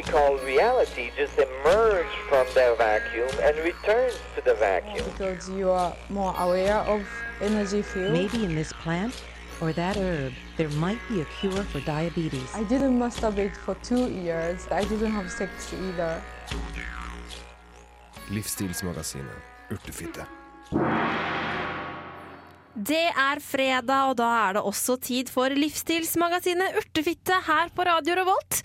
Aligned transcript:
we 0.00 0.10
call 0.10 0.38
reality 0.38 1.10
just 1.14 1.38
emerges 1.38 2.10
from 2.26 2.46
the 2.54 2.74
vacuum 2.78 3.28
and 3.42 3.54
returns 3.58 4.18
to 4.34 4.40
the 4.42 4.54
vacuum. 4.54 5.04
because 5.10 5.50
you 5.50 5.68
are 5.68 5.94
more 6.08 6.34
aware 6.38 6.78
of 6.78 7.06
energy 7.42 7.82
field. 7.82 8.12
Maybe 8.12 8.46
in 8.46 8.54
this 8.54 8.72
plant 8.72 9.14
or 9.60 9.74
that 9.74 9.98
herb, 9.98 10.32
there 10.56 10.70
might 10.70 11.00
be 11.10 11.20
a 11.20 11.26
cure 11.38 11.64
for 11.64 11.80
diabetes. 11.80 12.48
I 12.54 12.62
didn't 12.64 12.98
masturbate 12.98 13.54
for 13.54 13.74
two 13.82 14.08
years. 14.10 14.66
I 14.70 14.84
didn't 14.84 15.12
have 15.12 15.30
sex 15.30 15.74
either. 15.74 16.22
Livsstilsmagasinet 18.30 19.42
Urtefitte. 19.70 20.26
Det 22.80 23.10
er 23.12 23.40
fredag, 23.44 24.08
og 24.08 24.14
da 24.16 24.26
er 24.46 24.54
det 24.56 24.60
også 24.64 24.94
tid 25.04 25.28
for 25.28 25.52
livsstilsmagasinet 25.52 26.78
Urtefitte 26.80 27.36
her 27.44 27.68
på 27.76 27.84
Radio 27.84 28.14
Revolt. 28.16 28.62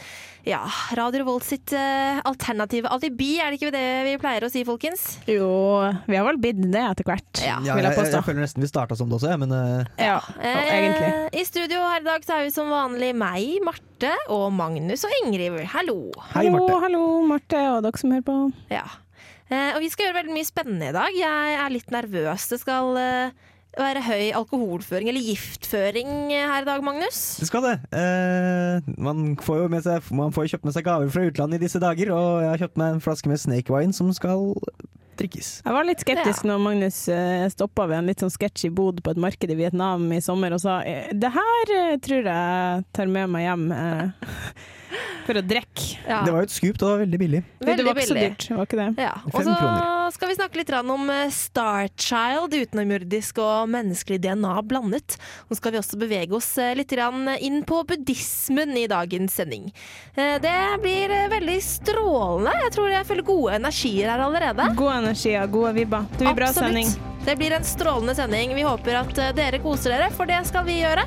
Ja, 0.48 0.62
Radio 0.96 1.24
Revolt 1.24 1.44
sitt 1.48 1.74
uh, 1.76 2.22
alternative 2.30 2.88
alibi, 2.94 3.32
er 3.42 3.50
det 3.52 3.58
ikke 3.60 3.72
det 3.74 3.82
vi 4.06 4.14
pleier 4.22 4.46
å 4.46 4.50
si, 4.54 4.62
folkens? 4.68 5.04
Jo, 5.28 5.50
vi 6.06 6.16
har 6.16 6.28
vel 6.30 6.40
blitt 6.40 6.62
det 6.64 6.84
etter 6.84 7.08
hvert, 7.10 7.42
Ja. 7.42 7.58
Ja, 7.66 7.74
vil 7.76 7.82
jeg, 7.82 7.90
jeg 7.90 7.98
jeg, 7.98 7.98
påstå. 8.04 8.22
føler 8.30 8.46
nesten 8.46 8.64
vi 8.64 8.70
starta 8.70 8.98
som 9.00 9.10
det 9.12 9.18
også, 9.18 9.34
men 9.42 9.52
uh... 9.52 9.90
Ja, 10.00 10.20
Eh, 10.40 10.70
egentlig. 10.70 11.42
I 11.42 11.44
studio 11.50 11.82
her 11.90 12.04
i 12.04 12.08
dag 12.08 12.24
så 12.28 12.38
er 12.38 12.46
vi 12.46 12.54
som 12.56 12.70
vanlig 12.72 13.10
meg, 13.18 13.58
Marte 13.66 14.14
og 14.32 14.46
Magnus 14.56 15.04
og 15.08 15.16
Ingrid. 15.24 15.58
Hallo. 15.74 15.98
hei, 16.36 16.46
Marte. 16.54 16.78
hallo, 16.86 17.02
Marte 17.28 17.66
og 17.74 17.82
dere 17.88 18.00
som 18.00 18.14
hører 18.16 18.28
på. 18.30 18.38
Ja. 18.72 18.86
Eh, 19.50 19.74
og 19.76 19.82
vi 19.84 19.90
skal 19.92 20.08
gjøre 20.08 20.20
veldig 20.22 20.38
mye 20.38 20.48
spennende 20.48 20.94
i 20.94 20.96
dag. 20.96 21.18
Jeg 21.18 21.58
er 21.66 21.74
litt 21.74 21.92
nervøs. 21.94 22.48
Det 22.54 22.62
skal 22.62 22.96
eh, 23.02 23.44
være 23.80 24.04
høy 24.06 24.32
alkoholføring, 24.40 25.10
eller 25.12 25.26
giftføring, 25.26 26.10
eh, 26.34 26.48
her 26.48 26.64
i 26.64 26.70
dag, 26.70 26.84
Magnus. 26.84 27.38
Det 27.42 27.50
skal 27.50 27.66
det. 27.66 27.76
Eh, 27.92 28.92
man, 28.98 29.38
får 29.42 29.64
jo 29.64 29.70
med 29.72 29.86
seg, 29.86 30.12
man 30.16 30.36
får 30.36 30.52
kjøpt 30.54 30.68
med 30.70 30.78
seg 30.78 30.88
gaver 30.88 31.12
fra 31.14 31.26
utlandet 31.30 31.60
i 31.60 31.66
disse 31.68 31.82
dager, 31.84 32.12
og 32.16 32.44
jeg 32.44 32.52
har 32.54 32.64
kjøpt 32.66 32.82
meg 32.82 32.94
en 32.94 33.04
flaske 33.04 33.32
med 33.32 33.42
snake 33.42 33.74
wine 33.74 33.96
som 33.96 34.12
skal 34.16 34.54
drikkes. 35.20 35.50
Jeg 35.66 35.76
var 35.76 35.88
litt 35.88 36.04
skeptisk 36.04 36.46
når 36.48 36.62
Magnus 36.62 37.00
uh, 37.12 37.46
stoppa 37.52 37.88
ved 37.90 38.02
en 38.02 38.10
litt 38.12 38.24
sånn 38.24 38.34
sketsjy 38.34 38.72
bod 38.76 39.02
på 39.04 39.14
et 39.14 39.22
marked 39.22 39.52
i 39.52 39.58
Vietnam 39.60 40.08
i 40.14 40.22
sommer 40.24 40.56
og 40.56 40.64
sa 40.64 40.82
eh, 40.88 41.12
det 41.16 41.32
her 41.36 41.76
eh, 41.76 41.98
tror 42.04 42.32
jeg 42.32 42.86
tar 42.96 43.12
med 43.12 43.32
meg 43.32 43.48
hjem 43.48 43.70
eh, 43.76 44.32
for 45.26 45.40
å 45.40 45.44
drikke. 45.46 45.86
Ja. 46.06 46.22
Det 46.26 46.34
var 46.34 46.44
jo 46.44 46.48
et 46.50 46.54
skup, 46.54 46.78
det 46.80 46.88
var 46.88 47.02
veldig 47.02 47.20
billig. 47.22 47.42
Det 47.60 47.76
var 47.86 47.98
ikke 47.98 48.08
så 48.10 48.18
dyrt, 48.18 48.46
var 48.54 48.68
ikke 48.70 48.80
det? 48.82 48.88
Ja, 49.02 49.14
og 49.32 49.48
så 49.48 49.56
skal 50.16 50.30
vi 50.32 50.38
snakke 50.38 50.60
litt 50.62 50.74
om 50.78 51.10
eh, 51.10 51.32
Starchild, 51.34 52.54
utenomjordisk 52.54 53.42
og 53.44 53.72
menneskelig 53.74 54.20
DNA 54.26 54.54
blandet. 54.70 55.18
Nå 55.50 55.58
skal 55.58 55.76
vi 55.76 55.82
også 55.82 56.00
bevege 56.02 56.38
oss 56.38 56.52
eh, 56.62 56.76
litt 56.78 56.94
inn 56.96 57.64
på 57.68 57.82
buddhismen 57.90 58.76
i 58.78 58.86
dagens 58.92 59.40
sending. 59.42 59.72
Eh, 60.16 60.38
Det 60.44 60.56
blir 60.84 61.16
veldig 61.34 61.58
strålende. 61.64 62.54
Jeg 62.66 62.76
tror 62.78 62.94
jeg 62.94 63.10
føler 63.10 63.30
gode 63.34 63.58
energier 63.60 64.14
her 64.14 64.26
allerede. 64.30 64.70
God 64.78 65.02
energi 65.02 65.36
og 65.42 65.52
gode 65.52 65.76
vibber. 65.82 66.08
Det 66.18 66.26
blir 66.28 66.40
bra 66.44 66.54
sending. 66.56 67.15
Det 67.26 67.36
blir 67.36 67.52
en 67.52 67.64
strålende 67.64 68.16
sending. 68.16 68.56
Vi 68.56 68.62
håper 68.62 69.00
at 69.00 69.18
eh, 69.18 69.32
dere 69.34 69.60
koser 69.64 69.96
dere, 69.96 70.12
for 70.14 70.30
det 70.30 70.44
skal 70.46 70.66
vi 70.68 70.80
gjøre. 70.84 71.06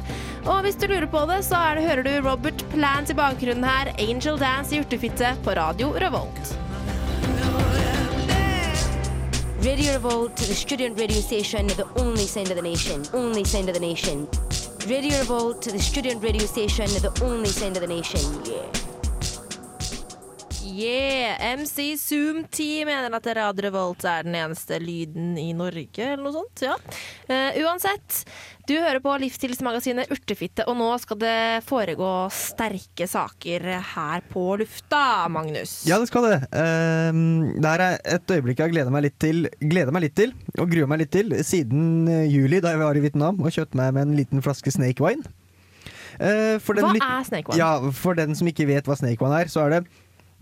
Og 0.50 0.64
hvis 0.64 0.78
du 0.80 0.88
lurer 0.90 1.06
på 1.06 1.22
det, 1.30 1.42
så 1.46 1.60
det, 1.78 1.84
hører 1.86 2.02
du 2.02 2.14
Robert 2.26 2.64
Plant 2.72 3.10
i 3.10 3.14
bakgrunnen 3.14 3.66
her. 3.66 3.92
Angel 3.98 4.38
Dance 4.38 4.74
i 4.74 4.80
Urtefitte 4.82 5.36
på 5.44 5.54
Radio 5.54 5.92
Revolt. 5.94 6.56
Radio 9.62 9.92
Revolt, 9.92 10.36
the 10.36 10.54
student 10.54 10.98
radio 10.98 11.20
station, 11.20 11.66
the 11.66 11.86
only 11.96 12.26
sound 12.26 12.50
of 12.50 12.56
the 12.56 12.62
nation. 12.62 13.04
Only 13.12 13.44
sound 13.44 13.68
of 13.68 13.74
the 13.74 13.80
nation. 13.80 14.28
Radio 14.88 15.18
Revolt, 15.18 15.62
the 15.62 15.78
student 15.78 16.22
radio 16.22 16.46
station, 16.46 16.86
the 16.86 17.12
only 17.24 17.50
sound 17.50 17.76
of 17.76 17.82
the 17.82 17.88
nation. 17.88 18.20
Yeah. 18.44 18.87
Yeah! 20.78 21.54
MC 21.58 21.96
Zoom 21.98 22.44
10 22.50 22.84
mener 22.86 23.14
at 23.16 23.26
Radio 23.34 23.64
Revolt 23.66 24.04
er 24.06 24.26
den 24.26 24.36
eneste 24.38 24.76
lyden 24.78 25.32
i 25.40 25.48
Norge, 25.56 26.04
eller 26.04 26.22
noe 26.22 26.34
sånt. 26.36 26.62
Ja. 26.62 26.76
Uh, 27.26 27.58
uansett, 27.64 28.20
du 28.68 28.76
hører 28.76 29.00
på 29.02 29.16
Livsstilsmagasinet 29.24 30.12
Urtefitte, 30.14 30.68
og 30.70 30.78
nå 30.78 30.92
skal 31.02 31.18
det 31.18 31.40
foregå 31.66 32.12
sterke 32.34 33.08
saker 33.10 33.66
her 33.96 34.22
på 34.30 34.44
lufta, 34.62 35.26
Magnus. 35.34 35.80
Ja, 35.88 35.98
det 35.98 36.12
skal 36.12 36.28
det. 36.28 36.38
Uh, 36.54 37.50
det 37.58 37.74
her 37.74 37.86
er 37.88 38.00
et 38.14 38.36
øyeblikk 38.38 38.62
jeg 38.62 38.76
gleder 38.76 38.94
meg 38.94 39.08
litt 39.08 39.18
til, 39.18 39.48
gleder 39.58 39.94
meg 39.94 40.06
litt 40.06 40.18
til 40.20 40.36
og 40.58 40.70
gruer 40.70 40.90
meg 40.90 41.02
litt 41.02 41.14
til 41.14 41.34
siden 41.46 42.06
eh, 42.06 42.26
juli, 42.30 42.62
da 42.62 42.74
jeg 42.74 42.84
var 42.84 42.98
i 42.98 43.02
Vietnam 43.02 43.42
og 43.42 43.50
kjøpte 43.54 43.78
meg 43.78 43.96
med 43.96 44.06
en 44.06 44.18
liten 44.18 44.46
flaske 44.46 44.70
snake 44.74 45.02
wine. 45.02 45.26
Uh, 46.18 46.58
for 46.62 46.78
den 46.78 46.86
Hva 46.86 46.98
er 47.18 47.26
snake 47.26 47.50
wine? 47.50 47.58
Ja, 47.58 47.94
for 47.94 48.18
den 48.18 48.38
som 48.38 48.46
ikke 48.50 48.66
vet 48.70 48.86
hva 48.86 48.98
snake 48.98 49.22
wine 49.22 49.42
er, 49.42 49.50
så 49.50 49.66
er 49.66 49.74
det 49.80 49.88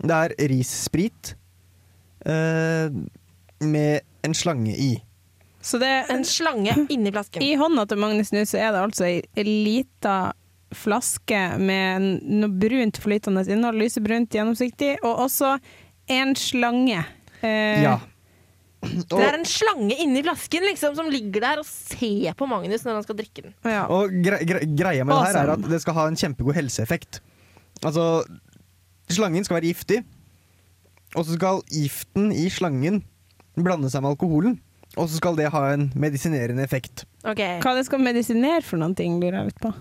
Det 0.03 0.13
er 0.13 0.33
rissprit 0.51 1.33
eh, 2.25 2.89
med 3.63 4.01
en 4.27 4.33
slange 4.37 4.73
i. 4.75 4.91
Så 5.61 5.79
det 5.81 5.89
En 6.13 6.23
slange 6.25 6.73
inni 6.89 7.11
flasken. 7.11 7.41
I 7.43 7.55
hånda 7.59 7.87
til 7.89 7.99
Magnus 7.99 8.29
nå 8.31 8.43
så 8.47 8.59
er 8.61 8.71
det 8.75 8.83
altså 8.85 9.07
ei 9.09 9.43
lita 9.47 10.33
flaske 10.75 11.39
med 11.63 12.03
noe 12.27 12.51
brunt 12.59 12.97
flytende 12.99 13.45
innhold, 13.47 13.79
lysebrunt, 13.79 14.29
gjennomsiktig, 14.35 14.97
og 15.01 15.23
også 15.27 15.55
en 16.11 16.35
slange. 16.39 17.01
Eh, 17.41 17.81
Ja. 17.83 17.97
Det 18.87 19.17
er 19.17 19.33
en 19.33 19.43
slange 19.49 19.95
inni 19.99 20.21
flasken 20.23 20.61
liksom, 20.69 20.93
som 20.95 21.07
ligger 21.11 21.41
der 21.41 21.59
og 21.59 21.65
ser 21.65 22.35
på 22.37 22.45
Magnus 22.47 22.83
når 22.85 22.99
han 22.99 23.03
skal 23.07 23.17
drikke 23.17 23.41
den. 23.47 23.53
ja. 23.65 23.87
Og 23.89 24.13
gre 24.23 24.37
gre 24.45 24.59
greia 24.69 25.03
med 25.03 25.15
det 25.17 25.31
her 25.33 25.39
er 25.41 25.53
at 25.55 25.65
det 25.71 25.79
skal 25.81 25.97
ha 25.97 26.05
en 26.07 26.15
kjempegod 26.15 26.55
helseeffekt. 26.55 27.19
Altså, 27.83 28.23
slangen 29.13 29.45
skal 29.47 29.59
være 29.59 29.69
giftig, 29.71 30.01
og 31.15 31.23
så 31.25 31.37
skal 31.37 31.61
giften 31.71 32.31
i 32.35 32.47
slangen 32.51 33.01
blande 33.57 33.89
seg 33.89 34.03
med 34.03 34.13
alkoholen. 34.15 34.57
Og 34.97 35.09
så 35.11 35.19
skal 35.19 35.35
det 35.37 35.51
ha 35.53 35.61
en 35.75 35.89
medisinerende 35.99 36.63
effekt. 36.65 37.05
Okay. 37.27 37.59
Hva 37.61 37.75
det 37.77 37.85
skal 37.85 38.01
medisinere 38.01 38.63
for 38.65 38.79
noen 38.81 38.95
ting, 38.97 39.19
lurer 39.21 39.41
jeg 39.43 39.51
litt 39.51 39.61
på. 39.61 39.71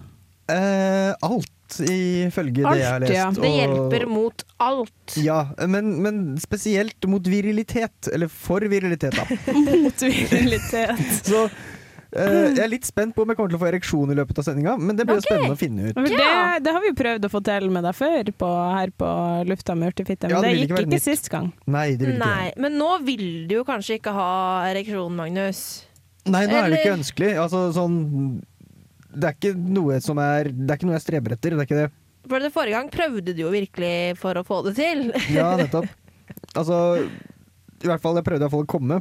Eh, 0.53 1.13
alt, 1.27 1.79
ifølge 1.83 2.63
det 2.63 2.75
jeg 2.79 2.87
har 2.91 3.01
lest. 3.03 3.15
ja. 3.17 3.31
Det 3.35 3.49
og- 3.49 3.57
hjelper 3.57 4.05
mot 4.11 4.45
alt. 4.63 5.17
Ja, 5.19 5.39
men, 5.67 5.89
men 6.05 6.21
spesielt 6.43 7.09
mot 7.11 7.27
virilitet. 7.27 8.11
Eller 8.13 8.29
for 8.31 8.61
virilitet, 8.61 9.17
da. 9.17 9.25
Mot 9.57 10.05
virilitet. 10.05 11.01
Så 11.27 11.47
jeg 12.17 12.63
er 12.65 12.71
litt 12.73 12.87
spent 12.89 13.15
på 13.17 13.25
om 13.25 13.33
jeg 13.33 13.39
kommer 13.39 13.53
til 13.53 13.59
å 13.59 13.63
få 13.63 13.69
ereksjon 13.71 14.13
i 14.13 14.17
løpet 14.19 14.41
av 14.41 14.47
sendinga, 14.47 14.77
men 14.81 14.99
det 14.99 15.07
blir 15.09 15.21
jo 15.21 15.25
spennende 15.27 15.57
å 15.57 15.61
finne 15.61 15.91
ut. 15.91 16.01
Ja. 16.01 16.05
det, 16.11 16.65
det 16.67 16.75
har 16.77 16.85
vi 16.85 16.91
jo 16.93 16.97
prøvd 16.99 17.29
å 17.29 17.33
få 17.33 17.43
til 17.49 17.69
med 17.75 17.87
deg 17.89 17.99
før 17.99 18.31
på, 18.43 18.53
her 18.77 18.95
på 19.03 19.11
lufta 19.51 19.77
med 19.79 19.93
urtefitte, 19.95 20.31
men 20.31 20.37
Ja, 20.37 20.43
det 20.45 20.53
det, 20.53 20.63
gikk 20.63 20.75
ikke 20.77 20.87
ikke 20.89 21.03
sist 21.05 21.31
gang. 21.33 21.51
Nei, 21.67 21.89
det 21.95 22.09
vil 22.09 22.17
ikke 22.17 22.31
Nei, 22.31 22.49
men 22.65 22.79
nå 22.81 22.91
vil 23.07 23.27
du 23.51 23.59
jo 23.59 23.67
kanskje 23.69 24.01
ikke 24.01 24.15
ha 24.17 24.31
ereksjon, 24.71 25.15
Magnus. 25.19 25.63
Nei, 26.27 26.47
nå 26.51 26.59
er 26.59 26.73
det 26.73 26.81
ikke 26.83 26.97
ønskelig. 26.97 27.31
Altså, 27.39 27.67
sånn, 27.77 28.01
det 29.17 29.31
er 29.31 29.39
ikke 29.39 29.55
noe 29.57 30.01
som 30.05 30.19
er 30.21 30.51
Det 30.51 30.67
er 30.69 30.81
ikke 30.81 30.89
noe 30.91 30.99
jeg 30.99 31.05
streber 31.07 31.37
etter. 31.37 31.55
Det 31.55 31.63
er 31.63 31.69
ikke 31.69 31.85
det. 31.85 31.93
For 32.27 32.43
det 32.43 32.51
Forrige 32.55 32.81
gang 32.81 32.91
prøvde 32.91 33.35
du 33.37 33.45
jo 33.45 33.53
virkelig 33.55 34.17
for 34.19 34.39
å 34.39 34.45
få 34.47 34.63
det 34.67 34.75
til. 34.81 35.09
Ja, 35.35 35.53
nettopp. 35.61 35.87
Altså, 36.59 36.79
i 37.77 37.89
hvert 37.89 38.03
fall 38.03 38.19
jeg 38.19 38.27
prøvde 38.27 38.51
få 38.51 38.65
å 38.65 38.69
komme. 38.69 39.01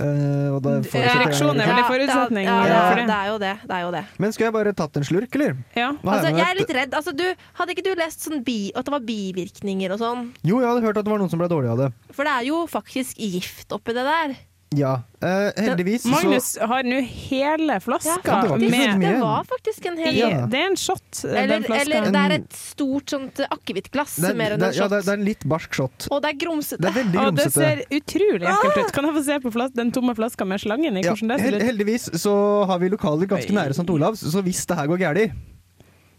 Eh, 0.00 0.48
og 0.54 0.58
da 0.64 0.74
får 0.86 1.04
jeg 1.04 1.14
Ereksjon 1.20 1.60
er 1.60 1.70
vel 1.70 1.80
en 1.82 1.88
forutsetning 1.88 2.48
Ja, 2.48 2.56
ja, 2.66 2.80
for 2.88 3.00
det, 3.00 3.06
det. 3.10 3.16
er 3.16 3.30
jo 3.30 3.38
det. 3.44 3.52
det 3.62 3.76
er 3.78 3.84
jo 3.84 3.90
det. 3.94 4.02
Men 4.24 4.34
skulle 4.34 4.48
jeg 4.50 4.56
bare 4.56 4.74
tatt 4.80 5.00
en 5.00 5.06
slurk, 5.06 5.38
eller? 5.38 5.56
Ja. 5.76 5.90
Altså, 6.02 6.34
jeg 6.34 6.46
er 6.46 6.58
litt 6.60 6.74
redd. 6.76 6.96
Altså, 6.98 7.14
du, 7.16 7.26
hadde 7.60 7.76
ikke 7.76 7.86
du 7.86 7.92
lest 8.00 8.26
sånn 8.26 8.44
bi, 8.46 8.58
at 8.74 8.88
det 8.88 8.94
var 8.96 9.04
bivirkninger 9.06 9.96
og 9.96 10.02
sånn? 10.02 10.28
Jo, 10.42 10.60
jeg 10.62 10.70
hadde 10.72 10.86
hørt 10.88 11.00
at 11.00 11.08
det 11.08 11.14
var 11.14 11.22
noen 11.22 11.32
som 11.32 11.42
ble 11.42 11.50
dårlig 11.52 11.72
av 11.74 11.84
det. 11.84 11.90
For 12.16 12.26
det 12.28 12.36
er 12.40 12.48
jo 12.50 12.62
faktisk 12.70 13.20
gift 13.20 13.72
oppi 13.76 13.94
det 13.96 14.06
der. 14.08 14.38
Ja. 14.70 15.02
uh, 15.18 15.50
heldigvis 15.58 16.04
så 16.04 16.10
Magnus 16.12 16.52
har 16.62 16.84
nå 16.86 17.00
hele 17.02 17.80
flaska 17.82 18.12
Ja, 18.22 18.36
det 18.44 18.50
var 18.52 18.58
med. 18.62 19.00
Det 19.02 19.14
var 19.18 19.42
faktisk 19.48 19.86
en 19.90 19.96
hel 19.98 20.14
Ja. 20.14 20.28
Det 20.46 20.60
er 20.60 20.66
en 20.68 20.76
shot, 20.78 21.24
eh, 21.24 21.30
eller, 21.42 21.48
den 21.56 21.64
flaska. 21.64 21.82
eller 21.82 22.12
det 22.14 22.20
er 22.22 22.34
et 22.36 22.52
stort 22.54 23.10
sånt 23.10 23.40
akevittglass 23.50 24.14
er- 24.22 24.34
mer 24.38 24.54
enn 24.54 24.62
en 24.62 24.70
shot. 24.72 24.78
ja, 24.78 24.88
det, 24.88 25.00
er- 25.08 25.12
en 25.18 25.24
litt 25.26 25.42
barsk 25.42 25.74
shot. 25.74 26.06
Og 26.12 26.22
det 26.22 26.30
er 26.30 26.38
grumsete. 26.46 26.78
Det 26.78 26.86
er 26.92 26.98
veldig 27.02 27.18
Og 27.26 27.34
det 27.34 27.52
ser 27.52 27.82
utrolig 27.90 28.46
ekkelt 28.46 28.78
ut. 28.86 28.92
Kan 28.92 29.04
jeg 29.10 29.14
få 29.18 29.24
se 29.24 29.40
på 29.40 29.52
flas 29.52 29.70
den 29.72 29.90
tomme 29.90 30.14
flaska 30.14 30.46
med 30.46 30.60
slangen 30.60 30.96
i? 30.96 31.02
Ja, 31.02 31.14
Hvordan 31.18 31.28
det 31.34 31.40
ser 31.40 31.56
ut? 31.56 31.62
heldigvis 31.62 32.08
så 32.22 32.66
har 32.70 32.78
vi 32.78 32.88
lokaler 32.90 33.26
ganske 33.26 33.50
nære 33.50 33.70
St. 33.74 33.90
Olavs, 33.90 34.22
så 34.22 34.40
hvis 34.40 34.64
det 34.66 34.76
her 34.76 34.86
går 34.86 34.98
galt 35.02 35.32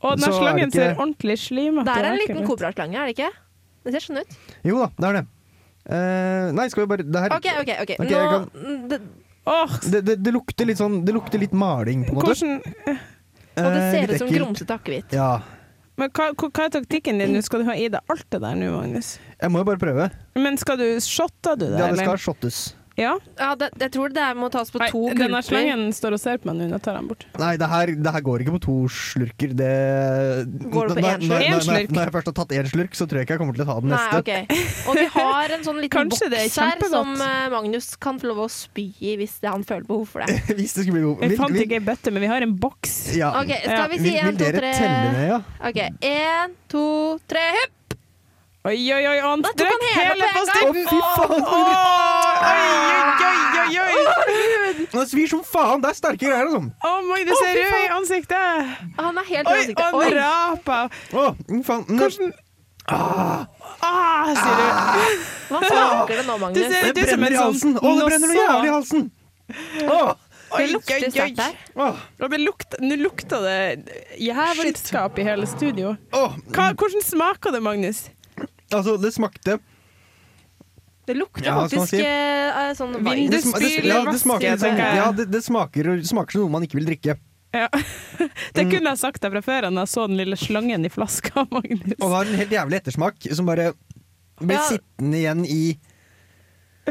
Og 0.01 0.17
den 0.19 0.27
så 0.27 0.39
slangen 0.39 0.67
ikke- 0.67 0.75
ser 0.75 0.95
ordentlig 0.99 1.37
slimete 1.39 1.85
Det 1.85 2.03
er 2.03 2.11
en 2.11 2.17
liten 2.19 2.43
ut. 2.43 2.49
kobraslange, 2.49 2.95
er 2.99 3.05
det 3.07 3.15
ikke? 3.17 3.31
Det 3.85 3.93
ser 3.93 4.11
sånn 4.13 4.19
ut. 4.19 4.27
Jo 4.65 4.77
da, 4.79 4.87
det 4.99 5.07
er 5.07 5.13
det. 5.21 5.27
Eh, 5.89 6.51
nei, 6.53 6.67
skal 6.69 6.83
vi 6.83 6.89
bare 6.91 7.03
det, 7.07 7.21
her, 7.23 7.33
OK, 7.33 7.47
OK. 7.63 7.69
ok 7.81 7.93
okay 7.97 7.97
Nå 8.05 8.25
kan, 8.29 8.43
det, 8.91 8.99
oh. 9.49 9.71
det, 9.89 10.01
det, 10.05 10.15
det 10.21 10.33
lukter 10.35 10.67
litt 10.69 10.77
sånn 10.77 10.99
Det 11.07 11.15
lukter 11.15 11.41
litt 11.41 11.55
maling, 11.57 12.03
på 12.05 12.13
en 12.13 12.19
måte. 12.19 12.35
hvordan 12.35 12.59
Og 12.61 13.65
det 13.65 13.81
Eh, 13.81 13.87
ser 13.91 14.05
litt 14.07 14.13
ut 14.15 14.21
som 14.21 14.29
grumsete 14.31 14.75
akevitt. 14.77 15.11
Ja. 15.17 15.41
Men 15.99 16.09
hva, 16.15 16.29
hva 16.31 16.47
hva 16.55 16.67
er 16.69 16.75
taktikken 16.77 17.17
din? 17.19 17.33
nå? 17.35 17.41
Skal 17.43 17.63
du 17.63 17.67
ha 17.67 17.73
i 17.75 17.89
deg 17.91 17.99
alt 18.13 18.23
det 18.31 18.39
der 18.45 18.55
nå, 18.55 18.69
Magnus? 18.77 19.09
Jeg 19.41 19.51
må 19.51 19.59
jo 19.59 19.67
bare 19.67 19.81
prøve. 19.81 20.05
Men 20.39 20.55
skal 20.61 20.77
du 20.79 20.85
shotte 21.03 21.57
du 21.59 21.65
det, 21.65 21.75
Ja, 21.81 21.89
det 21.91 21.97
skal 21.99 22.13
eller? 22.13 22.21
shottes. 22.23 22.61
Ja. 22.99 23.13
Ja, 23.39 23.53
det, 23.55 23.69
jeg 23.79 23.91
tror 23.93 24.11
det 24.13 24.25
må 24.37 24.49
tas 24.51 24.69
på 24.73 24.79
Nei, 24.81 24.89
to 24.91 25.01
denne 25.15 25.39
er 25.39 25.45
slangen 25.47 25.83
står 25.95 26.13
og 26.17 26.19
ser 26.21 26.37
på 26.43 26.49
meg 26.51 26.57
nå. 26.59 26.67
Jeg 26.75 26.81
tar 26.85 26.97
den 26.99 27.07
bort. 27.07 27.23
Nei, 27.39 27.53
det 27.57 27.69
her, 27.71 27.91
det 27.95 28.11
her 28.17 28.23
går 28.27 28.43
ikke 28.43 28.53
på 28.57 28.61
to 28.65 28.75
slurker. 28.91 29.53
Det 29.57 29.69
Går 30.73 30.91
det 30.91 30.97
på 30.97 31.07
én 31.07 31.23
slurk? 31.23 31.29
når- 31.31 31.65
når- 31.71 31.87
Når 31.95 32.03
jeg 32.03 32.13
først 32.17 32.29
har 32.31 32.35
tatt 32.41 32.49
én 32.59 32.67
slurk, 32.71 32.93
så 32.99 33.07
tror 33.07 33.17
jeg 33.21 33.27
ikke 33.27 33.35
jeg 33.37 33.41
kommer 33.41 33.55
til 33.55 33.63
å 33.63 33.69
ta 33.71 33.79
den 33.79 33.89
Nei, 33.89 34.01
neste. 34.01 34.19
ok. 34.19 34.89
Og 34.91 34.95
vi 34.99 35.05
har 35.15 35.55
en 35.57 35.63
sånn 35.63 35.81
liten 35.81 36.09
boks 36.09 36.57
her 36.59 36.79
som 36.89 37.15
eh, 37.21 37.49
Magnus 37.49 37.95
kan 37.95 38.19
få 38.19 38.27
lov 38.33 38.43
å 38.45 38.49
spy 38.51 38.87
i 39.01 39.15
hvis 39.17 39.39
han 39.43 39.63
føler 39.63 39.87
behov 39.87 40.07
for 40.07 40.21
det. 40.25 40.35
Hvis 40.59 40.73
det 40.75 40.83
skulle 40.85 40.99
bli 40.99 41.05
behov. 41.07 41.21
Jeg 41.21 41.37
fant 41.39 41.51
vil- 41.55 41.63
ikke 41.65 41.79
ei 41.79 41.85
bøtte, 41.85 42.11
men 42.11 42.21
vi 42.21 42.27
har 42.27 42.41
en 42.41 42.55
boks. 42.55 43.15
ja. 43.15 43.31
Okay, 43.41 43.61
Skal 43.63 43.89
vi 43.89 43.97
si 44.03 44.15
én, 44.19 44.37
to, 44.37 44.45
tre? 44.45 44.51
vil 44.51 44.61
dere 44.61 44.73
telle 44.75 45.11
ned, 45.15 45.27
ja? 45.31 45.41
Ok, 45.63 45.79
Én, 46.01 46.55
to, 46.69 47.19
tre, 47.27 47.47
hupp! 47.55 47.77
Oi, 48.61 48.77
oi, 48.93 49.05
oi, 49.09 49.17
han 49.17 49.41
han 49.41 49.53
hele 49.57 49.95
hele 49.97 50.25
på 50.29 50.41
en 50.41 50.45
gang. 50.45 50.49
strikken! 50.51 50.85
Å, 50.85 50.91
fy 50.91 50.99
faen! 51.17 51.31
Oi, 52.51 52.65
oi, 53.57 53.73
oi, 53.81 54.01
oi! 54.05 54.85
Det 54.91 55.05
svir 55.09 55.27
som 55.31 55.41
faen! 55.47 55.81
Det 55.81 55.89
er 55.89 55.97
sterke 55.97 56.27
greier, 56.27 56.45
liksom. 56.45 56.67
Å, 56.85 56.91
Magnus 57.07 57.33
Å, 57.33 57.39
ser 57.41 57.57
rød 57.57 57.73
i 57.79 57.89
ansiktet! 57.95 58.75
Han 58.99 59.17
er 59.17 59.25
helt 59.31 59.49
rød 59.49 59.57
i 59.57 59.57
ansiktet. 59.57 59.97
Oi. 59.97 60.11
han 60.13 60.93
Å, 60.93 61.25
mm, 61.49 61.63
faen. 61.65 61.85
Nå- 61.89 62.01
Hvordan 62.05 62.35
Ah, 63.81 64.29
sier 64.35 64.55
du. 64.57 64.63
Hva 65.51 65.59
smaker 65.65 66.15
det 66.19 66.25
nå, 66.27 66.33
Det 66.33 66.41
Magnus? 66.43 66.61
ser 66.61 66.81
Det 66.81 66.89
ut 66.91 66.95
brenner 67.07 67.31
i 67.33 67.41
halsen! 67.41 67.73
sånn 67.73 67.81
Å, 67.81 67.93
det 67.97 68.05
brenner 68.11 68.27
noe 68.29 68.37
jævlig 68.43 68.69
i 68.69 68.73
halsen! 68.75 69.03
Åh. 69.87 70.11
Oi, 70.51 70.61
Det 70.61 70.71
lukter 70.75 70.95
oi, 70.97 71.01
oi. 71.07 71.11
sterkt 71.15 71.39
her. 71.41 71.53
å, 71.79 71.89
det 72.19 72.39
lukta, 72.45 72.77
nå 72.83 72.97
lukta 73.01 73.39
det 73.41 73.57
jævelskap 74.21 75.17
i 75.17 75.25
hele 75.25 75.47
studio. 75.49 75.93
Hva, 76.11 76.71
hvordan 76.77 77.05
smaker 77.09 77.55
det, 77.55 77.61
Magnus? 77.65 78.03
Altså, 78.71 78.97
det 79.01 79.11
smakte 79.13 79.59
Det 81.07 81.15
lukter 81.17 81.45
Ja, 81.49 81.55
faktisk 81.67 81.89
si? 81.89 81.99
eh, 82.05 82.71
sånn 82.77 82.93
Vind- 82.93 83.05
vann. 83.07 83.29
det, 83.33 83.41
sma- 83.43 83.57
det, 83.59 83.67
Vindusspyler, 83.67 83.89
ja, 83.89 84.11
det 84.11 84.19
smaker 84.21 84.57
sånn, 84.61 84.77
ja, 84.77 85.11
det, 85.11 85.25
det 85.31 85.41
smaker, 85.43 85.89
smaker 86.05 86.31
som 86.37 86.41
noe 86.45 86.53
man 86.53 86.63
ikke 86.67 86.77
vil 86.79 86.85
drikke. 86.91 87.17
Ja. 87.53 87.67
Det 88.55 88.63
kunne 88.71 88.93
jeg 88.93 88.99
sagt 89.01 89.19
deg 89.21 89.31
fra 89.33 89.41
før 89.43 89.65
da 89.67 89.71
jeg 89.81 89.89
så 89.91 90.05
den 90.07 90.15
lille 90.21 90.37
slangen 90.39 90.85
i 90.87 90.91
flaska, 90.93 91.43
Magnus. 91.51 91.97
Og 91.99 92.05
det 92.05 92.15
har 92.15 92.29
en 92.29 92.37
helt 92.39 92.53
jævlig 92.55 92.77
ettersmak 92.79 93.27
som 93.35 93.49
bare 93.49 93.73
blir 94.39 94.55
Ja. 94.55 94.67
sittende 94.69 95.17
igjen 95.19 95.43
i 95.45 95.61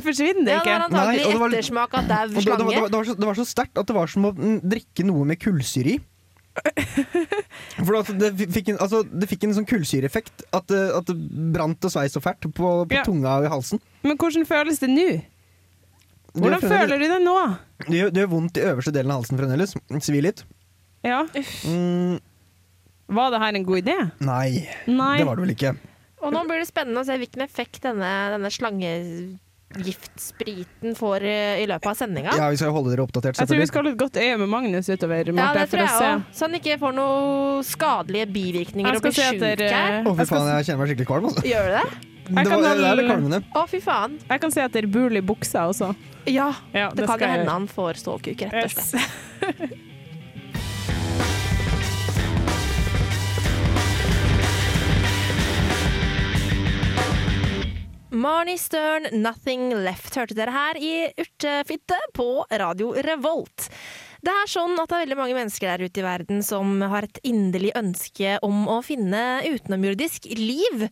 Forsvinner 0.01 0.45
det 0.47 0.53
Ja, 0.55 0.61
det 0.63 0.71
ikke? 0.71 0.91
Nei, 0.95 1.17
det 1.19 1.39
var 1.41 1.49
litt- 1.51 1.59
ettersmak 1.61 1.95
av 1.99 2.05
dau 2.09 2.29
det, 2.29 2.35
det, 2.35 2.47
var- 2.47 2.59
det, 2.61 2.67
slange. 2.67 2.81
var- 2.81 2.91
det, 2.91 3.27
var 3.27 3.35
så, 3.35 3.45
så 3.45 3.47
sterkt 3.55 3.79
at 3.81 3.87
det 3.89 3.95
var 3.97 4.07
som 4.07 4.23
å 4.29 4.31
mm, 4.37 4.61
drikke 4.63 5.05
noe 5.09 5.25
med 5.27 5.41
kullsyre 5.43 5.97
i. 5.97 6.01
For 7.87 8.13
det, 8.19 8.31
fikk 8.53 8.73
en, 8.73 8.79
altså, 8.83 9.03
det 9.07 9.29
fikk 9.31 9.45
en 9.47 9.55
sånn 9.57 9.67
kullsyreeffekt. 9.71 10.45
At, 10.57 10.67
det- 10.71 10.93
at 10.97 11.07
det 11.11 11.17
brant 11.55 11.85
og 11.87 11.93
svei 11.95 12.07
så 12.13 12.23
fælt 12.25 12.43
på, 12.49 12.71
på 12.89 12.97
Ja. 12.97 13.05
tunga 13.07 13.37
og 13.41 13.47
i 13.49 13.53
halsen. 13.53 13.81
Men 14.03 14.19
hvordan 14.21 14.47
føles 14.49 14.81
det 14.83 14.91
nå? 14.91 15.09
Hvordan 16.35 16.61
det 16.63 16.71
føler 16.71 16.99
du 17.01 17.07
det 17.11 17.21
nå? 17.25 17.37
Det 17.89 17.97
gjør, 18.01 18.11
det 18.15 18.21
gjør 18.23 18.33
vondt 18.35 18.59
i 18.61 18.67
øverste 18.71 18.93
delen 18.95 19.11
av 19.15 19.23
halsen 19.23 19.39
fremdeles. 19.41 19.75
Svir 20.05 20.23
litt. 20.23 20.45
Ja. 21.03 21.25
Mm, 21.67 22.21
Var 23.11 23.31
det 23.35 23.41
her 23.43 23.57
en 23.59 23.65
god 23.67 23.81
idé? 23.83 23.97
nei, 24.21 24.69
Nei. 24.87 25.17
det 25.19 25.27
var 25.27 25.37
det 25.41 25.43
vel 25.47 25.55
ikke. 25.57 25.73
Og 26.23 26.35
nå 26.35 26.43
blir 26.47 26.61
det 26.61 26.69
spennende 26.69 27.01
å 27.01 27.07
se 27.09 27.17
hvilken 27.19 27.43
effekt 27.43 27.81
denne, 27.83 28.11
denne 28.37 28.51
slangegiftsspriten 29.71 30.95
får 30.95 31.23
eh, 31.25 31.63
i 31.63 31.67
løpet 31.67 31.87
av 31.87 31.95
sendinga. 31.95 32.31
Ja, 32.37 32.49
Vi 32.51 32.57
skal 32.57 32.71
holde 32.75 32.91
dere 32.91 33.05
oppdatert. 33.05 33.39
Jeg 33.39 33.49
tror 33.49 33.61
vi 33.61 33.67
skal 33.67 33.83
holde 33.83 33.93
et 33.95 33.99
godt 34.01 34.17
øye 34.17 34.37
med 34.39 34.49
Magnus 34.49 34.89
utover. 34.89 35.31
Ja, 35.31 35.53
det 35.55 35.67
tror 35.71 35.83
jeg 35.85 35.89
se. 35.95 36.11
òg. 36.11 36.23
Så 36.35 36.47
han 36.47 36.55
ikke 36.59 36.79
får 36.81 36.95
noen 36.97 37.65
skadelige 37.67 38.27
bivirkninger 38.35 38.97
og 38.99 39.03
blir 39.03 39.17
sjuk 39.17 39.43
her. 39.71 40.01
Å, 40.05 40.15
fy 40.19 40.27
faen, 40.31 40.49
jeg 40.57 40.69
kjenner 40.71 40.83
meg 40.83 40.93
skikkelig 40.93 41.11
kvalm. 41.11 41.29
Altså. 41.31 41.45
Gjør 41.47 41.69
du 41.69 41.77
det? 41.77 41.85
Det, 42.31 42.47
var, 42.47 42.63
det 42.63 42.87
er 42.87 42.97
det 43.01 43.07
kvalmende. 43.09 43.43
Å, 43.59 43.67
fy 43.71 43.81
faen. 43.83 44.19
Jeg 44.29 44.43
kan 44.43 44.55
se 44.55 44.63
etter 44.63 44.87
bul 44.91 45.19
i 45.19 45.23
buksa 45.23 45.69
også. 45.71 45.93
Ja, 46.31 46.51
Ja, 46.75 46.91
det, 46.95 47.07
kan 47.07 47.17
skal 47.17 47.27
jeg 47.27 47.39
hende 47.41 47.55
han 47.55 47.71
får 47.71 48.03
stålkuk, 48.05 48.45
rett 48.51 48.77
og 48.77 48.99
Yes. 49.01 49.87
Marnie 58.21 58.59
Stern, 58.59 59.07
'Nothing 59.13 59.71
Left', 59.81 60.17
hørte 60.19 60.37
dere 60.37 60.53
her 60.53 60.77
i 60.77 61.09
Urtefitte 61.23 61.97
på 62.13 62.45
Radio 62.53 62.91
Revolt. 62.93 63.71
Det 64.21 64.35
er 64.35 64.51
sånn 64.51 64.75
at 64.77 64.91
det 64.91 64.99
er 64.99 65.03
veldig 65.07 65.17
mange 65.17 65.37
mennesker 65.39 65.71
der 65.71 65.87
ute 65.89 66.03
i 66.03 66.05
verden 66.05 66.43
som 66.45 66.83
har 66.93 67.07
et 67.07 67.21
inderlig 67.25 67.73
ønske 67.81 68.35
om 68.45 68.67
å 68.69 68.83
finne 68.85 69.41
utenomjordisk 69.47 70.29
liv. 70.37 70.85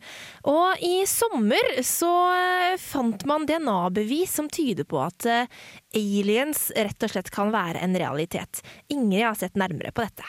Og 0.49 0.81
i 0.81 1.03
sommer 1.05 1.83
så 1.85 2.13
eh, 2.33 2.81
fant 2.81 3.27
man 3.29 3.45
DNA-bevis 3.45 4.33
som 4.39 4.49
tyder 4.49 4.89
på 4.89 5.03
at 5.05 5.29
eh, 5.29 5.61
aliens 5.93 6.71
rett 6.73 7.05
og 7.05 7.13
slett 7.13 7.29
kan 7.35 7.53
være 7.53 7.85
en 7.85 7.93
realitet. 7.93 8.63
Ingrid 8.89 9.27
har 9.27 9.37
sett 9.37 9.59
nærmere 9.59 9.93
på 9.93 10.09
dette. 10.09 10.25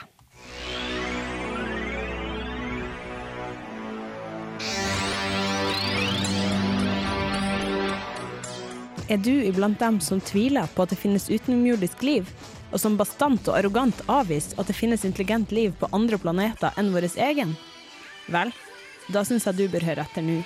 Er 9.10 9.18
du 9.18 9.32
iblant 9.42 9.80
dem 9.80 9.96
som 9.98 10.20
tviler 10.22 10.68
på 10.70 10.84
at 10.84 10.92
det 10.92 11.00
finnes 11.00 11.24
utenomjordisk 11.26 12.02
liv, 12.06 12.28
og 12.70 12.78
som 12.78 12.94
bastant 12.94 13.48
og 13.50 13.56
arrogant 13.58 14.04
avviser 14.06 14.54
at 14.62 14.68
det 14.70 14.76
finnes 14.78 15.02
intelligent 15.02 15.50
liv 15.50 15.72
på 15.80 15.88
andre 15.90 16.14
planeter 16.22 16.76
enn 16.78 16.92
vår 16.94 17.08
egen? 17.18 17.56
Vel, 18.30 18.52
da 19.10 19.24
syns 19.26 19.48
jeg 19.48 19.58
du 19.58 19.64
bør 19.72 19.82
høre 19.88 20.04
etter 20.06 20.22
nå. 20.22 20.36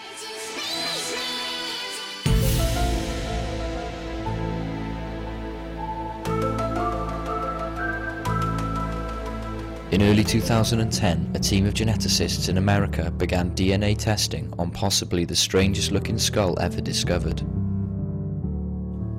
In 9.92 10.02
early 10.02 10.24
2010, 10.24 11.36
a 11.36 11.38
team 11.38 11.66
of 11.66 11.74
geneticists 11.74 12.48
in 12.48 12.56
America 12.56 13.10
began 13.10 13.52
DNA 13.54 13.94
testing 13.94 14.50
on 14.58 14.70
possibly 14.70 15.26
the 15.26 15.36
strangest 15.36 15.92
looking 15.92 16.18
skull 16.18 16.58
ever 16.58 16.80
discovered. 16.80 17.44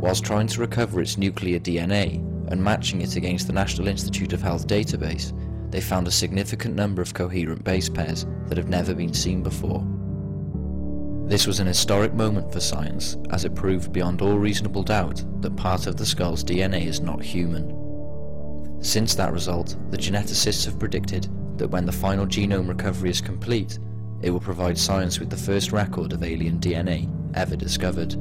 Whilst 0.05 0.23
trying 0.23 0.45
to 0.45 0.61
recover 0.61 1.01
its 1.01 1.17
nuclear 1.17 1.59
DNA 1.59 2.17
and 2.51 2.63
matching 2.63 3.01
it 3.01 3.15
against 3.15 3.47
the 3.47 3.53
National 3.53 3.87
Institute 3.87 4.33
of 4.33 4.41
Health 4.43 4.67
database, 4.67 5.33
they 5.71 5.81
found 5.81 6.07
a 6.07 6.11
significant 6.11 6.75
number 6.75 7.01
of 7.01 7.15
coherent 7.15 7.63
base 7.63 7.89
pairs 7.89 8.27
that 8.45 8.57
have 8.59 8.69
never 8.69 8.93
been 8.93 9.15
seen 9.15 9.41
before. 9.41 9.83
This 11.27 11.47
was 11.47 11.59
an 11.59 11.65
historic 11.65 12.13
moment 12.13 12.53
for 12.53 12.59
science, 12.59 13.17
as 13.31 13.45
it 13.45 13.55
proved 13.55 13.91
beyond 13.91 14.21
all 14.21 14.37
reasonable 14.37 14.83
doubt 14.83 15.23
that 15.41 15.55
part 15.55 15.87
of 15.87 15.97
the 15.97 16.05
skull's 16.05 16.43
DNA 16.43 16.85
is 16.85 17.01
not 17.01 17.23
human. 17.23 17.67
Since 18.83 19.15
that 19.15 19.33
result, 19.33 19.75
the 19.89 19.97
geneticists 19.97 20.65
have 20.65 20.77
predicted 20.77 21.29
that 21.57 21.71
when 21.71 21.87
the 21.87 21.91
final 21.91 22.27
genome 22.27 22.69
recovery 22.69 23.09
is 23.09 23.21
complete, 23.21 23.79
it 24.21 24.29
will 24.29 24.39
provide 24.39 24.77
science 24.77 25.19
with 25.19 25.31
the 25.31 25.35
first 25.35 25.71
record 25.71 26.13
of 26.13 26.21
alien 26.21 26.59
DNA 26.59 27.09
ever 27.33 27.55
discovered. 27.55 28.15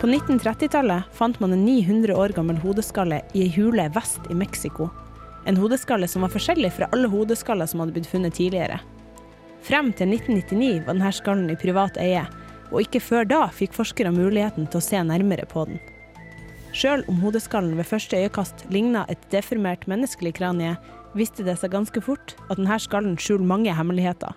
På 0.00 0.06
1930-tallet 0.06 1.02
fant 1.12 1.40
man 1.40 1.52
en 1.52 1.64
900 1.64 2.14
år 2.14 2.28
gammel 2.28 2.58
hodeskalle 2.62 3.16
i 3.34 3.40
ei 3.42 3.48
hule 3.56 3.88
vest 3.90 4.28
i 4.30 4.34
Mexico. 4.34 4.86
En 5.42 5.56
hodeskalle 5.58 6.06
som 6.06 6.22
var 6.22 6.30
forskjellig 6.30 6.70
fra 6.76 6.86
alle 6.94 7.10
hodeskaller 7.10 7.66
som 7.66 7.82
hadde 7.82 7.96
blitt 7.96 8.06
funnet 8.06 8.36
tidligere. 8.38 8.78
Frem 9.66 9.90
til 9.98 10.14
1999 10.14 10.84
var 10.86 10.94
denne 10.94 11.10
skallen 11.16 11.50
i 11.50 11.58
privat 11.58 11.98
eie, 11.98 12.22
og 12.70 12.84
ikke 12.84 13.02
før 13.02 13.26
da 13.26 13.40
fikk 13.50 13.74
forskere 13.74 14.14
muligheten 14.14 14.70
til 14.70 14.78
å 14.78 14.86
se 14.86 15.02
nærmere 15.02 15.48
på 15.50 15.66
den. 15.66 15.82
Sjøl 16.70 17.02
om 17.10 17.18
hodeskallen 17.24 17.74
ved 17.74 17.90
første 17.90 18.22
øyekast 18.22 18.68
ligna 18.70 19.02
et 19.10 19.26
deformert 19.34 19.88
menneskelig 19.90 20.36
kranie, 20.38 20.76
viste 21.18 21.42
det 21.42 21.58
seg 21.58 21.74
ganske 21.74 22.06
fort 22.06 22.36
at 22.46 22.60
denne 22.60 22.78
skallen 22.78 23.18
skjuler 23.18 23.50
mange 23.50 23.74
hemmeligheter. 23.74 24.30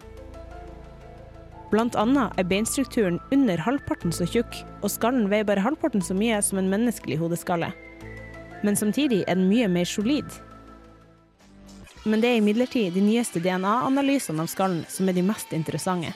Annet 1.71 2.33
er 2.35 2.43
beinstrukturen 2.43 3.19
under 3.31 3.57
halvparten 3.57 4.11
så 4.11 4.25
tjukk, 4.27 4.57
og 4.83 4.91
skallen 4.91 5.29
veier 5.31 5.47
bare 5.47 5.63
halvparten 5.63 6.03
så 6.03 6.15
mye 6.17 6.41
som 6.43 6.59
en 6.59 6.69
menneskelig 6.71 7.17
hodeskalle. 7.21 7.71
Men 8.61 8.75
samtidig 8.75 9.23
er 9.23 9.39
den 9.39 9.47
mye 9.47 9.69
mer 9.71 9.87
solid. 9.87 10.27
Men 12.03 12.21
det 12.21 12.29
er 12.29 12.41
imidlertid 12.41 12.93
de 12.93 13.01
nyeste 13.05 13.39
DNA-analysene 13.39 14.43
av 14.43 14.51
skallen 14.51 14.83
som 14.89 15.07
er 15.07 15.15
de 15.15 15.23
mest 15.23 15.53
interessante. 15.53 16.11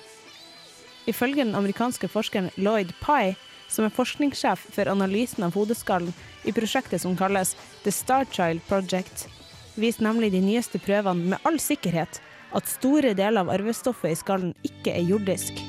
Ifølge 1.07 1.43
den 1.45 1.55
amerikanske 1.55 2.09
forskeren 2.09 2.49
Lloyd 2.57 2.91
Pye, 2.99 3.35
som 3.69 3.85
er 3.85 3.93
forskningssjef 3.93 4.67
for 4.75 4.89
analysen 4.89 5.45
av 5.45 5.55
hodeskallen 5.55 6.13
i 6.43 6.53
prosjektet 6.53 7.01
som 7.01 7.15
kalles 7.17 7.55
The 7.85 7.93
Starchild 7.93 8.65
Project, 8.67 9.27
viser 9.75 10.03
nemlig 10.03 10.31
de 10.33 10.41
nyeste 10.43 10.81
prøvene 10.81 11.35
med 11.35 11.47
all 11.47 11.59
sikkerhet 11.61 12.19
at 12.55 12.69
store 12.71 13.13
deler 13.17 13.43
av 13.43 13.51
arvestoffet 13.53 14.13
i 14.13 14.19
skallen 14.19 14.53
ikke 14.63 14.93
er 14.95 15.03
jordisk. 15.03 15.59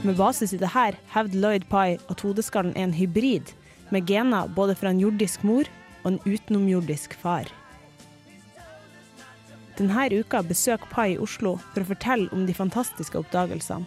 Med 0.00 0.16
basis 0.16 0.52
i 0.56 0.58
det 0.60 0.72
her 0.72 0.96
hevder 1.12 1.40
Lloyd 1.42 1.64
Pye 1.68 1.98
at 2.12 2.22
hodeskallen 2.24 2.72
er 2.76 2.88
en 2.88 2.96
hybrid, 2.96 3.52
med 3.90 4.06
gener 4.08 4.48
både 4.56 4.76
fra 4.78 4.92
en 4.92 5.00
jordisk 5.00 5.42
mor 5.44 5.68
og 6.02 6.12
en 6.12 6.20
utenomjordisk 6.24 7.16
far. 7.20 7.48
denne 9.76 10.06
uka 10.12 10.42
besøker 10.44 10.88
Pai 10.92 11.14
i 11.14 11.18
Oslo 11.18 11.54
for 11.72 11.80
å 11.80 11.88
fortelle 11.88 12.28
om 12.36 12.46
de 12.46 12.54
fantastiske 12.54 13.16
oppdagelsene. 13.16 13.86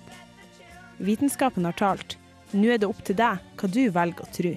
Vitenskapen 0.97 1.65
har 1.65 1.77
talt. 1.77 2.17
Nå 2.53 2.69
er 2.73 2.77
det 2.81 2.89
opp 2.89 3.03
til 3.05 3.17
deg 3.17 3.37
hva 3.57 3.69
du 3.69 3.89
velger 3.89 4.25
å 4.25 4.31
tro. 4.33 4.53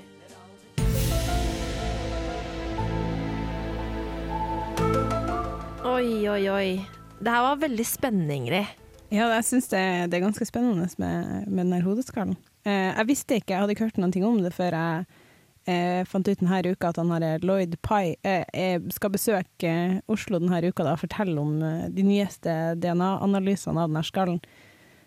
Oi, 5.96 6.28
oi, 6.28 6.42
oi. 6.52 6.70
Det 7.24 7.32
her 7.32 7.40
var 7.40 7.60
veldig 7.62 7.84
spennende, 7.88 8.34
Ingrid. 8.36 8.72
Ja, 9.08 9.30
jeg 9.32 9.44
syns 9.48 9.70
det, 9.70 9.80
det 10.12 10.18
er 10.18 10.24
ganske 10.26 10.44
spennende 10.44 10.84
med, 11.00 11.46
med 11.46 11.62
den 11.62 11.72
her 11.72 11.86
hodeskallen. 11.86 12.34
Eh, 12.68 12.90
jeg 12.90 13.08
visste 13.08 13.38
ikke, 13.38 13.54
jeg 13.54 13.62
hadde 13.62 13.72
ikke 13.72 13.86
hørt 13.86 14.00
noe 14.02 14.26
om 14.28 14.42
det 14.44 14.50
før 14.52 14.76
jeg 14.76 15.06
eh, 15.72 16.02
fant 16.10 16.28
ut 16.28 16.42
denne 16.42 16.74
uka 16.74 16.90
at 16.90 17.00
han 17.00 17.14
her 17.14 17.46
Lloyd 17.46 17.78
Pye 17.86 18.18
eh, 18.26 18.76
skal 18.92 19.14
besøke 19.14 19.70
eh, 19.70 19.96
Oslo 20.12 20.42
denne 20.42 20.60
uka 20.68 20.84
og 20.84 21.00
fortelle 21.00 21.40
om 21.40 21.56
eh, 21.64 21.88
de 21.96 22.04
nyeste 22.04 22.58
DNA-analysene 22.82 23.80
av 23.80 23.88
denne 23.88 24.04
skallen. 24.04 24.42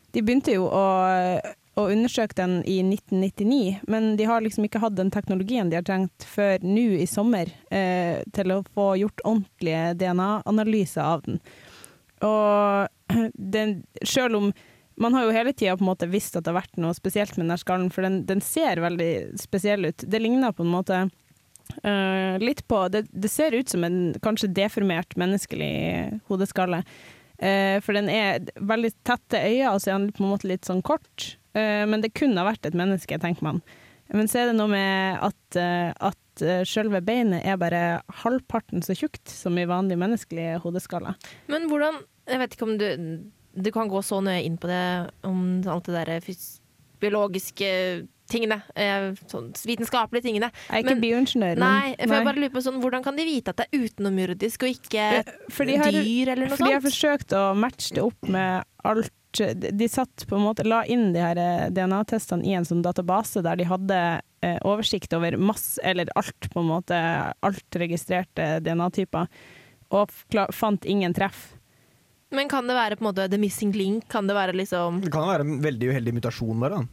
De 0.10 0.26
begynte 0.26 0.58
jo 0.58 0.66
å, 0.74 0.86
å 1.80 1.88
undersøkte 1.94 2.44
den 2.44 2.58
i 2.68 2.80
1999, 2.84 3.80
men 3.92 4.12
de 4.20 4.28
har 4.28 4.44
liksom 4.44 4.68
ikke 4.68 4.82
hatt 4.84 4.98
den 4.98 5.12
teknologien 5.14 5.72
de 5.72 5.80
har 5.80 5.86
trengt 5.88 6.26
før 6.28 6.64
nå 6.66 6.88
i 7.00 7.08
sommer 7.10 7.52
eh, 7.72 8.20
til 8.36 8.56
å 8.56 8.64
få 8.76 8.92
gjort 9.00 9.24
ordentlige 9.24 9.94
DNA-analyser 10.02 11.06
av 11.06 11.24
den. 11.28 11.40
Og 12.28 13.16
den, 13.56 13.80
selv 14.04 14.42
om 14.42 14.52
man 15.00 15.16
har 15.16 15.26
jo 15.26 15.36
hele 15.36 15.54
tida 15.56 15.78
visst 16.12 16.36
at 16.36 16.44
det 16.44 16.52
har 16.52 16.60
vært 16.60 16.80
noe 16.82 16.96
spesielt 16.98 17.38
med 17.38 17.46
denne 17.46 17.60
skallen, 17.62 17.92
for 17.94 18.04
den, 18.04 18.26
den 18.28 18.42
ser 18.44 18.82
veldig 18.84 19.40
spesiell 19.40 19.88
ut. 19.88 20.04
Det 20.04 20.20
ligner 20.20 20.52
på 20.52 20.66
en 20.66 20.74
måte 20.74 20.98
uh, 21.08 22.36
litt 22.42 22.66
på 22.68 22.82
det, 22.92 23.06
det 23.12 23.32
ser 23.32 23.56
ut 23.56 23.72
som 23.72 23.86
en 23.88 24.12
kanskje 24.20 24.52
deformert 24.52 25.16
menneskelig 25.16 26.20
hodeskalle. 26.28 26.84
Eh, 27.40 27.80
for 27.84 27.96
den 27.96 28.10
er 28.12 28.44
veldig 28.56 28.92
tette 29.08 29.40
øyne, 29.40 29.74
og 29.74 29.82
så 29.82 29.94
er 29.94 30.00
den 30.00 30.12
på 30.16 30.26
en 30.26 30.34
måte 30.34 30.50
litt 30.50 30.68
sånn 30.68 30.84
kort. 30.86 31.36
Eh, 31.56 31.86
men 31.90 32.04
det 32.04 32.14
kunne 32.18 32.40
ha 32.42 32.50
vært 32.50 32.68
et 32.68 32.78
menneske, 32.78 33.20
tenker 33.22 33.46
man. 33.46 33.62
Men 34.12 34.28
så 34.28 34.42
er 34.42 34.50
det 34.50 34.58
noe 34.58 34.72
med 34.72 35.24
at, 35.30 35.60
eh, 35.60 35.92
at 35.94 36.44
selve 36.68 37.02
beinet 37.04 37.44
er 37.44 37.60
bare 37.60 37.82
halvparten 38.22 38.84
så 38.86 38.96
tjukt 38.96 39.28
som 39.28 39.58
i 39.60 39.68
vanlig 39.68 39.98
menneskelig 40.00 40.62
hodeskalle. 40.64 41.18
Men 41.52 41.68
hvordan 41.68 42.00
Jeg 42.30 42.38
vet 42.40 42.54
ikke 42.54 42.68
om 42.68 42.78
du 42.78 42.88
Du 43.60 43.72
kan 43.72 43.90
gå 43.90 44.00
så 44.06 44.22
nøye 44.22 44.46
inn 44.46 44.56
på 44.56 44.70
det 44.70 45.10
om 45.26 45.64
alt 45.66 45.84
det 45.90 45.96
derre 45.96 46.36
biologiske 47.02 48.08
tingene. 48.30 48.62
Eh, 48.76 49.10
sånn 49.32 49.52
vitenskapelige 49.66 50.24
tingene. 50.30 50.52
Jeg 50.70 50.72
er 50.72 50.84
ikke 50.84 50.96
Men- 50.96 51.02
bioingeniør, 51.04 51.58
Nei, 51.58 51.96
for 52.00 52.08
nei. 52.08 52.16
jeg 52.20 52.26
bare 52.30 52.40
lurer 52.44 52.54
på 52.56 52.64
sånn, 52.66 52.82
hvordan 52.82 53.04
kan 53.04 53.16
de 53.20 53.26
vite 53.26 53.50
at 53.50 53.58
det 53.58 53.68
er 53.72 53.80
utenomjordisk 53.86 54.64
og 54.64 54.70
ikke 54.76 55.06
For 55.52 55.66
de 55.66 55.76
har- 55.78 55.92
dyr 55.92 56.28
eller 56.34 56.48
noe 56.48 56.58
For 56.58 56.66
de 56.66 56.74
har 56.74 56.82
forsøkt 56.82 57.36
å 57.36 57.56
matche 57.58 57.94
det 57.96 58.04
opp 58.04 58.30
med 58.30 58.64
alt 58.86 59.12
De 59.32 59.88
satt 59.88 60.26
på 60.26 60.36
en 60.40 60.42
måte, 60.42 60.66
la 60.66 60.82
inn 60.90 61.14
de 61.14 61.20
her 61.22 61.38
eh, 61.38 61.70
DNA-testene 61.70 62.44
i 62.48 62.54
en 62.58 62.64
sånn 62.66 62.82
database 62.82 63.44
der 63.44 63.56
de 63.58 63.64
hadde 63.64 64.22
eh, 64.42 64.58
oversikt 64.66 65.14
over 65.14 65.38
masse, 65.38 65.78
eller 65.84 66.08
alt 66.16 66.50
på 66.50 66.60
en 66.64 66.66
måte, 66.72 67.34
alt 67.44 67.70
registrerte 67.78 68.60
DNA-typer, 68.64 69.28
og 69.92 70.10
fant 70.52 70.84
ingen 70.86 71.14
treff. 71.14 71.54
Men 72.32 72.50
kan 72.50 72.66
det 72.66 72.74
være 72.76 72.96
på 72.98 73.06
en 73.06 73.14
måte 73.14 73.30
the 73.30 73.38
missing 73.38 73.72
link? 73.72 74.08
Kan 74.10 74.26
det 74.26 74.36
være 74.36 74.54
liksom 74.54 75.02
Det 75.02 75.12
kan 75.12 75.28
være 75.28 75.42
en 75.42 75.62
veldig 75.62 75.92
uheldig 75.94 76.14
mutasjon, 76.14 76.60
bare. 76.60 76.70
da. 76.70 76.84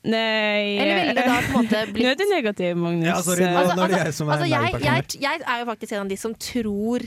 Nei 0.00 0.78
Eller 0.80 0.96
ville 0.96 1.14
det 1.18 1.26
da 1.28 1.38
på 1.44 1.50
en 1.52 1.56
måte 1.60 1.80
Nå 2.00 2.08
er 2.08 2.16
du 2.16 2.26
negativ, 2.30 2.76
Magnus. 2.80 3.08
Ja, 3.10 3.16
sorry, 3.24 3.44
nå, 3.44 3.56
Altså, 3.60 3.76
nå 3.76 3.84
er 3.84 3.92
det 3.92 3.98
altså, 4.00 4.06
jeg 4.06 4.16
som 4.16 4.28
er 4.30 4.36
altså, 4.36 4.50
jeg, 4.50 4.84
jeg, 4.86 5.24
jeg 5.26 5.42
er 5.44 5.58
jo 5.60 5.66
faktisk 5.68 5.96
en 5.96 6.04
av 6.06 6.12
de 6.12 6.20
som 6.20 6.36
tror 6.40 7.04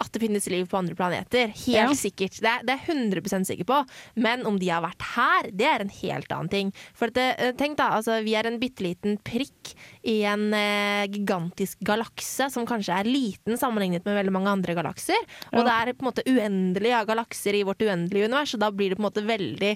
at 0.00 0.08
det 0.14 0.22
finnes 0.22 0.46
liv 0.48 0.64
på 0.64 0.78
andre 0.78 0.94
planeter. 0.96 1.50
Helt 1.52 1.76
Ja. 1.76 1.86
sikkert. 1.92 2.38
Det 2.40 2.48
er, 2.48 2.62
det 2.64 2.72
er 2.72 2.78
jeg 2.86 2.96
100 3.12 3.44
sikker 3.44 3.66
på. 3.68 3.80
Men 4.16 4.46
om 4.48 4.56
de 4.58 4.70
har 4.72 4.80
vært 4.80 5.04
her, 5.12 5.50
det 5.52 5.66
er 5.68 5.84
en 5.84 5.92
helt 5.92 6.32
annen 6.32 6.48
ting. 6.48 6.70
For 6.96 7.12
at 7.12 7.18
det, 7.18 7.26
eh, 7.36 7.52
tenk 7.52 7.76
da, 7.76 7.90
altså, 7.98 8.16
vi 8.24 8.34
er 8.34 8.48
en 8.48 8.58
bitte 8.62 8.80
liten 8.80 9.18
prikk 9.18 9.74
i 10.08 10.22
en 10.24 10.54
eh, 10.56 11.04
gigantisk 11.12 11.82
galakse 11.84 12.48
som 12.50 12.64
kanskje 12.64 12.96
er 12.96 13.10
liten 13.10 13.60
sammenlignet 13.60 14.06
med 14.08 14.16
veldig 14.16 14.32
mange 14.32 14.48
andre 14.48 14.74
galakser. 14.74 15.20
Og 15.52 15.64
det 15.68 15.74
er 15.76 15.92
på 15.92 16.06
en 16.06 16.08
måte 16.08 16.24
uendelig 16.24 16.94
av 16.96 17.06
galakser 17.12 17.60
i 17.60 17.62
vårt 17.68 17.84
uendelige 17.84 18.30
univers, 18.30 18.54
og 18.56 18.64
da 18.64 18.70
blir 18.72 18.88
det 18.90 18.96
på 18.96 19.04
en 19.04 19.10
måte 19.10 19.26
veldig 19.28 19.74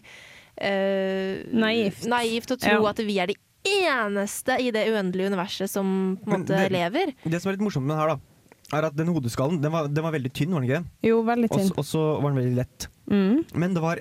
eh, 0.59 1.43
Naivt. 1.53 2.07
naivt 2.07 2.51
å 2.55 2.59
tro 2.61 2.83
Ja. 2.83 2.91
at 2.91 2.99
vi 2.99 3.19
er 3.19 3.27
de 3.27 3.37
eneste 3.65 4.59
i 4.61 4.71
det 4.71 4.87
uendelige 4.93 5.31
universet 5.33 5.69
som 5.71 6.19
på 6.23 6.33
en 6.35 6.43
måte 6.45 6.57
det- 6.57 6.71
lever. 6.73 7.15
Det 7.25 7.41
som 7.43 7.51
er 7.51 7.57
litt 7.57 7.65
morsomt 7.67 7.87
med 7.87 7.97
den 7.97 8.01
her, 8.09 8.17
da, 8.17 8.79
er 8.79 8.85
at 8.87 8.97
den 8.97 9.07
hodeskallen 9.09 9.61
den 9.61 9.73
var, 9.73 9.89
den 9.89 10.03
var 10.05 10.13
veldig 10.13 10.33
tynn, 10.33 10.51
var 10.53 10.61
den 10.61 10.69
ikke 10.71 10.83
det? 10.83 11.09
Jo, 11.09 11.23
veldig 11.23 11.49
tynn. 11.51 11.71
Og 11.79 11.85
så 11.85 12.21
var 12.21 12.31
den 12.33 12.43
veldig 12.43 12.57
lett. 12.57 12.89
Mm. 13.11 13.45
Men 13.55 13.75
det 13.75 13.83
var 13.83 14.01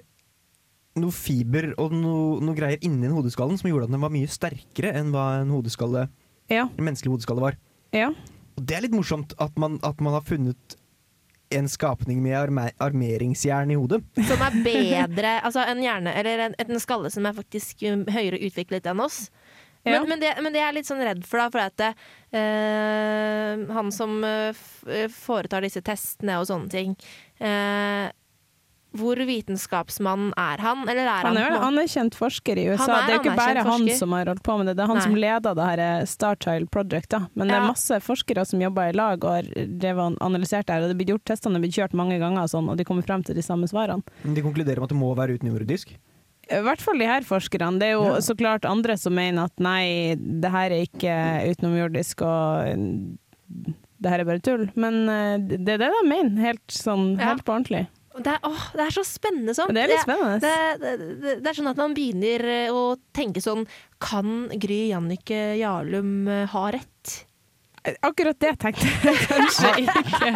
noe 0.96 1.12
fiber 1.12 1.74
og 1.80 1.92
noe, 1.92 2.40
noe 2.40 2.56
greier 2.56 2.78
inni 2.84 3.08
den 3.08 3.16
hodeskallen 3.16 3.58
som 3.58 3.70
gjorde 3.72 3.86
at 3.86 3.92
den 3.92 4.02
var 4.02 4.10
mye 4.14 4.28
sterkere 4.30 4.94
enn 4.94 5.12
hva 5.12 5.42
en 5.42 5.50
hodeskalle, 5.50 6.10
Ja. 6.50 6.68
en 6.78 6.86
menneskelig 6.86 7.12
hodeskalle 7.18 7.42
var. 7.42 7.56
ja. 7.92 8.10
Og 8.56 8.64
det 8.68 8.78
er 8.78 8.82
litt 8.82 8.92
morsomt 8.92 9.34
at 9.40 9.58
man, 9.58 9.80
at 9.82 10.00
man 10.00 10.14
har 10.14 10.22
funnet 10.22 10.76
en 11.58 11.70
skapning 11.70 12.22
med 12.24 12.38
arme 12.38 12.68
armeringsjern 12.84 13.72
i 13.72 13.78
hodet. 13.80 14.02
Som 14.30 14.42
er 14.46 14.56
bedre 14.66 15.36
Altså 15.46 15.64
en 15.68 15.82
hjerne, 15.84 16.14
eller 16.20 16.48
en, 16.50 16.56
en 16.60 16.80
skalle 16.82 17.12
som 17.14 17.26
er 17.30 17.36
faktisk 17.38 17.84
um, 17.90 18.06
høyere 18.12 18.40
utviklet 18.48 18.88
enn 18.92 19.04
oss. 19.04 19.28
Men, 19.84 19.94
Ja. 19.94 20.04
men, 20.08 20.20
det, 20.22 20.30
men 20.40 20.54
det 20.56 20.62
er 20.62 20.70
jeg 20.70 20.76
litt 20.78 20.88
sånn 20.88 21.02
redd 21.04 21.26
for, 21.28 21.42
da, 21.42 21.50
for 21.52 21.60
at 21.60 21.74
det, 21.82 21.90
eh, 22.40 23.64
han 23.76 23.90
som 23.92 24.14
eh, 24.24 24.54
f 24.56 24.84
eh, 24.88 25.10
foretar 25.12 25.66
disse 25.66 25.82
testene 25.84 26.38
og 26.40 26.48
sånne 26.48 26.72
ting 26.72 26.94
eh, 27.44 28.08
Hvor 28.94 29.18
vitenskapsmann 29.26 30.32
er 30.38 30.62
han? 30.62 30.84
Eller 30.88 31.08
er 31.08 31.24
han, 31.26 31.36
Han 31.36 31.38
er 31.38 31.48
en 31.48 31.54
måte- 31.56 31.68
anerkjent 31.72 32.14
forsker 32.16 32.58
i 32.62 32.66
USA. 32.70 32.84
Er 33.00 33.08
det 33.08 33.10
er 33.10 33.18
jo 33.18 33.22
ikke 33.24 33.36
bare 33.40 33.64
han 33.66 33.80
forsker. 33.82 33.98
som 33.98 34.12
har 34.14 34.26
holdt 34.30 34.44
på 34.44 34.58
med 34.60 34.68
det, 34.68 34.76
det 34.78 34.84
er 34.84 34.88
han 34.88 34.98
Nei. 35.00 35.04
som 35.08 35.16
leder 35.16 35.56
det 35.58 35.66
her 35.70 35.80
eh, 35.80 36.06
Starchild 36.06 36.70
Project. 36.70 37.10
Da. 37.10 37.20
Men 37.36 37.48
det 37.48 37.56
er 37.58 37.66
masse 37.68 38.00
forskere 38.06 38.46
som 38.46 38.62
jobber 38.62 38.90
i 38.90 38.94
lag 38.94 39.24
og 39.24 39.32
har 39.32 40.14
analysert 40.22 40.68
det 40.68 40.74
her. 40.76 40.84
Og 40.84 40.90
det 40.94 40.98
blir 41.02 41.14
gjort 41.16 41.26
testene 41.26 41.56
er 41.58 41.66
blitt 41.66 41.74
kjørt 41.76 41.94
mange 41.98 42.20
ganger, 42.20 42.44
og, 42.46 42.50
sånn, 42.54 42.70
og 42.70 42.78
de 42.78 42.84
kommer 42.86 43.02
frem 43.04 43.24
til 43.26 43.34
de 43.36 43.42
samme 43.42 43.66
svarene. 43.68 44.04
Men 44.24 44.36
de 44.36 44.42
konkluderer 44.46 44.78
med 44.78 44.84
at 44.92 44.94
det 44.94 45.00
må 45.02 45.16
være 45.18 45.40
utenomjordisk. 45.40 45.96
I 46.52 46.60
hvert 46.62 46.82
fall 46.84 47.00
de 47.00 47.06
her 47.08 47.22
forskerne. 47.24 47.80
Det 47.80 47.88
er 47.88 47.94
jo 47.98 48.04
Ja. 48.04 48.20
så 48.20 48.36
klart 48.38 48.66
andre 48.70 48.98
som 48.98 49.16
mener 49.16 49.46
at 49.46 49.58
nei, 49.60 50.14
det 50.20 50.52
her 50.52 50.70
er 50.70 50.86
ikke 50.86 51.56
utenomjordisk 51.56 52.22
og 52.22 53.18
det 54.04 54.12
her 54.12 54.20
er 54.20 54.26
bare 54.28 54.42
tull. 54.44 54.70
Men 54.76 55.08
eh, 55.10 55.38
det 55.40 55.78
er 55.78 55.78
det 55.86 55.92
de 55.94 56.02
mener, 56.10 56.42
helt, 56.44 56.68
sånn, 56.68 57.18
Ja. 57.18 57.30
helt 57.34 57.46
på 57.46 57.54
ordentlig. 57.56 57.88
Det, 58.22 58.34
er, 58.36 58.40
åh, 58.46 58.64
det 58.78 58.84
er 58.86 58.94
så 58.94 59.04
spennende 59.08 59.54
sånn. 59.58 59.74
Det 59.74 59.82
er 59.84 59.92
litt 59.94 60.04
spennende. 60.06 60.40
Det, 60.44 60.56
det, 60.84 60.94
det, 61.24 61.36
det 61.42 61.50
er 61.50 61.58
sånn 61.58 61.70
at 61.72 61.80
man 61.82 61.94
begynner 61.98 62.44
eh, 62.54 62.74
å 62.74 62.84
tenke 63.16 63.42
sånn 63.42 63.64
Kan 64.04 64.50
Gry 64.62 64.90
Jannicke 64.92 65.40
Jarlum 65.58 66.28
eh, 66.30 66.44
ha 66.54 66.66
rett? 66.76 67.14
Akkurat 68.06 68.38
det 68.40 68.54
tenkte 68.62 68.88
jeg 68.88 69.18
kanskje 69.28 69.72
ikke. 69.82 70.30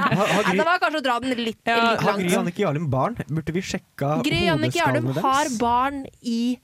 Det 0.57 0.65
var 0.67 0.81
kanskje 0.81 0.99
å 0.99 1.03
dra 1.05 1.13
den 1.23 1.37
litt, 1.39 1.61
Ja, 1.69 1.77
litt 1.93 2.01
har 2.03 2.17
Gry 2.19 2.33
Jannicke 2.33 2.63
Jarlum 2.65 2.89
barn? 2.91 3.15
Burde 3.29 3.53
vi 3.55 3.63
sjekka 3.63 4.17
Gry 4.25 4.41
Jannicke 4.49 4.81
Jarlum 4.81 5.07
har 5.21 5.47
barn 5.61 6.01
i 6.27 6.57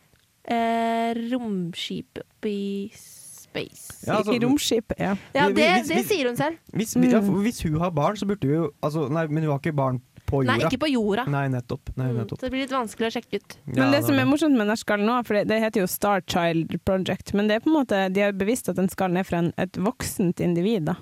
eh, 0.43 1.13
romskipet 1.32 2.50
i 2.50 2.89
space. 2.91 4.01
Ja, 4.08 4.17
altså, 4.20 4.34
I 4.36 4.39
romskip, 4.43 4.91
ja. 5.00 5.13
Ja, 5.38 5.48
det, 5.53 5.70
hvis- 5.86 5.88
det 5.93 6.03
sier 6.10 6.27
hun 6.27 6.36
selv. 6.39 6.58
Hvis, 6.74 6.96
ja, 7.00 7.22
hvis 7.22 7.62
hun 7.63 7.79
har 7.79 7.91
barn, 7.96 8.17
så 8.20 8.25
burde 8.27 8.48
vi 8.50 8.55
jo 8.58 8.72
altså, 8.84 9.05
Nei, 9.13 9.27
men 9.29 9.43
hun 9.46 9.53
har 9.53 9.62
ikke 9.62 9.75
barn 9.77 10.01
på 10.30 10.42
jorda. 10.44 10.56
Nei, 10.58 10.68
ikke 10.68 10.80
på 10.82 10.89
jorda. 10.92 11.25
Nei, 11.30 11.44
nettopp. 11.53 11.92
Nei, 12.00 12.10
Mm. 12.13 12.27
Så 12.30 12.39
det 12.42 12.51
blir 12.53 12.63
litt 12.63 12.74
vanskelig 12.74 13.08
å 13.10 13.13
sjekke 13.15 13.39
ut. 13.42 13.56
Ja, 13.65 13.74
Men 13.84 13.92
det 13.96 14.03
som 14.06 14.20
er 14.20 14.25
morsomt 14.30 14.58
med 14.58 14.68
den 14.68 14.77
skallen 14.80 15.06
nå, 15.10 15.15
for 15.25 15.38
det, 15.39 15.48
det 15.50 15.60
heter 15.63 15.82
jo 15.84 15.88
Star 15.88 16.22
Child 16.27 16.77
Project, 16.86 17.34
men 17.34 17.48
det 17.50 17.56
er 17.56 17.63
på 17.65 17.72
en 17.72 17.77
måte, 17.80 18.03
de 18.13 18.22
har 18.22 18.36
bevisst 18.38 18.70
at 18.70 18.77
den 18.80 18.89
skallen 18.89 19.18
er 19.18 19.27
fra 19.27 19.42
en, 19.44 19.51
et 19.58 19.77
voksent 19.77 20.39
individ. 20.44 20.86
Da. 20.92 20.96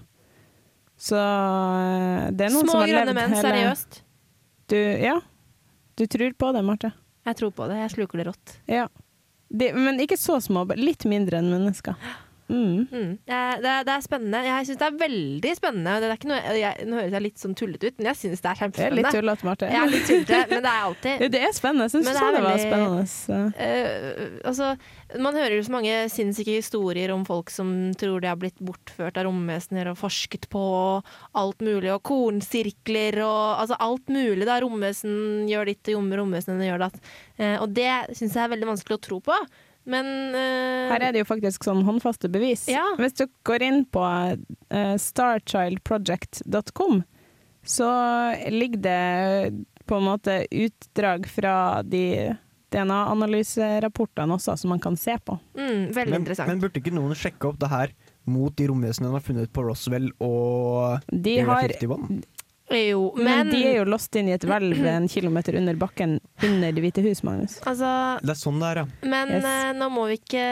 Så 1.01 1.17
eh, 1.17 2.31
det 2.31 2.47
er 2.47 2.53
noen 2.53 2.65
Små 2.67 2.73
som 2.73 2.83
har 2.83 2.91
grønne 2.91 3.05
levd 3.11 3.19
menn, 3.19 3.35
hele 3.37 3.45
seriøst. 3.47 4.01
Du, 4.71 4.77
ja. 4.77 5.19
Du 5.99 6.05
tror 6.07 6.33
på 6.37 6.51
det, 6.55 6.65
Marte. 6.65 6.91
Jeg 7.27 7.37
tror 7.37 7.51
på 7.57 7.67
det. 7.69 7.79
Jeg 7.83 7.93
sluker 7.95 8.21
det 8.21 8.27
rått. 8.31 8.57
Ja. 8.69 8.87
De, 9.51 9.71
men 9.75 9.99
ikke 10.01 10.17
så 10.17 10.39
små, 10.41 10.63
litt 10.79 11.05
mindre 11.09 11.41
enn 11.41 11.51
mennesker. 11.53 11.97
Mm. 12.51 12.87
Mm. 12.91 13.11
Det, 13.27 13.73
det 13.87 13.93
er 13.93 14.03
spennende. 14.03 14.41
Jeg 14.45 14.67
syns 14.67 14.79
det 14.81 14.87
er 14.87 14.97
veldig 14.99 15.53
spennende. 15.57 15.93
Det 16.01 16.09
er 16.09 16.17
ikke 16.17 16.29
noe, 16.31 16.39
jeg, 16.59 16.87
nå 16.89 16.97
høres 16.99 17.15
jeg 17.15 17.25
litt 17.25 17.41
sånn 17.41 17.55
tullete 17.57 17.91
ut, 17.91 17.95
men 17.99 18.09
jeg 18.11 18.19
syns 18.19 18.43
det 18.43 18.51
er 18.51 18.59
Det 18.59 18.61
er 18.61 18.97
litt 18.97 19.07
kjempespennende. 19.07 19.13
tullete, 19.15 19.47
Marte. 19.47 19.69
Er 19.71 19.91
litt 19.91 20.09
tullete, 20.09 20.41
men 20.51 20.65
det 20.65 20.73
er 20.73 20.87
alltid 20.89 21.25
det 21.35 21.41
er 21.47 21.55
spennende. 21.55 21.87
Jeg 21.87 21.95
syns 21.95 22.09
det, 22.09 22.43
var 22.43 22.59
spennende. 22.65 23.39
Uh, 23.55 24.35
altså, 24.51 24.69
man 25.27 25.39
hører 25.39 25.57
jo 25.57 25.65
så 25.67 25.75
mange 25.77 25.95
sinnssyke 26.13 26.57
historier 26.59 27.15
om 27.15 27.25
folk 27.27 27.53
som 27.53 27.73
tror 27.99 28.21
de 28.23 28.31
har 28.31 28.39
blitt 28.41 28.59
bortført 28.59 29.19
av 29.21 29.27
romvesener 29.29 29.91
og 29.93 29.99
forsket 30.01 30.49
på 30.51 30.65
alt 31.39 31.65
mulig, 31.65 31.91
og 31.95 32.03
kornsirkler 32.07 33.21
og 33.25 33.63
altså 33.63 33.79
alt 33.79 34.11
mulig. 34.11 34.45
da 34.49 34.59
Romvesen 34.61 35.47
gjør 35.49 35.71
ditt, 35.71 35.95
og 35.95 36.15
romvesenene 36.21 36.69
gjør 36.69 36.87
datt. 36.87 37.03
Uh, 37.39 37.57
og 37.63 37.69
det 37.75 37.91
syns 38.11 38.35
jeg 38.35 38.43
er 38.45 38.55
veldig 38.55 38.73
vanskelig 38.75 38.99
å 38.99 39.05
tro 39.09 39.21
på. 39.31 39.41
Men 39.89 40.05
uh, 40.35 40.91
Her 40.91 41.07
er 41.07 41.15
det 41.15 41.23
jo 41.23 41.29
faktisk 41.29 41.65
sånn 41.65 41.81
håndfaste 41.87 42.29
bevis. 42.31 42.67
Ja. 42.69 42.83
Hvis 42.99 43.15
du 43.17 43.25
går 43.47 43.65
inn 43.65 43.85
på 43.89 44.03
uh, 44.05 44.95
starchildproject.com, 45.01 47.01
så 47.65 47.89
ligger 48.49 48.79
det 48.85 49.01
på 49.89 49.97
en 49.97 50.07
måte 50.07 50.43
utdrag 50.49 51.27
fra 51.29 51.81
de 51.83 52.35
DNA-analyserapportene 52.71 54.37
også, 54.37 54.55
som 54.57 54.69
man 54.71 54.79
kan 54.79 54.95
se 54.97 55.17
på. 55.19 55.35
Mm, 55.57 55.91
veldig 55.91 56.13
Men, 56.13 56.21
interessant. 56.21 56.47
men 56.47 56.61
burde 56.61 56.79
ikke 56.79 56.93
noen 56.95 57.15
sjekke 57.17 57.49
opp 57.49 57.59
det 57.59 57.67
her 57.71 57.91
mot 58.31 58.53
de 58.55 58.67
romvesenene 58.69 59.09
de 59.09 59.17
har 59.17 59.25
funnet 59.25 59.51
på 59.51 59.65
Roswell 59.65 60.11
og 60.21 61.01
De 61.09 61.39
Area 61.41 61.49
har 61.49 61.73
51? 61.81 62.21
Jo, 62.71 63.01
Men, 63.17 63.25
men, 63.25 63.51
de 63.51 63.61
er 63.67 63.77
jo 63.81 63.85
låst 63.89 64.15
inn 64.19 64.29
i 64.31 64.35
et 64.35 64.45
hvelv 64.47 64.79
en 64.87 65.07
kilometer 65.11 65.57
under 65.59 65.77
bakken 65.79 66.17
under 66.43 66.71
Det 66.71 66.83
hvite 66.85 67.03
hus, 67.05 67.23
Magnus. 67.27 67.59
altså, 67.67 67.91
Det 68.23 68.33
er 68.35 68.39
sånn 68.41 68.59
det 68.61 68.71
er, 68.73 68.81
ja. 68.83 68.87
men 69.11 69.31
Yes. 69.35 69.45
eh, 69.45 69.71
nå 69.77 69.87
må 69.93 70.07
vi 70.11 70.19
ikke 70.21 70.45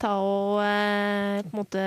ta 0.00 0.14
og 0.22 0.60
eh, 0.64 1.42
på 1.46 1.52
en 1.52 1.58
måte 1.62 1.84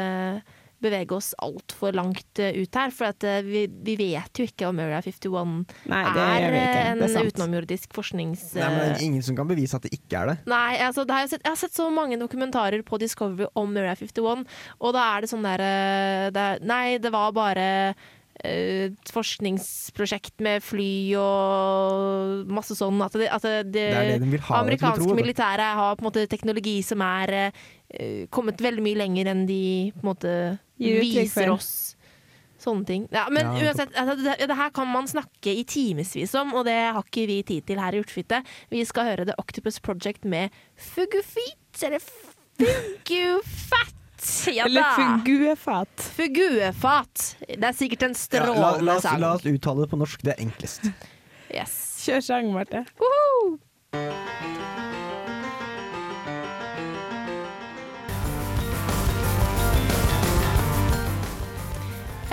bevege 0.82 1.14
oss 1.14 1.28
altfor 1.38 1.94
langt 1.94 2.40
eh, 2.42 2.56
ut 2.58 2.74
her. 2.74 2.90
For 2.90 3.12
at, 3.12 3.26
vi, 3.46 3.68
vi 3.70 3.94
vet 4.00 4.40
jo 4.42 4.48
ikke 4.50 4.66
om 4.72 4.80
Area 4.82 4.98
51 5.06 5.52
Nei, 5.92 6.00
det 6.16 6.24
er 6.24 6.46
en 6.48 7.04
Det 7.04 7.10
er 7.12 7.28
utenomjordisk 7.30 7.94
forsknings... 7.94 8.48
Nei, 8.58 8.70
men 8.74 8.80
det 8.82 8.96
er 8.96 9.04
ingen 9.06 9.26
som 9.26 9.38
kan 9.38 9.50
bevise 9.50 9.78
at 9.78 9.86
det 9.86 9.94
ikke 10.00 10.24
er 10.24 10.32
det. 10.32 10.38
Nei, 10.50 10.80
altså, 10.82 11.06
det 11.06 11.14
har 11.14 11.28
jeg, 11.28 11.36
sett, 11.36 11.46
jeg 11.46 11.54
har 11.54 11.62
sett 11.62 11.78
så 11.78 11.86
mange 11.94 12.18
dokumentarer 12.22 12.82
på 12.88 12.98
Discovery 13.02 13.46
om 13.54 13.78
Area 13.78 13.94
51, 14.00 14.48
og 14.82 14.96
da 14.98 15.06
er 15.14 15.22
det 15.22 15.30
sånn 15.36 15.46
der 15.46 15.66
det 16.34 16.48
er, 16.48 16.66
Nei, 16.66 16.98
det 17.04 17.14
var 17.14 17.30
bare 17.38 17.68
et 18.44 19.12
forskningsprosjekt 19.14 20.42
med 20.42 20.64
fly 20.66 21.14
og 21.20 22.50
masse 22.52 22.76
sånn. 22.78 23.02
At 23.06 23.16
det, 23.20 23.30
at 23.30 23.46
det, 23.46 23.64
Det 23.70 24.20
det 24.24 24.42
ha 24.48 24.62
amerikanske 24.64 25.04
tro. 25.04 25.14
vet 25.14 25.22
militære 25.22 25.70
har 25.78 25.96
på 25.96 26.06
en 26.06 26.10
måte 26.10 26.26
teknologi 26.32 26.80
som 26.86 27.04
er 27.06 27.52
uh, 27.52 28.26
kommet 28.34 28.62
veldig 28.62 28.84
mye 28.86 29.00
lenger 29.04 29.32
enn 29.34 29.46
de 29.50 29.64
på 29.96 30.04
en 30.04 30.12
måte 30.12 30.36
viser 30.78 31.54
oss. 31.54 31.72
Sånne 32.62 32.86
ting. 32.86 33.08
Ja, 33.10 33.26
men 33.34 33.48
Ja, 33.58 33.72
uansett, 33.72 33.94
altså, 33.98 34.16
det, 34.22 34.36
det 34.50 34.58
her 34.58 34.70
kan 34.74 34.90
man 34.90 35.08
snakke 35.10 35.50
i 35.50 35.64
timevis 35.66 36.36
om, 36.38 36.54
og 36.54 36.68
det 36.70 36.78
har 36.78 37.02
ikke 37.02 37.26
vi 37.30 37.40
tid 37.42 37.66
til 37.66 37.82
her 37.82 37.96
i 37.98 38.02
Urtefitte. 38.04 38.44
Vi 38.70 38.84
skal 38.86 39.10
høre 39.10 39.26
The 39.26 39.38
Octopus 39.42 39.80
Project 39.82 40.26
med 40.26 40.54
Fugufit, 40.78 41.58
eller 41.82 42.02
Fugufat. 42.62 43.98
Ja 44.54 44.66
Eller 44.66 44.84
fuguefat. 44.96 46.04
Fuguefat. 46.18 47.24
Det 47.48 47.64
er 47.64 47.74
sikkert 47.78 48.04
en 48.10 48.14
Ja, 48.14 48.18
la, 48.18 48.22
strålende 48.26 48.86
la, 48.86 48.96
oss, 49.00 49.04
sang. 49.08 49.20
la 49.24 49.34
oss 49.38 49.46
uttale 49.50 49.86
det 49.86 49.90
på 49.94 49.98
norsk, 50.02 50.24
det 50.28 50.36
er 50.36 50.44
enklest. 50.46 50.86
Yes. 51.52 51.78
Kjør 52.06 52.22
sang, 52.26 52.52
Marte. 52.54 52.86
Woohoo! 53.02 53.58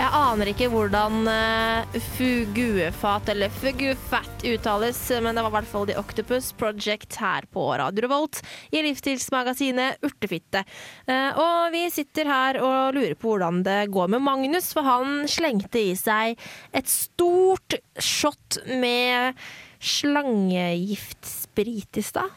Jeg 0.09 0.17
aner 0.25 0.49
ikke 0.49 0.65
hvordan 0.73 1.27
eh, 1.29 1.97
fuguefat 2.15 3.27
eller 3.29 3.51
fugufat 3.53 4.41
uttales, 4.49 4.97
men 5.21 5.37
det 5.37 5.43
var 5.45 5.51
i 5.51 5.55
hvert 5.59 5.69
fall 5.69 5.85
The 5.85 5.99
Octopus 6.01 6.47
Project 6.57 7.13
her 7.21 7.45
på 7.53 7.61
Radio 7.77 8.01
Revolt 8.07 8.41
i 8.73 8.81
livsstilsmagasinet 8.87 10.01
Urtefitte. 10.01 10.65
Eh, 11.05 11.37
og 11.37 11.69
vi 11.75 11.83
sitter 11.93 12.25
her 12.25 12.57
og 12.57 12.97
lurer 12.97 13.13
på 13.21 13.29
hvordan 13.35 13.61
det 13.67 13.93
går 13.93 14.07
med 14.15 14.25
Magnus, 14.25 14.73
for 14.73 14.81
han 14.89 15.29
slengte 15.29 15.77
i 15.91 15.93
seg 15.99 16.33
et 16.73 16.89
stort 16.89 17.77
shot 18.01 18.57
med 18.65 19.37
slangegiftsprit 19.77 22.01
i 22.01 22.03
stad. 22.09 22.33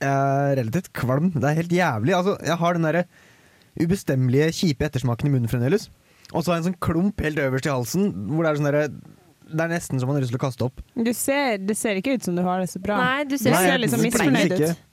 Jeg 0.00 0.08
er 0.08 0.56
relativt 0.64 0.88
kvalm. 0.96 1.36
Det 1.36 1.44
er 1.44 1.60
helt 1.66 1.78
jævlig. 1.82 2.16
Altså, 2.16 2.40
jeg 2.48 2.56
har 2.64 2.80
den 2.80 2.88
derre 2.88 3.04
ubestemmelige, 3.76 4.56
kjipe 4.56 4.88
ettersmaken 4.88 5.28
i 5.28 5.36
munnen 5.36 5.52
fremdeles. 5.52 5.92
Og 6.30 6.44
så 6.44 6.50
har 6.52 6.58
jeg 6.58 6.64
en 6.64 6.68
sånn 6.70 6.80
klump 6.84 7.20
helt 7.24 7.40
øverst 7.42 7.66
i 7.66 7.72
halsen 7.72 8.12
hvor 8.30 8.44
det 8.46 8.50
er 8.52 8.60
sånn 8.60 8.68
derre 8.70 8.84
Det 9.50 9.64
er 9.64 9.72
nesten 9.72 9.98
så 9.98 10.06
man 10.06 10.14
har 10.18 10.22
lyst 10.22 10.30
til 10.34 10.38
å 10.38 10.44
kaste 10.44 10.66
opp. 10.68 10.82
Du 10.94 11.10
ser, 11.16 11.58
det 11.58 11.74
ser 11.78 11.98
ikke 11.98 12.14
ut 12.14 12.26
som 12.28 12.36
du 12.38 12.42
har 12.46 12.62
det 12.62 12.68
så 12.70 12.78
bra. 12.82 13.00
Nei, 13.02 13.24
du 13.26 13.34
ser 13.40 13.56
Nei, 13.56 13.64
ser 13.66 13.82
liksom 13.82 14.04
misfornøyd 14.06 14.54
ut. 14.54 14.86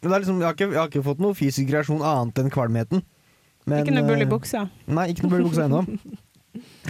Men 0.00 0.08
det 0.10 0.16
er 0.16 0.22
liksom, 0.24 0.40
jeg, 0.40 0.46
har 0.48 0.56
ikke, 0.56 0.70
jeg 0.72 0.80
har 0.80 0.90
ikke 0.90 1.04
fått 1.06 1.20
noe 1.22 1.36
fysisk 1.38 1.70
reaksjon 1.70 2.02
annet 2.02 2.40
enn 2.42 2.50
kvalmheten. 2.52 3.04
Men, 3.70 3.84
Ikke 3.84 3.94
noe 3.94 4.08
bull 4.08 4.20
i 4.20 4.26
eh, 4.26 4.30
buksa. 4.32 4.64
Nei, 4.90 5.06
ikke 5.12 5.24
noe 5.24 5.32
bull 5.36 5.44
i 5.44 5.48
buksa 5.48 5.68
ennå. 5.68 5.84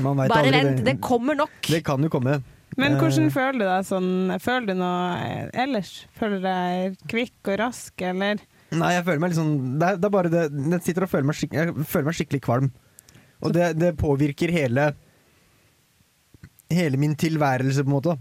Bare 0.04 0.50
vent, 0.52 0.82
det 0.84 0.98
kommer 1.04 1.36
nok. 1.38 1.54
det 1.68 1.80
kan 1.86 2.02
jo 2.02 2.10
komme. 2.12 2.40
Men 2.76 2.96
Eh, 2.96 2.98
hvordan 2.98 3.30
føler 3.30 3.60
du 3.60 3.64
deg 3.68 3.84
sånn? 3.86 4.08
Føler 4.42 4.72
du 4.72 4.74
noe 4.80 5.18
eh, 5.22 5.62
ellers? 5.62 5.92
Føler 6.18 6.40
du 6.40 6.46
deg 6.48 6.96
kvikk 7.10 7.52
og 7.52 7.60
rask, 7.60 8.02
eller? 8.02 8.42
Nei, 8.74 8.90
jeg 8.96 9.04
føler 9.06 9.22
meg 9.22 9.30
litt 9.30 9.38
sånn 9.38 9.52
Det 9.78 9.86
er, 9.86 9.98
det 10.02 10.08
er 10.08 10.10
bare 10.10 10.30
det 10.32 10.40
Jeg 10.72 10.80
sitter 10.82 11.04
og 11.06 11.10
føler 11.12 11.26
meg, 11.28 11.36
skik 11.38 11.52
jeg 11.54 11.74
føler 11.86 12.08
meg 12.08 12.16
skikkelig 12.18 12.40
kvalm. 12.42 12.72
Og 13.44 13.52
det, 13.54 13.74
det 13.80 13.96
påvirker 14.00 14.52
hele 14.54 14.92
Hele 16.72 16.96
min 16.98 17.12
tilværelse, 17.14 17.84
på 17.84 17.92
en 17.92 17.94
måte. 17.94 18.14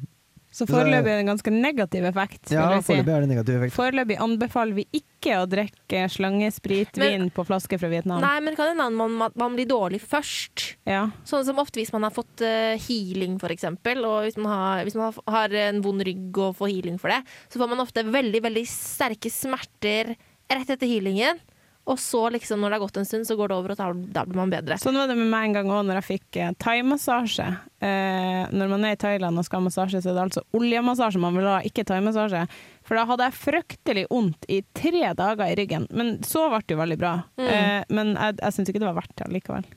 Så 0.53 0.67
foreløpig 0.69 1.09
er 1.09 1.17
det 1.17 1.21
en 1.23 1.29
ganske 1.31 1.51
negativ 1.53 2.03
effekt. 2.05 2.51
Ja, 2.53 2.67
si. 2.75 2.91
foreløpig 2.91 3.13
er 3.15 3.23
det 3.23 3.29
negativ 3.31 3.55
effekt. 3.57 3.73
Foreløpig 3.73 4.17
anbefaler 4.21 4.77
vi 4.77 4.83
ikke 4.99 5.39
å 5.41 5.47
drikke 5.49 6.03
slangespritvin 6.13 7.31
på 7.33 7.45
flaske 7.47 7.79
fra 7.81 7.89
Vietnam. 7.89 8.21
Nei, 8.21 8.35
men 8.45 8.57
kan 8.59 8.69
hende 8.69 8.85
man, 8.93 9.15
man, 9.17 9.33
man 9.39 9.55
blir 9.57 9.65
dårlig 9.71 10.03
først. 10.03 10.75
Ja. 10.85 11.07
Sånn 11.25 11.47
som 11.47 11.61
ofte 11.63 11.81
hvis 11.81 11.93
man 11.95 12.05
har 12.05 12.13
fått 12.13 12.43
eh, 12.45 12.75
healing, 12.85 13.39
for 13.41 13.55
eksempel, 13.55 14.03
og 14.05 14.27
hvis 14.27 14.37
man, 14.37 14.51
har, 14.53 14.83
hvis 14.85 14.99
man 14.99 15.09
har, 15.09 15.23
har 15.39 15.57
en 15.63 15.81
vond 15.87 16.05
rygg 16.05 16.37
og 16.37 16.59
får 16.59 16.75
healing 16.75 17.01
for 17.01 17.15
det, 17.15 17.23
så 17.47 17.63
får 17.63 17.73
man 17.73 17.81
ofte 17.81 18.05
veldig, 18.05 18.43
veldig 18.45 18.65
sterke 18.69 19.33
smerter 19.33 20.13
rett 20.53 20.69
etter 20.69 20.85
healingen. 20.85 21.41
Og 21.83 21.99
så, 21.99 22.21
liksom, 22.31 22.61
når 22.63 22.71
det 22.71 22.77
har 22.77 22.83
gått 22.85 22.97
en 23.01 23.07
stund, 23.07 23.27
så 23.27 23.35
går 23.35 23.51
det 23.51 23.55
over, 23.59 23.73
og 23.73 23.79
da, 23.79 23.89
da 24.15 24.23
blir 24.27 24.39
man 24.39 24.51
bedre. 24.53 24.77
Sånn 24.79 24.95
var 24.95 25.09
det 25.11 25.17
med 25.19 25.27
meg 25.27 25.49
en 25.49 25.57
gang 25.57 25.71
òg, 25.73 25.81
når 25.89 25.99
jeg 25.99 26.07
fikk 26.13 26.39
eh, 26.39 26.53
thaimassasje. 26.63 27.47
Eh, 27.83 28.53
når 28.55 28.71
man 28.71 28.87
er 28.87 28.95
i 28.95 28.99
Thailand 29.01 29.41
og 29.41 29.47
skal 29.47 29.59
ha 29.59 29.67
massasje, 29.67 29.99
så 29.99 30.13
er 30.13 30.15
det 30.15 30.25
altså 30.29 30.45
oljemassasje 30.55 31.19
man 31.19 31.35
vil 31.35 31.49
ha, 31.51 31.57
ikke 31.67 31.83
thaimassasje. 31.89 32.45
For 32.87 32.99
da 32.99 33.03
hadde 33.09 33.27
jeg 33.27 33.39
fryktelig 33.41 34.07
vondt 34.07 34.47
i 34.47 34.61
tre 34.79 35.11
dager 35.19 35.43
i 35.51 35.59
ryggen. 35.59 35.89
Men 35.91 36.15
så 36.27 36.47
ble 36.47 36.63
det 36.63 36.77
jo 36.77 36.83
veldig 36.85 36.99
bra. 37.03 37.13
Mm. 37.41 37.47
Eh, 37.51 37.79
men 37.99 38.15
jeg, 38.15 38.39
jeg 38.39 38.57
syns 38.57 38.71
ikke 38.71 38.83
det 38.85 38.91
var 38.93 39.01
verdt 39.01 39.17
det 39.19 39.31
likevel. 39.35 39.67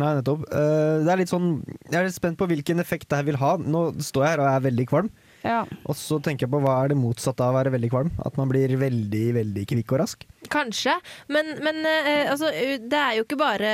Nei, 0.00 0.14
nettopp. 0.16 0.46
Uh, 0.48 1.04
det 1.04 1.10
er 1.12 1.20
litt 1.20 1.28
sånn 1.28 1.50
Jeg 1.90 1.98
er 1.98 2.06
litt 2.06 2.16
spent 2.16 2.38
på 2.40 2.46
hvilken 2.48 2.80
effekt 2.80 3.10
det 3.10 3.18
her 3.20 3.28
vil 3.28 3.40
ha. 3.40 3.56
Nå 3.60 3.90
står 4.00 4.24
jeg 4.24 4.34
her 4.34 4.44
og 4.44 4.48
er 4.48 4.66
veldig 4.68 4.86
kvalm. 4.88 5.10
Ja. 5.42 5.62
Og 5.90 5.96
så 5.98 6.18
tenker 6.22 6.46
jeg 6.46 6.52
på 6.52 6.60
hva 6.62 6.76
er 6.82 6.92
det 6.92 6.98
motsatte 7.00 7.44
av 7.44 7.54
å 7.54 7.58
være 7.58 7.72
veldig 7.74 7.90
kvalm? 7.92 8.12
At 8.22 8.38
man 8.38 8.50
blir 8.50 8.74
veldig, 8.78 9.24
veldig 9.38 9.64
kvikk 9.72 9.94
og 9.94 10.02
rask. 10.04 10.26
Kanskje, 10.52 10.94
men, 11.32 11.54
men 11.64 11.82
eh, 11.88 12.30
altså, 12.30 12.50
det 12.78 13.00
er 13.00 13.18
jo 13.18 13.26
ikke 13.26 13.40
bare 13.40 13.72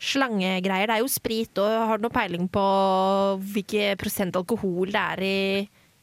slangegreier. 0.00 0.88
Det 0.88 0.96
er 0.96 1.04
jo 1.04 1.12
sprit 1.12 1.60
og 1.60 1.76
Har 1.90 2.00
du 2.00 2.06
noe 2.06 2.14
peiling 2.14 2.48
på 2.52 2.64
hvilke 3.52 3.94
prosent 4.00 4.36
alkohol 4.38 4.92
det 4.92 5.04
er 5.16 5.24
i, 5.26 5.40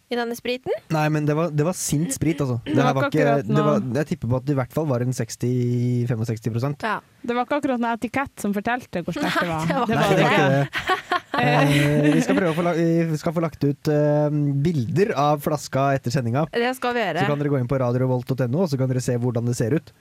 i 0.08 0.15
denne 0.15 0.36
spriten? 0.39 0.72
Nei, 0.96 1.06
men 1.12 1.26
det 1.28 1.36
var, 1.36 1.50
det 1.52 1.65
var 1.67 1.76
sint 1.76 2.13
sprit, 2.15 2.39
altså. 2.39 2.62
Det 2.63 2.76
Det 2.78 2.84
var 2.84 2.93
var 2.96 3.10
ikke 3.10 3.26
det 3.43 3.63
var, 3.65 3.82
jeg 4.00 4.08
tipper 4.13 4.30
på 4.32 4.38
at 4.39 4.46
det 4.48 4.54
i 4.56 4.60
hvert 4.62 4.74
fall 4.76 4.86
var 4.88 5.04
en 5.04 5.12
60-65% 5.15 6.86
Ja. 6.88 7.00
Det 7.28 7.36
var 7.36 7.43
ikke 7.48 7.58
akkurat 7.60 7.82
noe 7.84 7.96
etikett 7.98 8.39
som 8.39 8.54
fortalte 8.56 9.02
hvor 9.04 9.17
sterkt 9.17 9.41
det 9.41 9.50
var. 9.50 9.65
Nei, 9.67 9.67
det 9.67 9.76
var 9.78 9.88
Nei, 9.98 10.08
det 10.08 10.17
det 10.17 10.24
var 10.24 10.32
ikke. 10.32 10.50
det. 10.56 11.04
Eh, 11.38 11.70
vi 12.15 12.22
skal 12.26 12.34
prøve 12.39 12.50
å 12.50 12.56
få, 12.58 12.63
la- 12.65 12.72
vi 12.74 13.17
skal 13.22 13.34
få 13.36 13.41
lagt 13.43 13.62
ut 13.62 13.89
uh, 13.93 14.34
bilder 14.63 15.12
av 15.22 15.43
flaska 15.43 15.84
etter 15.93 16.10
sendinga. 16.10 16.48
Det 16.50 16.72
skal 16.80 16.96
vi 16.96 17.04
gjøre. 17.04 17.22
Så 17.22 17.30
kan 17.30 17.38
dere 17.43 17.52
gå 17.54 17.60
inn 17.62 17.67
på 17.70 17.78
radiorevolt.no, 17.78 18.63
og 18.63 18.72
så 18.72 18.80
kan 18.80 18.89
dere 18.89 19.04
se 19.06 19.13
hvordan 19.22 19.46
det 19.46 19.54
ser 19.60 19.76
ut. 19.78 19.91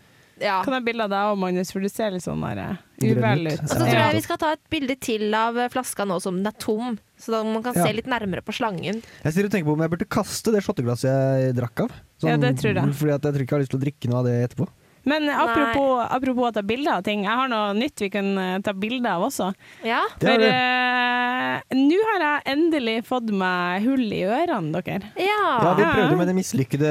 Ja. 0.41 0.59
Kan 0.65 0.75
jeg 0.75 0.83
ha 0.83 0.85
bilde 0.85 1.05
av 1.07 1.11
deg 1.15 1.31
òg, 1.31 1.39
Magnus, 1.41 1.71
for 1.73 1.81
du 1.81 1.89
ser 1.89 2.11
litt 2.13 2.25
sånn 2.25 2.43
der, 2.45 2.59
eh, 2.61 3.09
uvel 3.15 3.47
ut. 3.49 3.61
Og 3.63 3.69
så 3.73 3.79
tror 3.81 3.95
jeg 3.97 4.15
vi 4.19 4.21
skal 4.27 4.37
ta 4.43 4.51
et 4.53 4.65
bilde 4.71 4.97
til 5.01 5.35
av 5.35 5.57
eh, 5.57 5.69
flaska 5.73 6.05
nå 6.05 6.19
som 6.21 6.37
den 6.37 6.47
er 6.51 6.57
tom, 6.61 6.99
så 7.19 7.33
da 7.33 7.43
man 7.45 7.63
kan 7.65 7.75
Ja. 7.75 7.85
se 7.87 7.93
litt 7.97 8.07
nærmere 8.07 8.43
på 8.45 8.53
slangen. 8.53 9.03
Jeg 9.25 9.33
sitter 9.33 9.47
og 9.49 9.53
tenker 9.53 9.65
på 9.71 9.73
om 9.73 9.81
jeg 9.81 9.91
burde 9.91 10.09
kaste 10.09 10.53
det 10.53 10.63
shotteglasset 10.63 11.09
jeg 11.09 11.55
drakk 11.57 11.81
av. 11.87 11.91
Ja, 12.23 12.37
det 12.37 12.57
tror 12.61 12.75
jeg. 12.75 12.93
Fordi 13.01 13.15
at 13.17 13.23
jeg 13.23 13.33
tror 13.33 13.43
ikke 13.43 13.49
jeg 13.49 13.57
har 13.57 13.65
lyst 13.65 13.71
til 13.73 13.81
å 13.81 13.85
drikke 13.87 14.09
noe 14.13 14.19
av 14.19 14.25
det 14.29 14.37
etterpå. 14.51 14.69
Men 15.07 15.29
apropos, 15.31 16.01
apropos 16.11 16.49
å 16.49 16.53
ta 16.57 16.63
bilder 16.67 16.99
av 16.99 17.05
ting, 17.07 17.23
jeg 17.23 17.39
har 17.39 17.51
noe 17.51 17.75
nytt 17.79 18.03
vi 18.03 18.09
kan 18.11 18.31
eh, 18.43 18.57
ta 18.67 18.73
bilde 18.75 19.07
av 19.07 19.23
også. 19.29 19.53
Ja. 19.87 20.01
For 20.19 20.43
du. 20.43 20.47
eh, 20.51 21.77
nå 21.79 21.99
har 22.11 22.25
jeg 22.25 22.57
endelig 22.57 22.97
fått 23.07 23.31
meg 23.31 23.87
hull 23.87 24.03
i 24.11 24.25
ørene, 24.27 24.75
dere. 24.83 25.13
Ja. 25.15 25.43
Ja, 25.63 25.75
vi 25.79 25.87
prøvde 25.87 26.19
med 26.19 26.27
det 26.31 26.35
mislykkede 26.37 26.91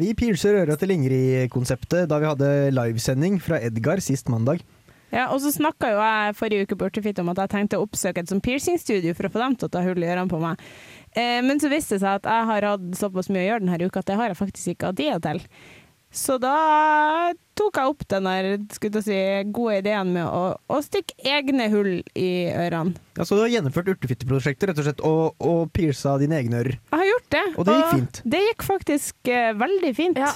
Vi 0.00 0.14
pilser 0.18 0.62
øra 0.62 0.78
til 0.80 0.94
Ingrid-konseptet 0.96 2.08
da 2.10 2.18
vi 2.22 2.30
hadde 2.30 2.48
livesending 2.74 3.36
fra 3.42 3.60
Edgar 3.60 4.00
sist 4.04 4.32
mandag. 4.32 4.64
Ja, 5.12 5.26
og 5.28 5.42
så 5.44 5.50
snakka 5.52 5.90
jo 5.92 5.98
jeg 6.00 6.36
forrige 6.38 6.64
uke 6.64 6.76
på 6.80 6.86
Urtefitt 6.88 7.18
om 7.20 7.28
at 7.34 7.42
jeg 7.42 7.52
tenkte 7.52 7.76
å 7.76 7.84
oppsøke 7.84 8.22
et 8.24 8.30
sånn 8.32 8.40
piercingstudio 8.40 9.12
for 9.12 9.28
å 9.28 9.32
få 9.34 9.42
dem 9.42 9.58
til 9.60 9.68
å 9.68 9.72
ta 9.74 9.82
hull 9.84 10.00
i 10.00 10.08
ørene 10.08 10.30
på 10.32 10.40
meg. 10.40 10.62
Eh, 11.12 11.42
men 11.44 11.60
så 11.60 11.68
viste 11.68 11.98
det 11.98 12.00
seg 12.06 12.22
at 12.22 12.28
jeg 12.32 12.48
har 12.48 12.66
hatt 12.70 12.86
såpass 12.96 13.28
mye 13.28 13.42
å 13.44 13.48
gjøre 13.50 13.64
denne 13.66 13.90
uka 13.90 14.00
at 14.00 14.08
det 14.08 14.16
har 14.16 14.32
jeg 14.32 14.40
faktisk 14.40 14.72
ikke 14.72 14.88
hatt 14.88 15.00
tid 15.02 15.26
til. 15.28 15.42
Så 16.12 16.36
da 16.36 17.32
tok 17.56 17.78
jeg 17.80 17.88
opp 17.88 18.02
den 18.12 18.26
der 18.28 19.00
si, 19.00 19.18
gode 19.48 19.78
ideen 19.80 20.12
med 20.12 20.26
å, 20.28 20.42
å 20.60 20.80
stikke 20.84 21.16
egne 21.24 21.70
hull 21.72 21.92
i 22.12 22.30
ørene. 22.52 22.92
Ja, 23.16 23.24
så 23.24 23.38
du 23.38 23.44
har 23.46 23.52
gjennomført 23.52 23.88
urtefitteprosjektet 23.94 24.70
rett 24.70 24.82
og 24.82 24.86
slett, 24.88 25.00
og, 25.08 25.40
og 25.40 25.72
pierca 25.72 26.18
dine 26.20 26.36
egne 26.42 26.60
ører. 26.60 26.76
Jeg 26.76 27.00
har 27.00 27.08
gjort 27.08 27.30
det. 27.36 27.44
Og 27.56 27.68
det 27.68 27.76
gikk 27.78 27.94
fint. 27.94 28.20
Det 28.34 28.42
gikk 28.46 28.66
faktisk 28.68 29.32
uh, 29.32 29.52
veldig 29.62 29.92
fint. 29.96 30.20
Ja. 30.20 30.34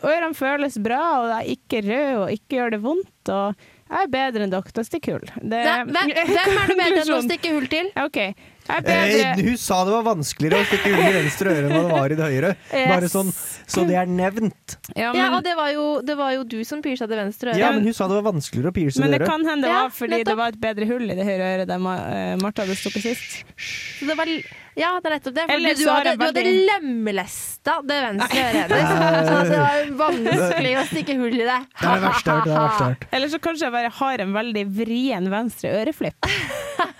Ørene 0.00 0.36
føles 0.36 0.78
bra, 0.80 1.02
og 1.20 1.28
det 1.28 1.36
er 1.42 1.50
ikke 1.52 1.82
rød 1.84 2.14
og 2.22 2.32
ikke 2.32 2.56
gjør 2.56 2.72
det 2.72 2.80
vondt. 2.86 3.32
Og 3.34 3.66
Jeg 3.90 4.06
er 4.06 4.14
bedre 4.14 4.46
enn 4.46 4.54
dere 4.54 4.72
til 4.72 4.80
å 4.80 4.86
stikke 4.88 5.18
hull. 5.18 5.28
Det 5.36 5.60
Nei, 5.66 5.76
hvem, 5.90 6.14
hvem 6.16 6.56
er 6.62 6.72
det 6.72 6.78
bedre 6.80 7.02
enn 7.04 7.16
å 7.18 7.20
stikke 7.26 7.52
hull 7.58 7.68
til? 7.72 7.92
OK. 8.06 8.20
Eh, 8.68 9.40
hun 9.40 9.56
sa 9.58 9.80
det 9.84 9.92
var 9.94 10.04
vanskeligere 10.06 10.60
å 10.60 10.66
stikke 10.68 10.92
hull 10.94 11.06
i 11.08 11.14
venstre 11.16 11.54
øre 11.54 11.66
enn 11.66 11.74
det 11.74 11.94
var 11.94 12.12
i 12.12 12.18
det 12.18 12.28
høyre. 12.30 12.52
Bare 12.70 13.08
sånn, 13.10 13.32
så 13.66 13.84
det 13.88 13.96
er 13.98 14.10
nevnt. 14.10 14.76
Ja, 14.94 15.10
Ja, 15.16 15.26
og 15.36 15.42
det 15.46 15.56
var 15.58 15.72
jo, 15.74 15.86
det 16.06 16.16
var 16.18 16.34
jo 16.36 16.44
du 16.44 16.60
som 16.68 16.82
pirsa 16.84 17.08
det 17.10 17.18
venstre 17.18 17.54
øret. 17.54 17.60
Ja, 17.62 17.72
men 17.74 17.88
hun 17.88 17.96
sa 17.96 18.06
det 18.10 18.20
var 18.20 18.28
vanskeligere 18.32 18.70
å 18.70 18.76
pierce 18.76 19.00
men 19.02 19.10
det 19.10 19.22
det 19.24 19.28
kan 19.30 19.44
hende 19.46 19.66
det 19.66 19.74
var 19.74 19.90
fordi 19.94 20.22
det 20.28 20.36
var 20.38 20.54
et 20.54 20.60
bedre 20.60 20.86
hull 20.90 21.06
i 21.10 21.16
det 21.18 21.26
høyre 21.26 21.50
øret 21.56 21.70
der 21.70 21.86
eh, 21.90 22.34
Martha 22.40 22.66
hadde 22.66 22.78
stukket 22.78 23.08
sist. 23.10 23.40
Så 23.98 24.06
det 24.08 24.16
var, 24.18 24.30
ja, 24.78 24.90
det 25.02 25.10
er 25.10 25.14
nettopp 25.16 25.34
det. 25.34 25.44
Eller 25.50 25.70
Fordi 25.70 25.80
du 25.80 25.84
så 25.84 25.90
har 25.90 25.98
hadde, 25.98 26.10
jeg 26.10 26.18
du 26.20 26.24
hadde 26.26 26.54
lemlesta 26.70 27.74
det 27.90 27.98
venstre 28.06 28.44
øret 28.46 28.74
hennes. 28.74 29.28
Så 29.30 29.40
det 29.50 29.58
var 29.60 29.90
vanskelig 30.04 30.72
å 30.78 30.84
stikke 30.90 31.16
hull 31.20 31.34
i 31.40 31.44
det. 31.48 31.58
Det 31.80 31.88
er 31.90 32.00
det 32.00 32.04
verste 32.06 32.30
jeg 32.30 32.40
har 32.40 32.46
hørt. 32.46 32.46
Det 32.46 32.50
er 32.50 32.54
det 32.54 32.60
verste 32.60 32.80
jeg 32.80 32.86
har 32.86 32.90
hørt. 32.94 33.06
Eller 33.18 33.32
så 33.34 33.40
kanskje 33.48 33.66
jeg 33.66 33.74
bare 33.76 33.92
har 34.00 34.24
en 34.26 34.32
veldig 34.40 34.64
vrien 34.80 35.30
venstre 35.36 35.76
øreflipp. 35.82 36.30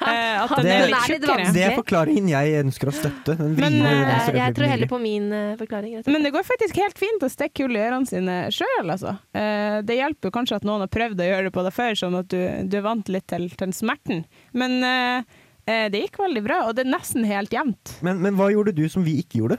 Eh, 0.00 0.42
at 0.42 0.48
den 0.56 0.64
Det- 0.64 0.72
er 0.72 0.80
Den 0.80 0.88
litt 0.90 0.96
er 0.96 1.12
litt 1.12 1.22
tjukkere. 1.24 1.52
Det 1.52 1.62
er 1.64 1.74
forklaringen 1.76 2.28
jeg 2.28 2.64
ønsker 2.64 2.88
å 2.88 2.92
støtte. 2.92 3.34
Den 3.36 3.50
Men, 3.54 3.56
vriene 3.60 3.90
eh, 3.90 4.08
venstre 4.08 4.34
Jeg 4.40 4.54
tror 4.56 4.70
heller 4.72 4.88
på 4.90 4.98
min 5.00 5.26
eh, 5.32 5.56
forklaring. 5.60 5.92
rett 5.94 6.00
og 6.00 6.04
slett. 6.04 6.12
Men 6.14 6.22
det 6.24 6.32
går 6.34 6.44
faktisk 6.48 6.80
helt 6.80 6.98
fint 7.00 7.22
å 7.24 7.28
stikke 7.32 7.64
hull 7.66 7.76
i 7.76 7.80
ørene 7.84 8.08
sine 8.08 8.36
sjøl, 8.52 8.88
altså. 8.92 9.12
Eh, 9.36 9.80
det 9.84 9.96
hjelper 10.00 10.28
jo 10.28 10.34
kanskje 10.36 10.56
at 10.56 10.64
noen 10.68 10.84
har 10.84 10.88
prøvd 10.92 11.20
å 11.20 11.28
gjøre 11.30 11.44
det 11.48 11.52
på 11.56 11.64
deg 11.68 11.76
før, 11.76 11.92
sånn 12.00 12.16
at 12.20 12.28
du, 12.32 12.40
du 12.72 12.76
er 12.80 12.84
vant 12.88 13.12
litt 13.12 13.26
til, 13.32 13.46
til 13.60 13.72
smerten. 13.76 14.24
Men 14.56 14.76
eh, 14.84 15.38
det 15.66 16.00
gikk 16.06 16.18
veldig 16.18 16.42
bra, 16.44 16.62
og 16.68 16.74
det 16.76 16.86
er 16.86 16.90
nesten 16.96 17.24
helt 17.24 17.50
jevnt. 17.52 17.98
Men, 18.02 18.20
men 18.20 18.34
hva 18.38 18.50
gjorde 18.52 18.72
du 18.74 18.88
som 18.88 19.04
vi 19.04 19.18
ikke 19.22 19.38
gjorde? 19.42 19.58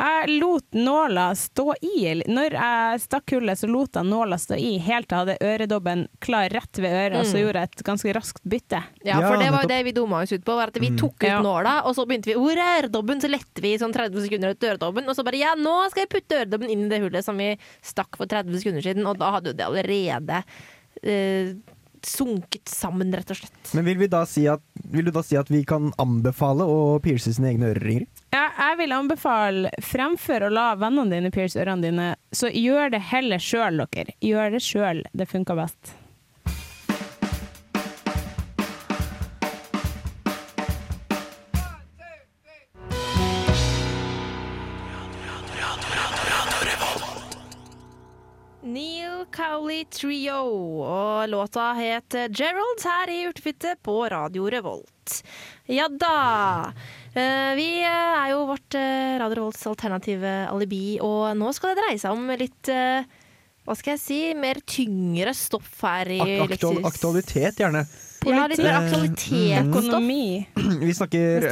Jeg 0.00 0.40
lot 0.40 0.64
nåla 0.72 1.26
stå 1.36 1.74
i. 1.84 2.22
Når 2.24 2.54
jeg 2.56 3.00
stakk 3.02 3.34
hullet, 3.34 3.58
så 3.60 3.68
lot 3.68 3.98
jeg 3.98 4.06
nåla 4.08 4.38
stå 4.40 4.56
i 4.56 4.78
helt 4.80 5.10
til 5.10 5.18
jeg 5.18 5.26
hadde 5.26 5.44
øredobben 5.44 6.06
klar 6.24 6.48
rett 6.48 6.80
ved 6.80 6.88
øret, 7.02 7.18
og 7.20 7.26
så 7.28 7.36
Mm. 7.36 7.42
gjorde 7.44 7.60
jeg 7.60 7.68
et 7.68 7.82
ganske 7.84 8.14
raskt 8.16 8.40
bytte. 8.48 8.80
Ja, 9.04 9.18
for 9.20 9.36
det 9.36 9.50
var 9.52 9.62
jo 9.66 9.68
det 9.68 9.84
vi 9.84 9.92
dumma 9.92 10.22
oss 10.22 10.32
ut 10.32 10.42
på. 10.46 10.54
Var 10.56 10.68
at 10.72 10.80
Vi 10.80 10.96
tok 10.96 11.16
ut 11.20 11.28
Ja. 11.28 11.42
nåla, 11.44 11.82
og 11.84 11.92
så 11.94 12.06
begynte 12.08 12.32
vi 12.32 12.38
Hvor 12.40 12.56
er 12.56 12.80
øredobben? 12.88 13.20
Så 13.20 13.28
lette 13.28 13.60
vi 13.60 13.74
i 13.74 13.78
sånn 13.78 13.92
30 13.92 14.24
sekunder 14.24 14.54
etter 14.54 14.72
øredobben, 14.78 15.06
og 15.06 15.14
så 15.16 15.22
bare 15.22 15.36
Ja, 15.36 15.54
nå 15.54 15.90
skal 15.90 16.06
jeg 16.06 16.12
putte 16.16 16.40
øredobben 16.46 16.70
inn 16.70 16.86
i 16.86 16.88
det 16.88 17.02
hullet 17.02 17.22
som 17.22 17.36
vi 17.36 17.58
stakk 17.82 18.16
for 18.16 18.24
30 18.24 18.56
sekunder 18.56 18.80
siden, 18.80 19.06
og 19.06 19.18
da 19.18 19.32
hadde 19.32 19.52
jo 19.52 19.52
det 19.52 19.66
allerede 19.68 20.44
eh, 21.04 21.52
sunket 22.06 22.68
sammen, 22.70 23.12
rett 23.16 23.30
og 23.32 23.40
slett. 23.40 23.72
Men 23.76 23.86
vil, 23.88 23.98
vi 24.00 24.08
da 24.10 24.24
si 24.28 24.46
at, 24.50 24.62
vil 24.92 25.08
du 25.08 25.12
da 25.14 25.22
si 25.26 25.38
at 25.40 25.50
vi 25.52 25.62
kan 25.68 25.92
anbefale 26.00 26.66
å 26.66 26.98
pierce 27.04 27.34
sine 27.36 27.52
egne 27.52 27.72
øreringer? 27.74 28.06
Ja, 28.34 28.46
jeg 28.56 28.80
vil 28.82 28.94
anbefale, 28.94 29.72
fremfor 29.84 30.46
å 30.46 30.52
la 30.52 30.68
vennene 30.80 31.16
dine 31.16 31.32
pierce 31.34 31.60
ørene 31.60 31.86
dine, 31.86 32.10
så 32.32 32.50
gjør 32.52 32.94
det 32.94 33.02
heller 33.10 33.42
sjøl, 33.42 33.82
dere. 33.90 34.14
Gjør 34.24 34.54
det 34.56 34.62
sjøl. 34.64 35.02
Det 35.12 35.28
funker 35.30 35.58
best. 35.58 35.94
Neil 48.70 49.24
Cowley 49.34 49.84
Trio, 49.90 50.40
og 50.84 51.28
låta 51.32 51.72
het 51.78 52.14
Gerald 52.30 52.82
her 52.86 53.10
i 53.10 53.24
Urtefitte 53.26 53.72
på 53.82 53.96
Radio 54.12 54.46
Revolt. 54.52 55.16
Ja 55.66 55.88
da! 55.90 56.72
Eh, 57.14 57.54
Vi 57.58 57.66
eh, 57.82 57.88
er 57.90 58.28
jo 58.30 58.44
vårt 58.50 58.76
eh, 58.78 59.16
Radio 59.18 59.40
Revolts 59.40 59.66
alternative 59.66 60.34
alibi, 60.52 60.98
og 61.02 61.32
nå 61.38 61.50
skal 61.56 61.74
det 61.74 61.82
dreie 61.82 61.98
seg 62.02 62.14
om 62.14 62.30
litt 62.38 62.70
hva 62.70 63.74
skal 63.76 63.92
jeg 63.96 64.00
si, 64.02 64.20
mer 64.38 64.58
tyngre 64.66 65.34
stoff 65.36 65.82
her 65.84 66.08
i 66.10 66.20
Ak 66.40 66.54
aktual, 66.56 66.80
aktualitet, 66.88 67.58
gjerne. 67.60 67.82
Ja, 68.26 68.46
litt 68.50 68.62
mer 68.62 68.72
Eh, 68.76 68.78
aktualitetsstoff. 68.86 69.84
Økonomi. 69.84 70.46
Vi 70.86 70.94
snakker 70.96 71.50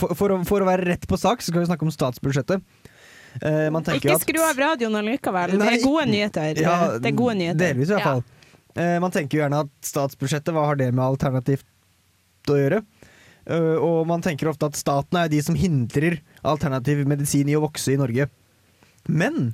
for, 0.00 0.16
for, 0.18 0.34
å, 0.34 0.40
for 0.48 0.64
å 0.64 0.68
være 0.68 0.88
rett 0.94 1.06
på 1.10 1.18
sak, 1.20 1.42
så 1.44 1.52
skal 1.52 1.64
vi 1.64 1.70
snakke 1.70 1.86
om 1.86 1.92
statsbudsjettet. 1.94 2.64
Eh, 3.42 3.70
man 3.74 3.82
Ikke 3.82 4.18
skru 4.22 4.38
av 4.44 4.56
radioen 4.56 4.94
allikevel. 5.00 5.56
Det 5.58 5.72
er 5.72 5.82
gode 5.82 6.06
nyheter. 6.06 6.60
Ja, 6.62 6.98
det 6.98 7.10
er 7.10 7.16
gode 7.18 7.34
nyheter. 7.40 7.58
Delvis, 7.74 7.90
i 7.90 7.96
hvert 7.96 8.04
Ja. 8.04 8.12
fall. 8.12 8.24
Eh, 8.76 8.98
man 9.00 9.10
tenker 9.10 9.38
jo 9.38 9.42
gjerne 9.44 9.60
at 9.64 9.70
statsbudsjettet, 9.82 10.52
hva 10.54 10.66
har 10.66 10.76
det 10.76 10.92
med 10.94 11.04
alternativt 11.04 11.64
å 12.48 12.56
gjøre? 12.58 12.84
Uh, 13.44 13.76
og 13.76 14.06
man 14.08 14.22
tenker 14.24 14.48
ofte 14.48 14.64
at 14.64 14.72
staten 14.78 15.18
er 15.20 15.28
de 15.28 15.42
som 15.44 15.54
hindrer 15.54 16.20
alternativ 16.42 17.02
medisin 17.06 17.46
i 17.48 17.52
å 17.58 17.60
vokse 17.60 17.92
i 17.92 17.96
Norge. 18.00 18.30
Men 19.06 19.52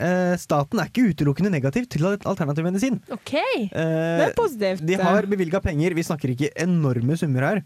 eh, 0.00 0.32
staten 0.40 0.80
er 0.80 0.88
ikke 0.88 1.10
utelukkende 1.12 1.50
negativ 1.52 1.88
til 1.92 2.06
alternativ 2.08 2.64
medisin. 2.64 3.02
OK. 3.12 3.34
Eh, 3.34 3.68
Det 3.68 4.30
er 4.30 4.32
positivt. 4.32 4.86
de 4.86 4.94
har 4.96 5.28
bevilga 5.28 5.60
penger, 5.60 5.92
vi 5.94 6.02
snakker 6.02 6.32
ikke 6.32 6.52
enorme 6.56 7.18
summer 7.18 7.42
her. 7.42 7.62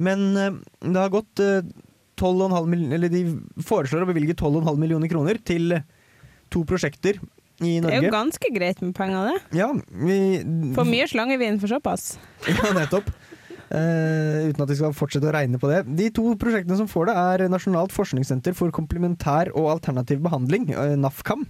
Men 0.00 0.34
det 0.34 0.96
har 0.98 1.10
gått 1.14 1.38
12,5 2.20 2.68
mill- 2.70 2.92
Eller 2.94 3.12
de 3.12 3.24
foreslår 3.62 4.04
å 4.04 4.10
bevilge 4.10 4.36
12,5 4.38 4.78
millioner 4.78 5.10
kroner 5.10 5.40
til 5.44 5.78
to 6.52 6.64
prosjekter 6.68 7.18
i 7.62 7.78
Norge. 7.80 7.90
Det 7.90 8.00
er 8.00 8.08
jo 8.08 8.14
ganske 8.14 8.50
greit 8.54 8.80
med 8.82 8.94
penger, 8.96 9.30
det. 9.30 9.60
Ja, 9.60 9.68
vi, 9.72 10.18
For 10.74 10.88
mye 10.88 11.06
slangevin 11.10 11.60
for 11.62 11.70
såpass. 11.70 12.14
Ja, 12.50 12.72
nettopp. 12.74 13.10
Uh, 13.74 14.50
uten 14.50 14.62
at 14.62 14.70
vi 14.70 14.76
skal 14.78 14.92
fortsette 14.94 15.26
å 15.26 15.32
regne 15.34 15.58
på 15.58 15.70
det. 15.70 15.80
De 15.98 16.10
to 16.14 16.34
prosjektene 16.38 16.76
som 16.78 16.90
får 16.90 17.08
det, 17.08 17.14
er 17.16 17.46
Nasjonalt 17.50 17.94
forskningssenter 17.94 18.54
for 18.54 18.74
komplementær 18.74 19.50
og 19.54 19.70
alternativ 19.72 20.20
behandling, 20.22 20.68
eh, 20.74 20.94
NAFKAM. 21.00 21.46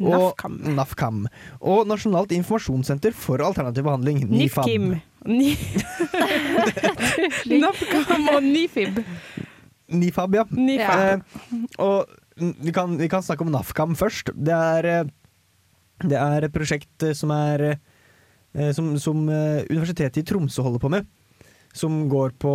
Og, 0.00 0.14
NAFKAM. 0.14 0.54
NAFKAM. 0.78 1.18
Og 1.60 1.88
Nasjonalt 1.90 2.32
informasjonssenter 2.32 3.12
for 3.12 3.42
alternativ 3.44 3.84
behandling, 3.88 4.22
NIFAB. 4.30 4.70
NIFKIM. 4.70 5.00
Ni 5.28 5.50
NAFKAM 7.66 8.30
og 8.32 8.40
NIFIB. 8.46 9.02
NIFAB, 9.90 10.38
ja. 10.38 10.44
NIFAB. 10.54 11.04
Eh, 11.04 11.68
og 11.82 12.18
vi 12.40 12.72
kan, 12.72 12.96
vi 12.98 13.08
kan 13.08 13.22
snakke 13.22 13.44
om 13.44 13.52
NAFKAM 13.52 13.96
først. 13.98 14.32
Det 14.34 14.54
er, 14.54 14.84
eh, 14.88 15.08
det 16.08 16.18
er 16.18 16.46
et 16.46 16.54
prosjekt 16.54 17.04
eh, 17.04 17.16
som 17.16 17.32
er 17.34 17.66
eh, 17.70 18.72
som, 18.74 18.94
som 18.98 19.28
Universitetet 19.28 20.22
i 20.22 20.26
Tromsø 20.26 20.64
holder 20.64 20.82
på 20.82 20.92
med. 20.92 21.08
Som 21.76 22.08
går 22.10 22.34
på 22.40 22.54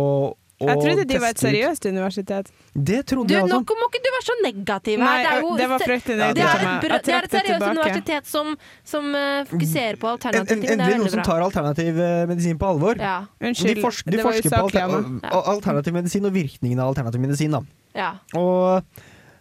Jeg 0.56 0.76
trodde 0.80 1.04
de 1.04 1.18
var 1.20 1.34
et 1.34 1.40
seriøst 1.42 1.84
universitet. 1.84 2.46
Det 2.72 3.02
trodde 3.04 3.28
Du, 3.28 3.34
jeg 3.34 3.44
nå 3.44 3.58
må 3.60 3.88
ikke 3.90 4.00
du 4.00 4.08
være 4.14 4.24
så 4.24 4.36
negativ 4.40 5.02
Nei, 5.02 5.16
her. 5.20 5.40
jo- 5.42 5.56
det 5.58 5.66
var 5.68 5.82
fryktelig 5.82 6.14
det 6.16 6.16
negativt 6.16 6.46
er 6.46 6.56
av 6.56 6.64
meg. 6.64 6.80
det 6.80 6.88
er 6.88 6.96
et 6.96 7.34
seriøst 7.34 7.44
tilbake. 7.44 7.74
universitet 7.76 8.26
som, 8.26 8.56
som 8.84 9.10
eh, 9.14 9.44
fokuserer 9.50 9.98
på 10.00 10.08
alternativ. 10.14 10.40
alternative 10.40 10.72
en, 10.72 10.80
en, 10.80 10.80
endelig 10.80 11.02
noen 11.02 11.12
som 11.12 11.26
tar 11.28 11.44
alternativ 11.44 12.00
eh, 12.00 12.26
medisin 12.30 12.56
på 12.56 12.70
alvor. 12.70 12.96
Ja, 12.96 13.26
Unnskyld, 13.40 13.76
de, 13.76 13.82
forsk, 13.84 14.08
de 14.08 14.22
forsker 14.22 14.48
på 14.48 14.62
alter. 14.62 14.96
Ja. 15.28 15.42
alternativ 15.52 15.92
medisin 15.92 16.24
og 16.24 16.32
virkningen 16.32 16.80
av 16.80 16.94
alternativ 16.94 17.20
medisin. 17.20 17.52
Da. 17.52 17.60
ja. 17.94 18.10
Og 18.40 18.80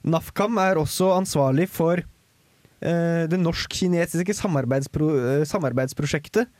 NAFKAM 0.04 0.60
er 0.68 0.76
også 0.84 1.16
ansvarlig 1.16 1.70
for 1.72 2.04
uh, 2.04 3.24
det 3.32 3.40
norsk-kinesiske 3.40 4.36
samarbeidspro, 4.36 5.46
samarbeidsprosjektet 5.48 6.52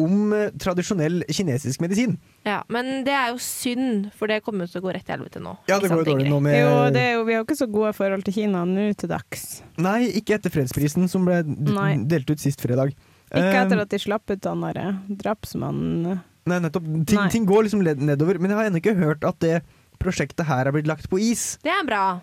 om 0.00 0.32
eh, 0.32 0.50
tradisjonell 0.56 1.22
kinesisk 1.28 1.80
medisin. 1.84 2.16
ja. 2.48 2.62
Men 2.72 3.04
det 3.04 3.12
er 3.12 3.30
jo 3.34 3.38
synd, 3.42 4.10
for 4.16 4.30
det 4.30 4.40
kommer 4.46 4.70
til 4.70 4.80
å 4.80 4.84
gå 4.86 4.94
rett 4.94 5.04
til 5.04 5.16
helvete 5.18 5.42
nå. 5.42 5.52
Ja, 5.68 5.78
det 5.82 5.90
går 5.92 6.02
jo 6.04 6.08
dårlig 6.14 6.28
nå 6.30 6.40
med 6.40 6.56
Jo, 6.56 6.72
det 6.94 7.02
er 7.02 7.12
jo, 7.18 7.24
vi 7.28 7.34
har 7.36 7.42
jo 7.42 7.46
ikke 7.48 7.58
så 7.60 7.68
gode 7.70 7.92
forhold 7.98 8.24
til 8.24 8.36
Kina 8.40 8.64
nå 8.68 8.88
til 8.96 9.12
dags. 9.12 9.62
Nei, 9.76 10.08
ikke 10.22 10.38
etter 10.38 10.54
fredsprisen 10.54 11.08
som 11.12 11.28
ble 11.28 11.42
Nei. 11.44 11.92
delt 12.08 12.30
ut 12.32 12.40
sist 12.40 12.60
fredag. 12.64 12.94
Ikke 13.32 13.48
Eh, 13.48 13.62
etter 13.62 13.80
at 13.80 13.88
de 13.88 13.98
slapp 14.00 14.28
ut 14.28 14.44
han 14.44 14.60
derre 14.60 14.88
drapsmannen. 15.08 16.18
Nei, 16.44 16.58
nettopp. 16.58 16.84
Ting, 17.06 17.16
Nei. 17.20 17.28
ting 17.32 17.46
går 17.48 17.64
liksom 17.68 17.80
nedover. 17.84 18.38
Men 18.42 18.50
jeg 18.52 18.58
har 18.58 18.68
ennå 18.68 18.80
ikke 18.82 18.96
hørt 18.98 19.24
at 19.24 19.38
det 19.40 19.62
prosjektet 20.02 20.44
her 20.48 20.66
er 20.66 20.74
blitt 20.74 20.88
lagt 20.90 21.08
på 21.08 21.20
is. 21.22 21.56
Det 21.62 21.70
er 21.72 21.84
bra. 21.86 22.20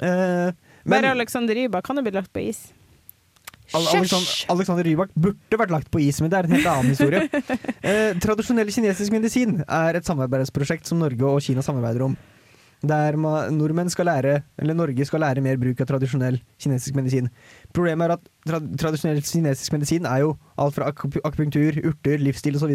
Eh, 0.00 0.50
men 0.84 0.96
Bare 0.96 1.12
Alexander 1.12 1.54
Rybak 1.54 1.84
kan 1.84 2.00
jo 2.00 2.02
bli 2.06 2.14
lagt 2.16 2.32
på 2.32 2.42
is. 2.48 2.72
Al- 3.76 4.56
Alexander, 4.56 4.84
Rybak 4.86 5.12
burde 5.14 5.58
vært 5.60 5.72
lagt 5.74 5.90
på 5.92 6.00
is, 6.02 6.18
men 6.22 6.32
det 6.32 6.38
er 6.40 6.48
en 6.48 6.56
helt 6.56 6.68
annen 6.72 6.90
historie. 6.94 7.22
eh, 7.86 8.16
tradisjonell 8.22 8.72
kinesisk 8.74 9.14
medisin 9.14 9.60
er 9.66 9.98
et 10.00 10.08
samarbeidsprosjekt 10.08 10.90
som 10.90 11.00
Norge 11.02 11.26
og 11.28 11.42
Kina 11.44 11.62
samarbeider 11.64 12.06
om. 12.08 12.16
Der 12.80 13.12
nordmenn 13.52 13.90
skal 13.92 14.08
lære, 14.08 14.38
eller 14.58 14.74
Norge 14.74 15.04
skal 15.04 15.20
lære 15.20 15.42
mer 15.44 15.58
bruk 15.60 15.82
av 15.84 15.88
tradisjonell 15.90 16.38
kinesisk 16.60 16.96
medisin. 16.96 17.28
Problemet 17.76 18.08
er 18.08 18.14
at 18.16 18.28
tra 18.48 18.60
tradisjonell 18.86 19.20
kinesisk 19.20 19.74
medisin 19.76 20.08
er 20.08 20.22
jo 20.24 20.30
alt 20.56 20.78
fra 20.78 20.88
ak 20.88 21.04
akupunktur, 21.20 21.76
urter, 21.90 22.16
livsstil 22.24 22.56
osv. 22.56 22.72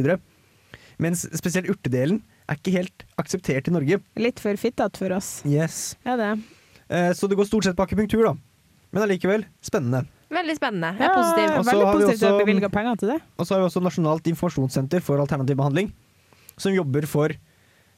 Mens 1.01 1.25
spesielt 1.35 1.67
urtedelen 1.73 2.21
er 2.47 2.59
ikke 2.59 2.75
helt 2.77 3.07
akseptert 3.19 3.67
i 3.67 3.73
Norge. 3.73 3.97
Litt 4.21 4.39
for 4.39 4.61
fittete 4.61 5.01
for 5.01 5.17
oss. 5.17 5.39
Yes. 5.49 5.95
Ja, 6.05 6.15
det. 6.21 6.35
Eh, 6.85 7.11
så 7.17 7.27
det 7.27 7.39
går 7.39 7.49
stort 7.49 7.65
sett 7.65 7.75
på 7.75 7.83
akupunktur, 7.89 8.27
da. 8.29 8.35
Men 8.93 9.07
allikevel 9.07 9.47
spennende. 9.65 10.05
Veldig 10.33 10.55
spennende. 10.57 10.93
Jeg 10.97 11.05
er 11.05 11.13
positiv. 11.15 11.45
Ja, 11.45 11.61
veldig 11.61 11.91
positivt 11.93 12.23
også- 12.23 12.39
du 12.39 12.45
bevilga 12.45 12.69
penger 12.69 12.95
til 12.97 13.07
det. 13.13 13.21
Og 13.37 13.45
så 13.45 13.53
har 13.55 13.59
vi 13.61 13.67
også 13.69 13.81
Nasjonalt 13.83 14.23
informasjonssenter 14.31 15.01
for 15.01 15.19
alternativ 15.19 15.55
behandling, 15.57 15.91
som 16.57 16.73
jobber 16.73 17.05
for 17.07 17.29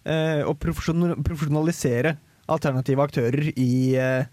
eh, 0.05 0.41
å 0.43 0.53
profesjonalisere 0.57 2.17
alternative 2.47 3.03
aktører 3.03 3.53
i, 3.57 3.95
eh, 3.95 4.23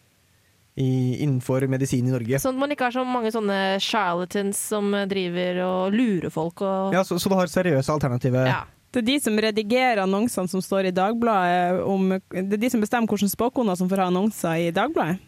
i, 0.79 1.19
innenfor 1.25 1.67
medisin 1.69 2.07
i 2.07 2.11
Norge. 2.13 2.39
Sånn 2.39 2.55
at 2.55 2.61
man 2.61 2.71
ikke 2.71 2.87
har 2.89 2.95
så 2.95 3.05
mange 3.07 3.33
sånne 3.35 3.81
charlatans 3.83 4.57
som 4.57 4.91
driver 5.11 5.61
og 5.65 5.93
lurer 5.93 6.31
folk 6.31 6.63
og 6.63 6.93
Ja, 6.95 7.03
så, 7.03 7.19
så 7.19 7.29
du 7.29 7.35
har 7.35 7.47
seriøse 7.51 7.91
alternativer. 7.91 8.47
Ja. 8.47 8.63
Det 8.95 9.03
er 9.03 9.07
de 9.09 9.19
som 9.19 9.37
redigerer 9.43 9.99
annonsene 10.05 10.49
som 10.49 10.61
står 10.63 10.87
i 10.87 10.95
Dagbladet 10.95 11.83
om 11.85 12.11
Det 12.31 12.53
er 12.55 12.63
de 12.63 12.71
som 12.71 12.81
bestemmer 12.81 13.11
hvilke 13.11 13.27
spåkoner 13.27 13.77
som 13.77 13.89
får 13.91 14.05
ha 14.05 14.07
annonser 14.13 14.69
i 14.69 14.71
Dagbladet? 14.71 15.19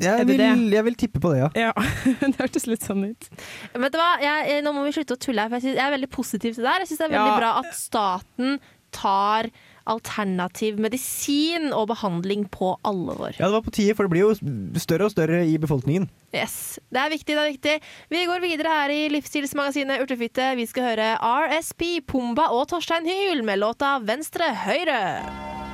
Jeg, 0.00 0.14
Er 0.14 0.24
det 0.24 0.36
vil, 0.36 0.42
det? 0.68 0.72
jeg 0.78 0.84
vil 0.88 0.94
tippe 1.04 1.20
på 1.20 1.32
det, 1.34 1.40
ja. 1.44 1.50
Ja, 1.68 1.72
det 2.20 2.36
hørtes 2.38 2.66
litt 2.70 2.82
sånn 2.86 3.04
ut. 3.10 3.28
Vet 3.74 3.92
du 3.92 3.98
hva, 3.98 4.10
jeg, 4.22 4.48
jeg- 4.52 4.64
Nå 4.64 4.72
må 4.76 4.84
vi 4.86 4.92
slutte 4.98 5.16
å 5.16 5.20
tulle 5.20 5.42
her, 5.44 5.48
for 5.50 5.58
jeg, 5.58 5.68
synes, 5.68 5.80
jeg 5.82 5.86
er 5.86 5.96
veldig 5.98 6.10
positiv 6.14 6.54
til 6.54 6.64
det 6.64 6.70
her. 6.72 6.84
Jeg 6.84 6.92
syns 6.92 6.98
det 7.02 7.08
er 7.10 7.16
veldig 7.16 7.32
Ja. 7.34 7.40
bra 7.42 7.50
at 7.64 7.74
staten 7.74 8.58
tar 8.90 9.50
alternativ 9.88 10.78
medisin 10.80 11.70
og 11.72 11.88
behandling 11.88 12.46
på 12.52 12.74
alvor. 12.84 13.32
Ja, 13.38 13.46
det 13.48 13.54
var 13.56 13.62
på 13.64 13.72
tide, 13.72 13.94
for 13.96 14.04
det 14.04 14.12
blir 14.12 14.26
jo 14.26 14.78
større 14.80 15.06
og 15.08 15.12
større 15.14 15.40
i 15.48 15.56
befolkningen. 15.60 16.08
Yes, 16.36 16.78
Det 16.92 17.00
er 17.00 17.08
viktig, 17.12 17.32
det 17.36 17.38
er 17.40 17.52
viktig. 17.52 17.76
Vi 18.12 18.26
går 18.28 18.40
videre 18.44 18.68
her 18.68 18.92
i 18.92 19.08
livsstilsmagasinet 19.12 20.00
Urtefitte. 20.04 20.50
Vi 20.60 20.66
skal 20.68 20.90
høre 20.90 21.08
RSP, 21.20 22.00
Pumba 22.06 22.50
og 22.52 22.68
Torstein 22.68 23.08
Hyl 23.08 23.42
med 23.44 23.58
låta 23.60 23.96
Venstre 24.04 24.52
Høyre. 24.64 25.67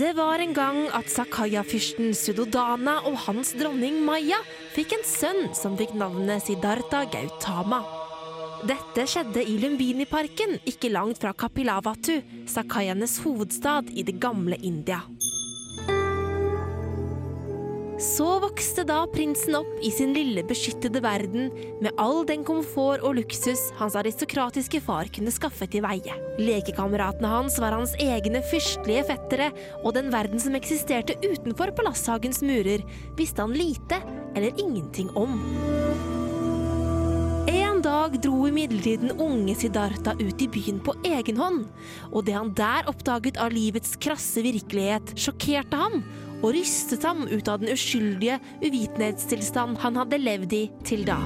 Det 0.00 0.14
var 0.16 0.40
en 0.40 0.54
gang 0.56 0.86
at 0.96 1.10
Sakaya-fyrsten 1.12 2.14
Sudodana 2.16 2.94
og 3.04 3.18
hans 3.26 3.50
dronning 3.52 3.98
Maya 4.00 4.38
fikk 4.72 4.94
en 4.96 5.02
sønn 5.04 5.50
som 5.52 5.74
fikk 5.76 5.92
navnet 5.92 6.40
Siddhartha 6.46 7.02
Gautama. 7.12 7.82
Dette 8.64 9.04
skjedde 9.04 9.44
i 9.44 9.58
Lumbini-parken, 9.60 10.56
ikke 10.64 10.88
langt 10.94 11.20
fra 11.20 11.34
Kapilavatu, 11.36 12.14
Sakayanes 12.48 13.18
hovedstad 13.26 13.92
i 13.92 14.06
det 14.08 14.16
gamle 14.24 14.56
India. 14.64 15.02
Så 18.00 18.24
vokste 18.40 18.80
da 18.88 19.02
prinsen 19.12 19.58
opp 19.58 19.82
i 19.84 19.90
sin 19.92 20.14
lille 20.16 20.40
beskyttede 20.48 21.02
verden 21.04 21.50
med 21.84 21.92
all 22.00 22.22
den 22.24 22.46
komfort 22.48 23.02
og 23.04 23.18
luksus 23.18 23.66
hans 23.76 23.96
aristokratiske 24.00 24.80
far 24.86 25.10
kunne 25.12 25.32
skaffe 25.34 25.68
til 25.68 25.84
veie. 25.84 26.14
Lekekameratene 26.40 27.28
hans 27.28 27.58
var 27.60 27.76
hans 27.76 27.92
egne 28.00 28.40
fyrstelige 28.48 29.04
fettere, 29.10 29.50
og 29.84 29.92
den 29.98 30.08
verden 30.14 30.40
som 30.40 30.56
eksisterte 30.56 31.18
utenfor 31.26 31.74
palasshagens 31.76 32.40
murer, 32.40 32.86
visste 33.20 33.44
han 33.44 33.52
lite 33.52 34.00
eller 34.32 34.56
ingenting 34.56 35.12
om. 35.12 35.36
En 37.52 37.84
dag 37.84 38.16
dro 38.24 38.46
imidlertid 38.48 39.04
den 39.04 39.20
unge 39.20 39.58
Siddhartha 39.60 40.16
ut 40.16 40.40
i 40.40 40.48
byen 40.48 40.80
på 40.84 40.96
egen 41.04 41.36
hånd, 41.40 41.62
og 42.14 42.24
det 42.24 42.38
han 42.38 42.56
der 42.56 42.88
oppdaget 42.88 43.36
av 43.36 43.52
livets 43.52 43.92
krasse 44.00 44.40
virkelighet, 44.48 45.12
sjokkerte 45.20 45.84
ham 45.84 46.00
og 46.40 46.54
rystet 46.56 47.04
ham 47.06 47.26
ut 47.28 47.48
av 47.48 47.62
den 47.62 47.72
uskyldige 47.74 48.40
uvitenhetstilstand 48.64 49.80
han 49.84 49.98
hadde 50.00 50.20
levd 50.20 50.56
i 50.56 50.64
til 50.86 51.06
da. 51.08 51.20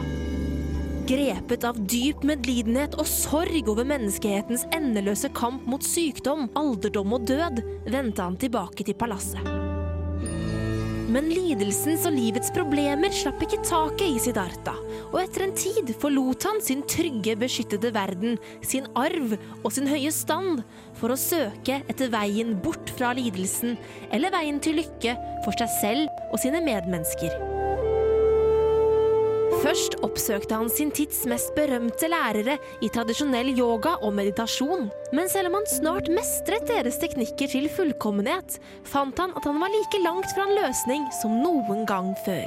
Grepet 1.04 1.66
av 1.68 1.76
dyp 1.90 2.22
medlidenhet 2.24 2.96
og 2.96 3.08
sorg 3.08 3.68
over 3.68 3.84
menneskehetens 3.88 4.64
endeløse 4.72 5.28
kamp 5.36 5.66
mot 5.68 5.84
sykdom, 5.84 6.48
alderdom 6.56 7.12
og 7.18 7.28
død, 7.28 7.60
vendte 7.92 8.24
han 8.24 8.40
tilbake 8.40 8.88
til 8.88 8.96
palasset. 8.96 9.63
Men 11.14 11.28
lidelsens 11.30 12.08
og 12.08 12.16
livets 12.16 12.50
problemer 12.50 13.12
slapp 13.14 13.44
ikke 13.44 13.60
taket 13.62 14.16
i 14.16 14.18
Siddhartha, 14.24 14.74
og 15.12 15.20
etter 15.20 15.44
en 15.44 15.54
tid 15.54 15.92
forlot 16.02 16.42
han 16.48 16.58
sin 16.64 16.82
trygge, 16.90 17.36
beskyttede 17.38 17.92
verden, 17.94 18.34
sin 18.66 18.88
arv 18.98 19.36
og 19.60 19.70
sin 19.76 19.86
høye 19.86 20.10
stand, 20.10 20.64
for 20.98 21.14
å 21.14 21.20
søke 21.20 21.84
etter 21.86 22.10
veien 22.10 22.56
bort 22.64 22.90
fra 22.98 23.14
lidelsen, 23.14 23.78
eller 24.10 24.34
veien 24.34 24.58
til 24.58 24.80
lykke 24.82 25.14
for 25.46 25.54
seg 25.54 25.76
selv 25.78 26.24
og 26.32 26.40
sine 26.42 26.64
medmennesker. 26.66 27.53
Først 29.64 29.94
oppsøkte 30.04 30.58
han 30.58 30.68
sin 30.68 30.90
tids 30.92 31.22
mest 31.30 31.54
berømte 31.56 32.08
lærere 32.12 32.58
i 32.84 32.90
tradisjonell 32.92 33.48
yoga 33.56 33.94
og 34.04 34.12
meditasjon. 34.12 34.90
Men 35.16 35.30
selv 35.32 35.48
om 35.48 35.56
han 35.56 35.70
snart 35.70 36.10
mestret 36.12 36.66
deres 36.68 36.98
teknikker 37.00 37.48
til 37.48 37.70
fullkommenhet, 37.72 38.58
fant 38.84 39.16
han 39.22 39.32
at 39.32 39.48
han 39.48 39.62
var 39.62 39.72
like 39.72 40.02
langt 40.04 40.28
fra 40.34 40.44
en 40.44 40.58
løsning 40.58 41.06
som 41.22 41.38
noen 41.40 41.86
gang 41.88 42.12
før. 42.26 42.44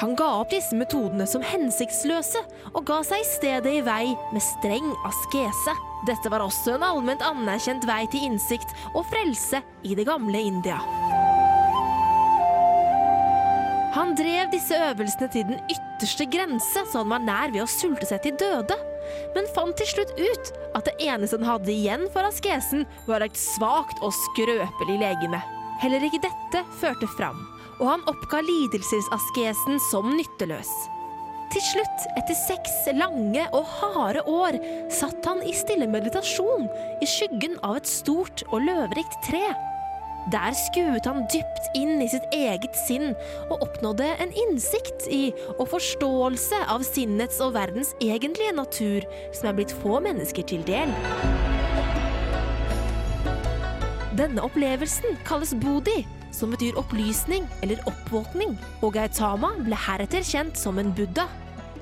Han 0.00 0.14
ga 0.16 0.30
opp 0.38 0.54
disse 0.54 0.78
metodene 0.78 1.26
som 1.28 1.44
hensiktsløse, 1.44 2.40
og 2.72 2.80
ga 2.88 3.02
seg 3.04 3.20
i 3.20 3.28
stedet 3.28 3.74
i 3.74 3.84
vei 3.84 4.14
med 4.32 4.44
streng 4.46 4.94
askese. 5.10 5.76
Dette 6.08 6.32
var 6.32 6.46
også 6.46 6.78
en 6.78 6.86
allment 6.86 7.26
anerkjent 7.28 7.84
vei 7.90 8.06
til 8.08 8.30
innsikt 8.30 8.72
og 8.94 9.04
frelse 9.12 9.60
i 9.84 9.98
det 9.98 10.08
gamle 10.08 10.46
India. 10.48 10.80
Han 13.94 14.12
drev 14.18 14.50
disse 14.52 14.76
øvelsene 14.90 15.30
til 15.32 15.46
den 15.48 15.60
ytterste 15.72 16.26
grense, 16.28 16.82
så 16.90 17.02
han 17.02 17.12
var 17.12 17.22
nær 17.24 17.52
ved 17.54 17.64
å 17.64 17.70
sulte 17.70 18.08
seg 18.08 18.20
til 18.24 18.36
døde. 18.40 18.76
Men 19.36 19.48
fant 19.54 19.78
til 19.80 19.88
slutt 19.88 20.12
ut 20.18 20.50
at 20.76 20.84
det 20.90 20.96
eneste 21.08 21.38
han 21.40 21.48
hadde 21.48 21.72
igjen 21.72 22.04
for 22.12 22.28
askesen, 22.28 22.84
var 23.08 23.24
et 23.24 23.38
svakt 23.38 24.02
og 24.04 24.12
skrøpelig 24.16 24.98
legeme. 25.00 25.40
Heller 25.80 26.04
ikke 26.04 26.20
dette 26.26 26.64
førte 26.82 27.08
fram, 27.16 27.40
og 27.78 27.86
han 27.94 28.06
oppga 28.10 28.42
lidelsesaskesen 28.44 29.80
som 29.88 30.10
nytteløs. 30.18 30.70
Til 31.48 31.64
slutt, 31.64 32.04
etter 32.20 32.36
seks 32.36 32.74
lange 32.92 33.46
og 33.56 33.64
harde 33.78 34.20
år, 34.28 34.58
satt 34.92 35.24
han 35.24 35.40
i 35.48 35.54
stille 35.56 35.88
meditasjon 35.88 36.68
i 37.00 37.08
skyggen 37.08 37.56
av 37.64 37.78
et 37.80 37.88
stort 37.88 38.44
og 38.50 38.66
løvrikt 38.66 39.16
tre. 39.24 39.46
Der 40.32 40.52
skuet 40.52 41.06
han 41.08 41.24
dypt 41.32 41.70
inn 41.78 42.02
i 42.04 42.08
sitt 42.10 42.26
eget 42.36 42.76
sinn 42.76 43.14
og 43.48 43.62
oppnådde 43.64 44.08
en 44.20 44.34
innsikt 44.44 45.06
i 45.08 45.30
og 45.56 45.70
forståelse 45.72 46.60
av 46.68 46.84
sinnets 46.84 47.40
og 47.44 47.54
verdens 47.56 47.94
egentlige 48.04 48.52
natur, 48.58 49.06
som 49.32 49.48
er 49.48 49.56
blitt 49.56 49.72
få 49.80 50.02
mennesker 50.04 50.44
til 50.50 50.66
del. 50.68 50.92
Denne 54.18 54.42
opplevelsen 54.42 55.16
kalles 55.24 55.54
bodhi, 55.62 56.02
som 56.34 56.52
betyr 56.52 56.76
opplysning 56.80 57.46
eller 57.62 57.80
oppvåkning, 57.88 58.56
og 58.82 58.96
Gautama 58.98 59.54
ble 59.62 59.78
heretter 59.78 60.26
kjent 60.26 60.58
som 60.58 60.80
en 60.82 60.92
buddha, 60.92 61.28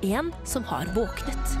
en 0.05 0.31
som 0.45 0.63
har 0.69 0.87
våknet. 0.95 1.57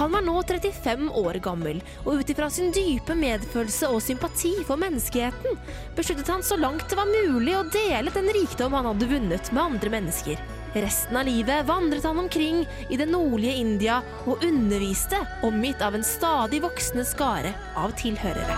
Han 0.00 0.12
var 0.12 0.22
nå 0.24 0.38
35 0.42 1.10
år 1.12 1.36
gammel, 1.44 1.82
og 2.06 2.22
ut 2.22 2.30
ifra 2.32 2.46
sin 2.48 2.70
dype 2.72 3.12
medfølelse 3.12 3.90
og 3.92 4.00
sympati 4.00 4.54
for 4.64 4.80
menneskeheten, 4.80 5.58
besluttet 5.92 6.30
han 6.32 6.40
så 6.40 6.56
langt 6.56 6.86
det 6.88 6.96
var 6.96 7.10
mulig 7.10 7.52
å 7.58 7.66
dele 7.68 8.14
den 8.14 8.30
rikdom 8.32 8.78
han 8.78 8.88
hadde 8.88 9.10
vunnet 9.10 9.50
med 9.52 9.62
andre 9.62 9.92
mennesker. 9.98 10.40
Resten 10.72 11.20
av 11.20 11.28
livet 11.28 11.68
vandret 11.68 12.08
han 12.08 12.22
omkring 12.24 12.62
i 12.88 12.96
det 12.96 13.10
nordlige 13.12 13.60
India 13.60 14.00
og 14.24 14.40
underviste, 14.46 15.20
omgitt 15.44 15.84
av 15.84 15.98
en 15.98 16.06
stadig 16.06 16.62
voksende 16.64 17.04
skare 17.04 17.52
av 17.76 17.92
tilhørere. 18.00 18.56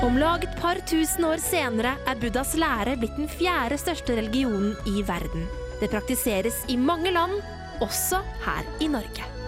Om 0.00 0.16
lag 0.16 0.48
et 0.48 0.56
par 0.56 0.80
tusen 0.88 1.28
år 1.28 1.44
senere 1.44 1.98
er 2.08 2.24
Buddhas 2.24 2.56
lære 2.56 2.96
blitt 2.96 3.20
den 3.20 3.28
fjerde 3.28 3.76
største 3.84 4.16
religionen 4.16 4.72
i 4.88 5.04
verden. 5.04 5.44
Det 5.80 5.92
praktiseres 5.92 6.64
i 6.72 6.80
mange 6.80 7.12
land, 7.12 7.42
også 7.80 8.16
her 8.44 8.62
i 8.80 8.86
Norge. 8.86 9.39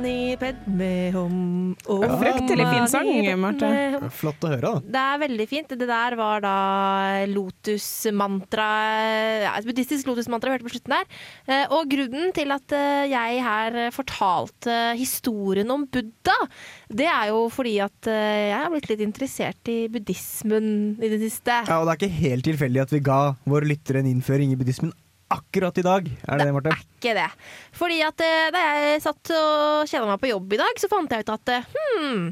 Mani 0.00 0.36
padme 0.40 0.90
hum 1.14 1.34
ja. 1.84 2.16
Fryktelig 2.20 2.66
fin 2.70 2.86
sang, 2.90 3.08
Marte. 3.40 3.68
Flott 4.16 4.44
å 4.46 4.50
høre, 4.50 4.60
da. 4.62 4.92
Det 4.94 5.02
er 5.02 5.20
veldig 5.24 5.46
fint. 5.50 5.74
Det 5.80 5.88
der 5.88 6.16
var 6.18 6.42
da 6.44 6.54
lotus-mantra 7.30 8.68
ja, 9.44 9.52
Et 9.58 9.68
buddhistisk 9.68 10.08
lotus-mantra 10.08 10.50
vi 10.50 10.56
hørte 10.58 10.68
på 10.68 10.72
slutten 10.74 10.94
der. 10.96 11.20
Eh, 11.46 11.64
Og 11.76 11.90
grunnen 11.92 12.32
til 12.36 12.54
at 12.54 12.74
eh, 12.76 13.10
jeg 13.12 13.42
her 13.44 13.78
fortalte 13.94 14.78
historien 14.98 15.70
om 15.72 15.86
Buddha, 15.90 16.36
det 16.90 17.08
er 17.10 17.30
jo 17.32 17.44
fordi 17.52 17.76
at 17.84 18.10
eh, 18.10 18.50
jeg 18.50 18.56
har 18.56 18.72
blitt 18.72 18.90
litt 18.92 19.04
interessert 19.04 19.70
i 19.72 19.78
buddhismen 19.92 20.96
i 21.00 21.12
det 21.12 21.20
siste. 21.26 21.62
Ja, 21.68 21.80
og 21.80 21.88
det 21.88 21.94
er 21.94 22.00
ikke 22.02 22.20
helt 22.24 22.48
tilfeldig 22.48 22.84
at 22.86 22.96
vi 22.96 23.04
ga 23.04 23.20
våre 23.48 23.68
lyttere 23.68 24.02
en 24.02 24.10
innføring 24.10 24.54
i 24.54 24.58
buddhismen 24.60 24.94
akkurat 25.30 25.76
i 25.78 25.82
dag. 25.86 26.08
Er 26.26 26.38
det 26.40 26.46
det, 26.48 26.52
Marte? 26.56 26.72
Ikke 27.00 27.12
det. 27.16 27.26
Fordi 27.78 28.00
at 28.04 28.20
eh, 28.24 28.48
da 28.52 28.60
jeg 28.76 29.02
satt 29.04 29.30
og 29.32 29.86
kjeda 29.88 30.08
meg 30.08 30.18
på 30.20 30.28
jobb 30.32 30.52
i 30.52 30.58
dag, 30.60 30.80
så 30.82 30.88
fant 30.90 31.12
jeg 31.14 31.24
ut 31.24 31.30
at 31.32 31.52
eh, 31.54 31.68
hmm, 31.76 32.24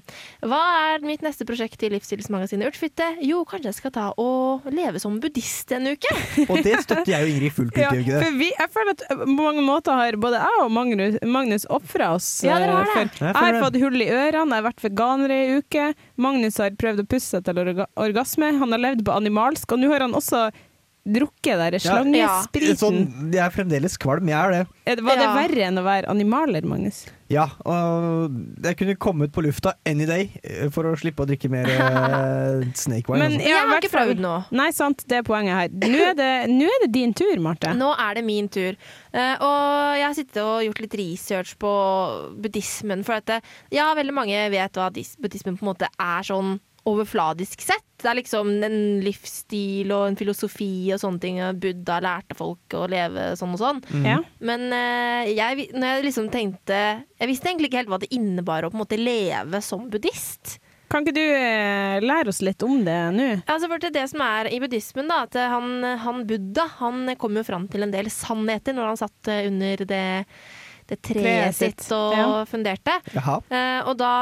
hva 0.51 0.59
er 0.93 1.07
mitt 1.07 1.23
neste 1.25 1.47
prosjekt 1.49 1.83
i 1.87 1.91
livsstilsmagasinet 1.95 2.69
Urtfitte? 2.69 3.07
Jo, 3.25 3.45
kanskje 3.49 3.71
jeg 3.71 3.79
skal 3.79 3.95
ta 3.95 4.09
og 4.21 4.67
leve 4.75 5.01
som 5.03 5.17
buddhist 5.23 5.73
en 5.77 5.89
uke. 5.95 6.13
Og 6.51 6.59
det 6.67 6.75
støtter 6.85 7.13
jeg 7.15 7.23
jo 7.25 7.33
Ingrid 7.37 7.55
fullt 7.57 7.73
ut, 7.77 7.81
Ja, 7.81 7.93
for 7.95 8.39
vi, 8.43 8.51
jeg 8.53 8.73
føler 8.75 8.95
at 8.97 9.07
på 9.15 9.29
mange 9.39 9.65
måter 9.65 9.97
har 10.03 10.19
både 10.21 10.43
jeg 10.43 10.63
og 10.67 10.75
Magnus, 10.75 11.19
Magnus 11.39 11.69
ofra 11.73 12.13
oss. 12.19 12.29
Ja, 12.45 12.59
dere 12.61 12.77
har 12.81 12.93
eh, 12.93 13.05
det. 13.07 13.17
for- 13.19 13.29
Jeg 13.31 13.37
har 13.55 13.61
fått 13.65 13.81
hull 13.85 14.03
i 14.05 14.11
ørene, 14.11 14.49
jeg 14.53 14.63
har 14.63 14.69
vært 14.69 14.85
veganer 14.89 15.33
i 15.35 15.41
ei 15.47 15.59
uke. 15.63 15.89
Magnus 16.19 16.59
har 16.61 16.75
prøvd 16.79 17.05
å 17.05 17.09
pusse 17.15 17.41
til 17.47 17.63
orga 17.63 17.87
orgasme. 17.99 18.53
Han 18.59 18.75
har 18.75 18.83
levd 18.91 19.07
på 19.07 19.15
animalsk, 19.17 19.71
og 19.73 19.81
nå 19.85 19.93
har 19.95 20.05
han 20.05 20.19
også 20.19 20.49
drukket 21.09 21.57
der 21.61 21.79
slangespriten. 21.83 22.77
Sånn, 22.81 22.99
jeg 23.33 23.41
er 23.45 23.55
fremdeles 23.55 23.97
kvalm, 24.01 24.29
jeg 24.29 24.39
er 24.39 24.51
det. 24.59 25.01
Var 25.03 25.17
det 25.17 25.25
Ja. 25.29 25.35
verre 25.37 25.65
enn 25.69 25.81
å 25.81 25.85
være 25.87 26.09
animaler, 26.13 26.67
Magnus? 26.69 27.07
Ja, 27.29 27.45
og 27.69 28.33
jeg 28.65 28.77
kunne 28.81 28.95
komme 28.97 29.27
ut 29.29 29.33
på 29.37 29.43
lufta 29.45 29.75
any 29.85 30.07
day 30.09 30.31
eh, 30.43 30.71
for 30.73 30.89
å 30.89 30.95
slippe 30.97 31.21
å 31.25 31.29
drikke 31.29 31.51
mer 31.53 31.67
eh, 31.69 32.63
snake 32.85 33.05
wine. 33.13 33.21
Men 33.21 33.35
jeg, 33.37 33.51
Jeg 33.53 33.67
har 33.69 33.83
ikke 33.83 33.93
prøvd 33.93 34.23
nå. 34.25 34.35
Nei, 34.57 34.71
sant, 34.73 35.05
det 35.11 35.19
er 35.21 35.27
poenget 35.27 35.59
her. 35.59 35.69
Nå 35.93 35.99
er 36.07 36.17
det, 36.17 36.31
nå 36.55 36.65
er 36.73 36.87
det 36.87 36.91
din 36.95 37.13
tur, 37.13 37.35
Marte. 37.45 37.75
Nå 37.77 37.91
er 38.01 38.17
det 38.17 38.25
min 38.25 38.49
tur. 38.49 38.79
Eh, 39.13 39.35
og 39.45 39.99
jeg 39.99 40.07
har 40.07 40.17
sittet 40.17 40.41
og 40.45 40.63
gjort 40.65 40.81
litt 40.87 40.97
research 41.03 41.53
på 41.61 41.75
buddhismen. 42.41 43.05
For 43.05 43.21
at 43.21 43.35
ja, 43.75 43.91
veldig 43.99 44.17
mange 44.17 44.49
vet 44.53 44.81
hva 44.81 44.89
buddhismen 44.93 45.59
på 45.61 45.67
en 45.67 45.73
måte 45.75 45.91
er 46.01 46.25
sånn 46.29 46.57
overfladisk 46.89 47.63
sett. 47.65 47.85
Det 47.99 48.07
er 48.07 48.19
liksom 48.21 48.51
en 48.63 48.79
livsstil 49.03 49.91
og 49.95 50.05
en 50.07 50.19
filosofi 50.19 50.89
og 50.95 51.01
sånne 51.03 51.23
ting. 51.23 51.41
Buddha 51.59 51.99
lærte 52.05 52.37
folk 52.39 52.79
å 52.79 52.87
leve 52.91 53.33
sånn 53.39 53.57
og 53.57 53.63
sånn. 53.63 53.83
Mm. 53.91 54.25
Men 54.51 54.67
eh, 54.77 55.33
jeg, 55.35 55.69
når 55.75 55.97
jeg 55.97 56.07
liksom 56.07 56.31
tenkte 56.33 56.79
Jeg 57.19 57.31
visste 57.31 57.51
egentlig 57.51 57.71
ikke 57.71 57.83
helt 57.83 57.93
hva 57.93 58.01
det 58.03 58.13
innebar 58.15 58.65
å 58.65 58.71
på 58.73 58.79
en 58.79 58.85
måte 58.85 59.01
leve 59.01 59.63
som 59.65 59.89
buddhist. 59.91 60.59
Kan 60.89 61.05
ikke 61.05 61.19
du 61.19 61.25
eh, 61.25 61.99
lære 62.01 62.33
oss 62.33 62.41
litt 62.41 62.65
om 62.65 62.79
det 62.87 62.97
nå? 63.13 63.27
Altså 63.45 63.69
for 63.69 63.83
det, 63.83 63.91
det 63.93 64.07
som 64.09 64.23
er 64.25 64.49
i 64.49 64.61
buddhismen, 64.63 65.11
da, 65.11 65.21
at 65.27 65.37
han, 65.53 65.85
han 66.01 66.23
Buddha 66.29 66.65
han 66.79 67.13
kom 67.21 67.37
jo 67.37 67.45
fram 67.45 67.67
til 67.69 67.85
en 67.85 67.93
del 67.93 68.09
sannheter 68.13 68.77
når 68.77 68.93
han 68.93 69.01
satt 69.03 69.31
eh, 69.33 69.45
under 69.51 69.85
det, 69.91 70.07
det 70.89 71.01
treet 71.05 71.57
sitt, 71.57 71.85
og 71.93 72.15
ja. 72.17 72.29
funderte. 72.49 72.95
Jaha. 73.13 73.41
Eh, 73.53 73.81
og 73.85 73.99
da 74.01 74.13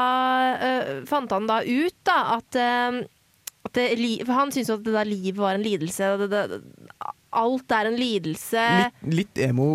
eh, 0.55 0.89
fant 1.07 1.31
han 1.31 1.47
da 1.47 1.61
ut 1.63 1.95
da 2.07 2.17
at, 2.35 2.57
eh, 2.59 2.99
at 3.67 3.77
det, 3.77 3.87
han 4.27 4.51
syntes 4.51 4.71
jo 4.73 4.77
at 4.79 4.85
det 4.85 4.95
der 4.97 5.07
livet 5.07 5.39
var 5.39 5.55
en 5.55 5.63
lidelse. 5.63 6.11
Det, 6.23 6.29
det, 6.33 6.61
alt 7.37 7.73
er 7.77 7.89
en 7.89 7.97
lidelse. 7.99 8.65
Litt, 8.81 9.07
litt 9.19 9.41
emo. 9.47 9.67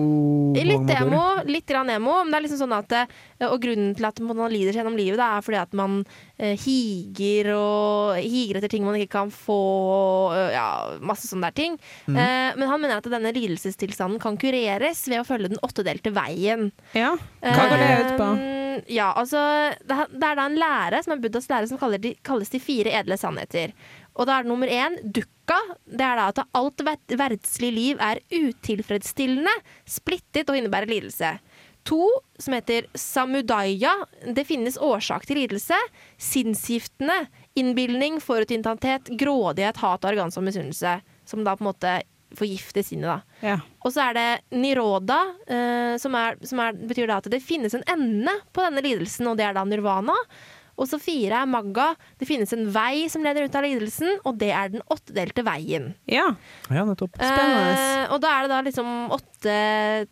Litt 0.57 0.93
emo, 0.97 1.23
litt 1.49 1.67
grann 1.69 1.91
emo, 1.95 2.19
men 2.23 2.33
det 2.33 2.39
er 2.41 2.45
liksom 2.47 2.61
sånn 2.65 2.77
at 2.77 2.95
eh, 2.99 3.15
Og 3.49 3.59
grunnen 3.63 3.95
til 3.99 4.07
at 4.09 4.21
man 4.25 4.43
lider 4.53 4.75
seg 4.75 4.83
gjennom 4.83 4.99
livet, 4.99 5.19
det 5.21 5.29
er 5.29 5.47
fordi 5.47 5.61
at 5.63 5.77
man 5.79 5.99
eh, 6.39 6.55
higer 6.63 7.53
og 7.57 8.21
higer 8.23 8.61
etter 8.61 8.73
ting 8.73 8.87
man 8.87 8.99
ikke 9.01 9.15
kan 9.17 9.33
få, 9.35 9.59
og, 10.33 10.39
ja, 10.55 10.67
masse 11.03 11.29
sånne 11.31 11.51
der 11.51 11.59
ting. 11.59 11.79
Mm. 12.07 12.17
Eh, 12.17 12.49
men 12.61 12.71
han 12.71 12.83
mener 12.83 13.01
at 13.01 13.11
denne 13.13 13.35
lidelsestilstanden 13.35 14.23
kan 14.23 14.39
kureres 14.41 15.05
ved 15.11 15.23
å 15.23 15.29
følge 15.29 15.53
den 15.55 15.63
åttedelte 15.65 16.13
veien. 16.15 16.71
Ja, 16.97 17.15
hva 17.43 17.69
går 17.71 17.81
det 17.83 17.93
ut 18.01 18.19
på? 18.21 18.33
Eh, 18.37 18.59
Ja, 18.89 19.11
altså 19.13 19.37
det 19.85 19.95
er 20.25 20.37
da 20.39 20.47
en 20.47 20.57
lære, 20.57 21.03
som 21.05 21.13
er 21.13 21.21
Buddhas 21.21 21.49
lære, 21.51 21.69
som 21.69 21.77
kalles 21.79 22.53
de 22.53 22.61
fire 22.63 22.95
edle 23.03 23.19
sannheter. 23.21 23.75
Og 24.17 24.27
da 24.29 24.39
er 24.39 24.45
det 24.45 24.53
nummer 24.53 24.69
én 24.69 24.99
dukka. 25.15 25.59
Det 25.89 26.05
er 26.05 26.19
da 26.21 26.29
at 26.31 26.43
alt 26.59 26.83
ver- 26.87 27.17
verdslig 27.19 27.71
liv 27.73 28.01
er 28.03 28.21
utilfredsstillende, 28.33 29.53
splittet 29.89 30.51
og 30.53 30.59
innebærer 30.59 30.91
lidelse. 30.91 31.35
To, 31.89 32.05
som 32.39 32.55
heter 32.55 32.87
samudaya. 32.95 33.91
Det 34.37 34.45
finnes 34.47 34.77
årsak 34.79 35.25
til 35.27 35.41
lidelse. 35.41 35.75
Sinnsgiftene. 36.21 37.25
Innbilning, 37.59 38.21
forutinntatthet, 38.23 39.11
grådighet, 39.19 39.81
hat, 39.83 40.05
arroganse 40.07 40.39
og 40.41 40.47
misunnelse. 40.47 41.01
Som 41.29 41.43
da 41.45 41.57
på 41.59 41.65
en 41.65 41.71
måte 41.73 41.97
forgifter 42.39 42.85
sinnet, 42.87 43.11
da. 43.11 43.41
Ja. 43.45 43.57
Og 43.85 43.93
så 43.93 44.07
er 44.09 44.15
det 44.17 44.29
niroda, 44.57 45.19
eh, 45.45 45.99
som, 46.01 46.15
er, 46.17 46.39
som 46.49 46.63
er, 46.65 46.79
betyr 46.89 47.11
da 47.11 47.19
at 47.21 47.29
det 47.33 47.43
finnes 47.45 47.75
en 47.77 47.85
ende 47.93 48.33
på 48.57 48.65
denne 48.65 48.81
lidelsen, 48.87 49.29
og 49.29 49.37
det 49.37 49.45
er 49.51 49.59
da 49.59 49.67
nirvana. 49.69 50.15
Og 50.81 50.89
så 50.89 50.99
fire 51.03 51.43
er 51.43 51.51
magga. 51.51 51.91
Det 52.19 52.27
finnes 52.29 52.53
en 52.57 52.65
vei 52.73 53.05
som 53.13 53.23
leder 53.23 53.45
ut 53.47 53.55
av 53.59 53.63
lidelsen, 53.67 54.17
og 54.25 54.39
det 54.41 54.51
er 54.57 54.73
den 54.73 54.83
åttedelte 54.91 55.45
veien. 55.47 55.93
ja. 56.09 56.31
Ja, 56.73 56.85
nettopp. 56.89 57.15
Spennende. 57.19 57.77
Eh, 57.77 58.13
og 58.15 58.21
da 58.25 58.31
er 58.39 58.47
det 58.47 58.53
da 58.55 58.61
liksom 58.65 58.91
åtte 59.13 59.57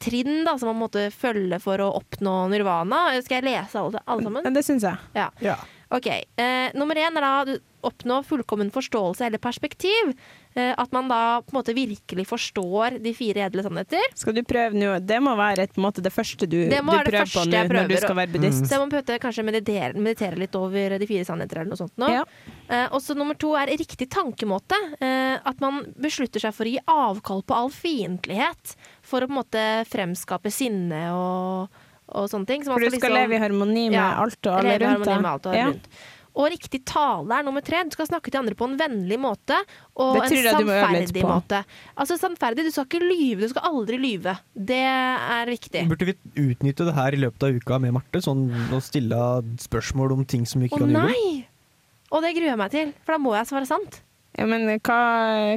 trinn 0.02 0.44
da, 0.44 0.56
som 0.60 0.70
man 0.72 0.80
måtte 0.82 1.06
følge 1.14 1.58
for 1.62 1.80
å 1.80 1.90
oppnå 2.00 2.34
nirvana. 2.52 3.06
Skal 3.24 3.40
jeg 3.40 3.48
lese 3.50 3.80
alle, 3.80 4.02
alle 4.06 4.26
sammen? 4.28 4.54
Det 4.54 4.64
syns 4.66 4.84
jeg. 4.86 4.98
Ja. 5.16 5.30
Ja. 5.44 5.56
Ok, 5.90 6.06
eh, 6.06 6.70
Nummer 6.78 6.94
én 7.00 7.16
er 7.18 7.24
da 7.24 7.56
oppnå 7.86 8.20
fullkommen 8.26 8.70
forståelse 8.74 9.26
eller 9.26 9.38
perspektiv. 9.42 10.14
Eh, 10.58 10.72
at 10.74 10.90
man 10.92 11.06
da 11.06 11.40
på 11.46 11.52
en 11.54 11.58
måte 11.60 11.74
virkelig 11.76 12.24
forstår 12.26 12.96
de 13.04 13.12
fire 13.14 13.44
edle 13.46 13.62
sannheter. 13.62 14.02
Skal 14.18 14.34
du 14.34 14.42
prøve 14.42 14.74
nå? 14.74 14.96
Det 15.06 15.20
må 15.22 15.36
være 15.38 15.68
et, 15.68 15.74
på 15.76 15.78
en 15.78 15.86
måte, 15.86 16.02
det 16.02 16.10
første 16.10 16.48
du, 16.50 16.56
Det 16.72 16.80
må 16.82 16.96
du 16.96 16.98
være 16.98 17.06
det 17.06 17.12
prøver 17.12 17.34
på 17.36 17.44
nå 17.46 17.60
når 17.76 17.92
du 17.92 17.96
skal 18.02 18.18
være 18.18 18.32
buddhist. 18.34 18.64
Så 18.66 18.74
jeg 18.74 18.82
må 18.82 18.88
måte 18.90 19.18
kanskje 19.22 19.44
meditere, 19.46 19.92
meditere 19.94 20.40
litt 20.42 20.58
over 20.58 20.96
de 20.98 21.06
fire 21.06 21.28
sannheter 21.28 21.62
eller 21.62 21.70
noe 21.70 21.80
sånt. 21.80 21.94
Nå. 22.02 22.10
Ja. 22.10 22.24
Eh, 22.66 22.86
og 22.90 22.98
så 23.04 23.14
nummer 23.18 23.38
to 23.38 23.52
er 23.60 23.70
riktig 23.78 24.10
tankemåte. 24.10 24.78
Eh, 24.98 25.38
at 25.38 25.62
man 25.62 25.84
beslutter 26.02 26.42
seg 26.42 26.56
for 26.56 26.66
å 26.66 26.74
gi 26.74 26.82
avkall 26.90 27.44
på 27.46 27.54
all 27.54 27.70
fiendtlighet 27.70 28.74
for 29.06 29.22
å 29.22 29.30
på 29.30 29.36
en 29.36 29.38
måte 29.38 29.66
fremskape 29.90 30.50
sinne 30.50 31.04
og, 31.14 31.82
og 32.10 32.30
sånne 32.30 32.50
ting. 32.50 32.64
Så 32.66 32.72
man 32.74 32.80
For 32.82 32.90
du 32.90 32.98
skal 32.98 33.14
leve 33.22 33.38
i 33.38 33.42
harmoni 33.42 33.86
med 33.94 34.02
alt 34.02 34.40
og 34.50 34.56
alle 34.58 34.74
leve 34.74 34.82
i 34.82 34.90
rundt 34.96 35.06
harmoni 35.06 35.22
med 35.22 35.30
alt 35.36 35.46
og 35.46 35.52
alle 35.54 35.62
Ja. 35.62 35.68
rundt. 35.70 35.92
Og 36.38 36.46
riktig 36.52 36.82
tale 36.86 37.38
er 37.40 37.46
nummer 37.46 37.64
tre. 37.64 37.82
Du 37.88 37.96
skal 37.96 38.06
snakke 38.06 38.30
til 38.30 38.38
andre 38.38 38.54
på 38.54 38.68
en 38.68 38.76
vennlig 38.78 39.18
måte 39.18 39.56
og 39.98 40.14
Det 40.18 40.28
tror 40.30 40.36
jeg 40.38 40.46
en 40.46 40.60
sannferdig 40.60 41.24
måte. 41.26 41.62
Altså 41.98 42.18
sannferdig, 42.20 42.66
du 42.68 42.70
skal 42.74 42.86
ikke 42.86 43.00
lyve. 43.02 43.40
Du 43.42 43.52
skal 43.54 43.66
aldri 43.70 43.98
lyve. 44.00 44.36
Det 44.54 44.78
er 44.84 45.50
viktig. 45.50 45.82
Burde 45.90 46.10
vi 46.12 46.16
utnytte 46.38 46.86
det 46.86 46.94
her 46.94 47.16
i 47.16 47.22
løpet 47.24 47.48
av 47.48 47.58
uka 47.58 47.80
med 47.82 47.96
Marte? 47.98 48.22
Sånn 48.24 48.46
å 48.70 48.78
stille 48.84 49.18
spørsmål 49.64 50.14
om 50.18 50.24
ting 50.28 50.46
som 50.46 50.62
vi 50.62 50.68
Å 50.68 50.72
ikke 50.72 50.84
kan 50.84 50.94
gjøre? 50.94 51.10
nei! 51.10 51.46
Og 52.10 52.24
det 52.24 52.32
gruer 52.34 52.50
jeg 52.52 52.58
meg 52.58 52.72
til, 52.74 52.94
for 53.06 53.14
da 53.14 53.22
må 53.22 53.34
jeg 53.36 53.46
svare 53.50 53.68
sant. 53.70 54.00
Ja, 54.40 54.46
men 54.48 54.64
hva, 54.80 55.00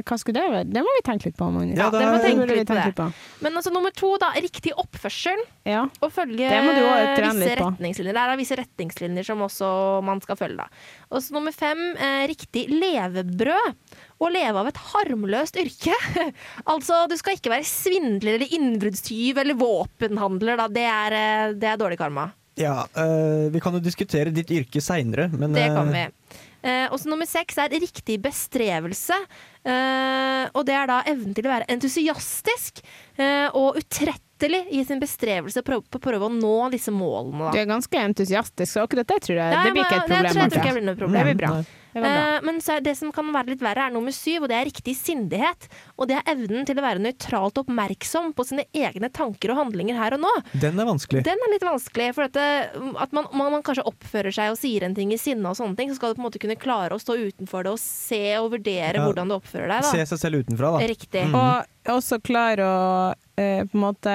hva 0.04 0.16
skulle 0.20 0.36
det 0.36 0.50
være? 0.52 0.64
Det 0.68 0.82
må 0.84 0.92
vi 0.98 1.02
tenke 1.06 1.30
litt 1.30 1.38
på, 1.38 1.46
Magnus. 1.54 1.78
Ja, 1.80 1.86
det 1.88 2.02
må 2.04 2.18
tenke 2.20 2.44
vi 2.44 2.58
litt 2.58 2.68
tenke 2.68 2.90
litt 2.90 2.98
på. 2.98 3.06
Men 3.46 3.56
altså 3.56 3.72
nummer 3.72 3.94
to, 3.96 4.10
da. 4.20 4.28
Riktig 4.44 4.74
oppførsel. 4.76 5.40
Ja. 5.64 5.86
Og 6.04 6.12
følge 6.12 6.50
Det 6.52 6.60
må 6.66 6.74
du 6.76 6.82
også 6.82 7.14
trene 7.16 7.38
visse 7.40 7.56
retningslinjer. 7.62 8.18
Det 8.18 8.24
er 8.24 8.40
visse 8.42 8.58
retningslinjer 8.60 9.28
som 9.30 9.44
også 9.46 9.70
man 10.04 10.20
skal 10.24 10.38
følge. 10.40 10.66
da. 10.66 10.84
Og 11.08 11.24
så 11.24 11.36
nummer 11.36 11.56
fem, 11.56 11.80
eh, 11.96 12.26
riktig 12.28 12.66
levebrød. 12.74 13.80
Å 14.20 14.30
leve 14.30 14.60
av 14.60 14.68
et 14.68 14.84
harmløst 14.92 15.56
yrke. 15.64 15.96
altså, 16.72 17.04
du 17.08 17.16
skal 17.20 17.38
ikke 17.38 17.54
være 17.56 17.66
svindler 17.68 18.36
eller 18.36 18.52
innbruddstyv 18.60 19.40
eller 19.40 19.56
våpenhandler. 19.58 20.60
Da. 20.60 20.68
Det, 20.76 20.88
er, 20.92 21.20
eh, 21.22 21.52
det 21.56 21.72
er 21.72 21.80
dårlig 21.80 22.00
karma. 22.04 22.28
Ja, 22.60 22.84
øh, 23.00 23.48
vi 23.50 23.60
kan 23.60 23.74
jo 23.74 23.82
diskutere 23.82 24.30
ditt 24.30 24.52
yrke 24.54 24.78
seinere, 24.84 25.26
men 25.32 25.56
Det 25.56 25.66
kan 25.74 25.90
vi. 25.90 26.04
Eh, 26.64 26.86
og 26.88 26.96
så 27.00 27.10
nummer 27.12 27.28
seks 27.28 27.58
er 27.60 27.74
riktig 27.76 28.16
bestrevelse. 28.24 29.18
Eh, 29.64 30.44
og 30.52 30.64
det 30.68 30.76
er 30.78 30.88
da 30.88 31.02
evnen 31.12 31.36
til 31.36 31.48
å 31.48 31.52
være 31.52 31.68
entusiastisk 31.72 32.80
eh, 33.20 33.48
og 33.52 33.78
utrettelig 33.80 34.64
i 34.72 34.82
sin 34.88 35.00
bestrevelse 35.00 35.62
på 35.64 35.78
å 35.80 36.02
prøve 36.02 36.28
å 36.28 36.32
nå 36.32 36.56
disse 36.72 36.92
målene. 36.92 37.52
Du 37.52 37.60
er 37.60 37.68
ganske 37.68 38.00
entusiastisk, 38.00 38.72
så 38.72 38.84
akkurat 38.88 39.08
det 39.12 39.20
tror 39.28 39.40
jeg 39.40 39.56
Ja, 39.56 39.62
det 39.64 39.76
blir 39.76 39.84
ikke 39.84 40.00
et 40.00 40.08
det 40.08 40.16
problem. 40.16 40.32
tror 40.32 40.42
jeg 40.42 40.54
tror 40.54 40.64
ikke 40.64 40.76
blir 40.78 40.86
noe 40.88 41.00
problem. 41.00 41.20
Det 41.20 41.32
blir 41.34 41.42
bra. 41.44 41.83
Eh, 41.94 42.38
men 42.42 42.60
så 42.64 42.76
er 42.76 42.80
det 42.84 42.96
som 42.98 43.12
kan 43.14 43.28
være 43.34 43.52
litt 43.54 43.62
verre, 43.64 43.86
er 43.88 43.94
nummer 43.94 44.14
syv, 44.14 44.44
og 44.44 44.50
det 44.50 44.56
er 44.58 44.66
riktig 44.68 44.94
sindighet. 44.98 45.68
Og 45.98 46.08
det 46.10 46.16
er 46.18 46.32
evnen 46.34 46.66
til 46.66 46.78
å 46.80 46.84
være 46.84 47.02
nøytralt 47.04 47.60
oppmerksom 47.62 48.32
på 48.34 48.46
sine 48.48 48.64
egne 48.74 49.10
tanker 49.14 49.52
og 49.54 49.60
handlinger 49.62 49.98
her 50.00 50.16
og 50.18 50.24
nå. 50.24 50.32
Den 50.62 50.80
er 50.80 50.88
vanskelig. 50.88 51.24
Den 51.26 51.38
er 51.46 51.52
litt 51.54 51.66
vanskelig, 51.66 52.10
for 52.16 52.26
at, 52.26 52.34
det, 52.34 52.48
at 53.04 53.14
man, 53.16 53.28
man, 53.32 53.52
man 53.58 53.62
kanskje 53.66 53.86
oppfører 53.90 54.34
seg 54.34 54.54
og 54.54 54.58
sier 54.60 54.86
en 54.88 54.96
ting 54.96 55.12
i 55.14 55.20
sinne 55.20 55.46
og 55.52 55.58
sånne 55.58 55.78
ting, 55.78 55.92
så 55.92 56.00
skal 56.00 56.12
du 56.14 56.18
på 56.18 56.24
en 56.24 56.28
måte 56.28 56.42
kunne 56.42 56.58
klare 56.60 56.96
å 56.96 57.02
stå 57.02 57.16
utenfor 57.20 57.66
det 57.68 57.74
og 57.76 57.82
se 57.82 58.22
og 58.40 58.50
vurdere 58.56 58.98
Ja. 58.98 59.04
hvordan 59.06 59.30
du 59.30 59.36
oppfører 59.38 59.68
deg. 59.76 59.86
Se 59.90 60.04
seg 60.14 60.18
selv 60.20 60.42
utenfra, 60.44 60.74
da. 60.78 60.86
Riktig. 60.90 61.24
Og 61.34 61.94
også 61.94 62.18
klare 62.24 62.64
å 62.66 63.14
eh, 63.36 63.62
på 63.66 63.76
en 63.78 63.82
måte 63.82 64.14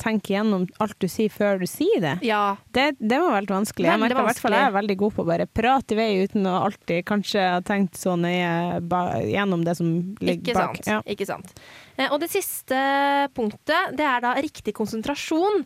tenke 0.00 0.34
gjennom 0.34 0.66
alt 0.82 0.96
du 1.02 1.06
sier 1.10 1.32
før 1.32 1.60
du 1.60 1.66
sier 1.70 2.02
det. 2.02 2.16
Ja. 2.26 2.56
Det, 2.74 2.92
det 2.98 3.20
var 3.20 3.36
veldig 3.38 3.54
vanskelig. 3.54 3.86
Veldig 3.86 3.96
Jeg 3.96 4.02
merker 4.04 4.22
i 4.22 4.28
hvert 4.28 4.42
fall 4.44 4.56
jeg 4.56 4.68
er 4.68 4.74
veldig 4.78 4.96
god 5.02 5.14
på 5.16 5.24
å 5.24 5.30
bare 5.30 5.46
prate 5.60 5.96
i 5.96 6.00
vei 6.00 6.08
uten 6.24 6.48
å 6.50 6.56
alltid 6.66 7.06
kanskje 7.08 7.46
ha 7.56 7.60
tenkt 7.66 8.00
så 8.00 8.16
nøye 8.20 8.80
ba 8.90 9.04
gjennom 9.24 9.64
det 9.66 9.76
som 9.80 9.92
ligger 10.20 10.52
Ikke 10.52 10.58
bak. 10.58 10.82
sant. 10.82 10.90
Ja. 10.90 11.00
Ikke 11.14 11.28
sant. 11.28 11.54
Eh, 11.96 12.08
og 12.10 12.20
det 12.22 12.30
siste 12.32 12.82
punktet, 13.36 13.96
det 13.98 14.06
er 14.06 14.22
da 14.24 14.34
riktig 14.40 14.76
konsentrasjon. 14.76 15.64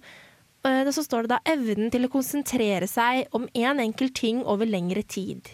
Eh, 0.64 0.92
så 0.94 1.04
står 1.04 1.26
det 1.26 1.34
da 1.34 1.42
evnen 1.54 1.92
til 1.92 2.06
å 2.06 2.12
konsentrere 2.12 2.88
seg 2.90 3.28
om 3.36 3.48
én 3.52 3.74
en 3.74 3.84
enkelt 3.84 4.16
ting 4.16 4.42
over 4.44 4.68
lengre 4.68 5.02
tid. 5.02 5.52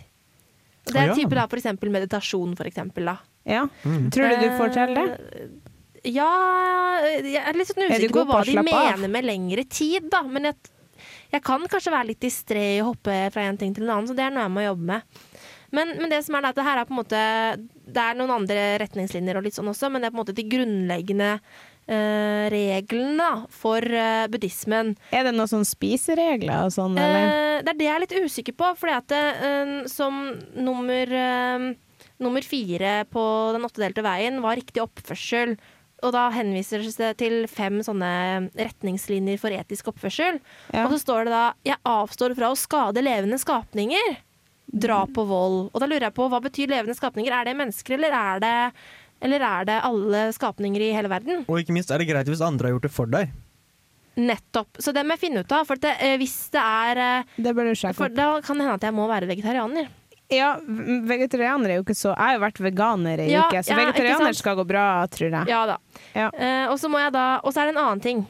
Det 0.90 0.96
er 0.96 1.03
er 1.03 1.11
ja. 1.12 1.18
type 1.18 1.36
da 1.36 1.46
for 1.46 1.61
eksempel 1.61 1.90
meditasjon, 1.92 2.55
for 2.59 2.68
eksempel. 2.68 3.11
Da. 3.11 3.18
Ja. 3.46 3.66
Tror 3.84 4.32
du 4.32 4.40
du 4.42 4.48
får 4.59 4.72
til 4.74 4.94
det? 4.96 5.07
Eh, 6.05 6.11
Ja 6.14 6.28
Jeg 7.22 7.40
er 7.40 7.57
litt 7.59 7.68
sånn 7.70 7.84
Er 7.86 7.94
usikker 7.96 8.14
på 8.20 8.26
på 8.26 8.32
hva 8.32 8.44
de 8.44 8.57
av? 8.59 8.64
mener 8.68 9.09
med 9.09 9.24
lengre 9.28 9.64
tid, 9.68 10.09
da. 10.12 10.22
Men 10.22 10.51
jeg, 10.51 10.57
jeg 11.32 11.42
kan 11.46 11.64
kanskje 11.70 11.92
være 11.94 12.11
litt 12.12 12.20
distré 12.20 12.66
og 12.82 12.94
hoppe 12.94 13.16
fra 13.34 13.42
en 13.48 13.57
ting 13.61 13.74
til 13.74 13.84
en 13.84 13.94
annen, 13.96 14.09
så 14.11 14.16
det 14.16 14.24
er 14.26 14.30
noe 14.34 14.46
jeg 14.48 14.55
må 14.57 14.64
jobbe 14.66 14.86
med. 14.94 15.03
Men, 15.70 15.92
men 16.01 16.11
det 16.11 16.24
som 16.26 16.34
er 16.34 16.48
at 16.48 16.57
det 16.59 16.64
her 16.66 16.80
er 16.80 16.86
på 16.88 16.90
en 16.96 16.98
måte 16.98 17.18
Det 17.86 18.03
er 18.03 18.16
noen 18.18 18.32
andre 18.40 18.62
retningslinjer 18.82 19.36
og 19.38 19.44
litt 19.46 19.55
sånn 19.55 19.68
også, 19.70 19.86
men 19.92 20.03
det 20.03 20.09
er 20.09 20.14
på 20.14 20.18
en 20.18 20.22
måte 20.24 20.34
de 20.34 20.42
grunnleggende 20.51 21.28
eh, 21.86 22.48
reglene 22.51 23.28
for 23.55 23.78
eh, 23.86 24.24
buddhismen. 24.32 24.96
Er 25.14 25.28
det 25.28 25.34
noen 25.36 25.51
sånn 25.51 25.66
spiseregler 25.68 26.66
og 26.66 26.74
sånn, 26.74 26.98
eller? 26.98 27.28
Eh, 27.30 27.62
det 27.62 27.74
er 27.74 27.78
det 27.78 27.86
jeg 27.86 27.94
er 27.94 28.05
litt 28.07 28.16
usikker 28.26 28.57
på, 28.59 28.72
fordi 28.82 28.96
at 28.98 29.14
eh, 29.16 29.72
som 29.90 30.18
nummer, 30.59 31.14
eh, 31.22 31.68
nummer 32.18 32.42
fire 32.46 33.05
på 33.11 33.22
Den 33.55 33.66
åttedelte 33.70 34.03
veien 34.07 34.40
var 34.42 34.59
riktig 34.59 34.82
oppførsel. 34.82 35.55
Og 36.07 36.14
da 36.14 36.28
henviser 36.32 36.84
det 36.96 37.11
til 37.20 37.44
fem 37.51 37.80
sånne 37.84 38.11
retningslinjer 38.57 39.40
for 39.40 39.53
etisk 39.55 39.90
oppførsel. 39.92 40.40
Ja. 40.72 40.86
Og 40.86 40.94
så 40.94 41.01
står 41.03 41.28
det 41.28 41.34
da 41.34 41.44
'jeg 41.64 41.78
avstår 41.84 42.34
fra 42.36 42.51
å 42.51 42.57
skade 42.57 43.03
levende 43.05 43.38
skapninger'. 43.38 44.16
Drap 44.72 45.18
og 45.18 45.26
vold. 45.28 45.70
Og 45.74 45.80
da 45.80 45.86
lurer 45.86 46.07
jeg 46.09 46.14
på, 46.14 46.28
hva 46.30 46.40
betyr 46.40 46.70
levende 46.70 46.94
skapninger? 46.94 47.32
Er 47.32 47.44
det 47.44 47.57
mennesker, 47.57 47.94
eller 47.94 48.12
er 48.14 48.40
det, 48.40 48.72
eller 49.20 49.40
er 49.40 49.64
det 49.64 49.82
alle 49.82 50.32
skapninger 50.32 50.80
i 50.80 50.92
hele 50.94 51.09
verden? 51.09 51.44
Og 51.48 51.59
ikke 51.59 51.72
minst 51.74 51.90
er 51.90 51.98
det 51.98 52.09
greit 52.09 52.26
hvis 52.26 52.40
andre 52.40 52.68
har 52.68 52.78
gjort 52.78 52.86
det 52.86 52.92
for 52.92 53.07
deg. 53.07 53.28
Nettopp. 54.16 54.78
Så 54.78 54.92
det 54.92 55.05
må 55.07 55.14
jeg 55.16 55.30
finne 55.30 55.42
ut 55.42 55.53
av. 55.53 55.66
For 55.66 55.74
at 55.74 55.80
det, 55.80 55.96
eh, 56.01 56.16
hvis 56.18 56.51
det 56.51 56.61
er 56.61 56.96
eh, 56.96 57.24
Det 57.36 57.55
da 58.14 58.40
kan 58.40 58.59
det 58.59 58.66
hende 58.66 58.74
at 58.74 58.82
jeg 58.82 58.94
må 58.94 59.09
være 59.09 59.26
vegetarianer. 59.26 59.88
Ja, 60.30 60.50
vegetarianere 60.62 61.06
vegetarianer 61.10 61.72
er 61.72 61.78
jo 61.80 61.84
ikke 61.84 61.96
så 61.98 62.12
Jeg 62.12 62.22
har 62.22 62.36
jo 62.36 62.42
vært 62.44 62.60
veganer 62.62 63.22
i 63.24 63.30
Ja, 63.32 63.46
uke, 63.48 63.62
så 63.66 63.74
ja, 63.74 63.78
vegetarianer 63.80 64.36
skal 64.38 64.58
gå 64.60 64.64
bra, 64.68 64.84
tror 65.10 65.32
jeg. 65.32 65.48
Ja 65.50 65.62
da. 65.66 65.78
Ja. 66.14 66.28
Uh, 66.34 66.66
og 66.72 66.76
så 66.82 66.90
må 66.92 67.00
jeg 67.02 67.14
da 67.16 67.24
Og 67.42 67.54
så 67.54 67.62
er 67.62 67.70
det 67.70 67.74
en 67.76 67.82
annen 67.82 68.04
ting. 68.04 68.22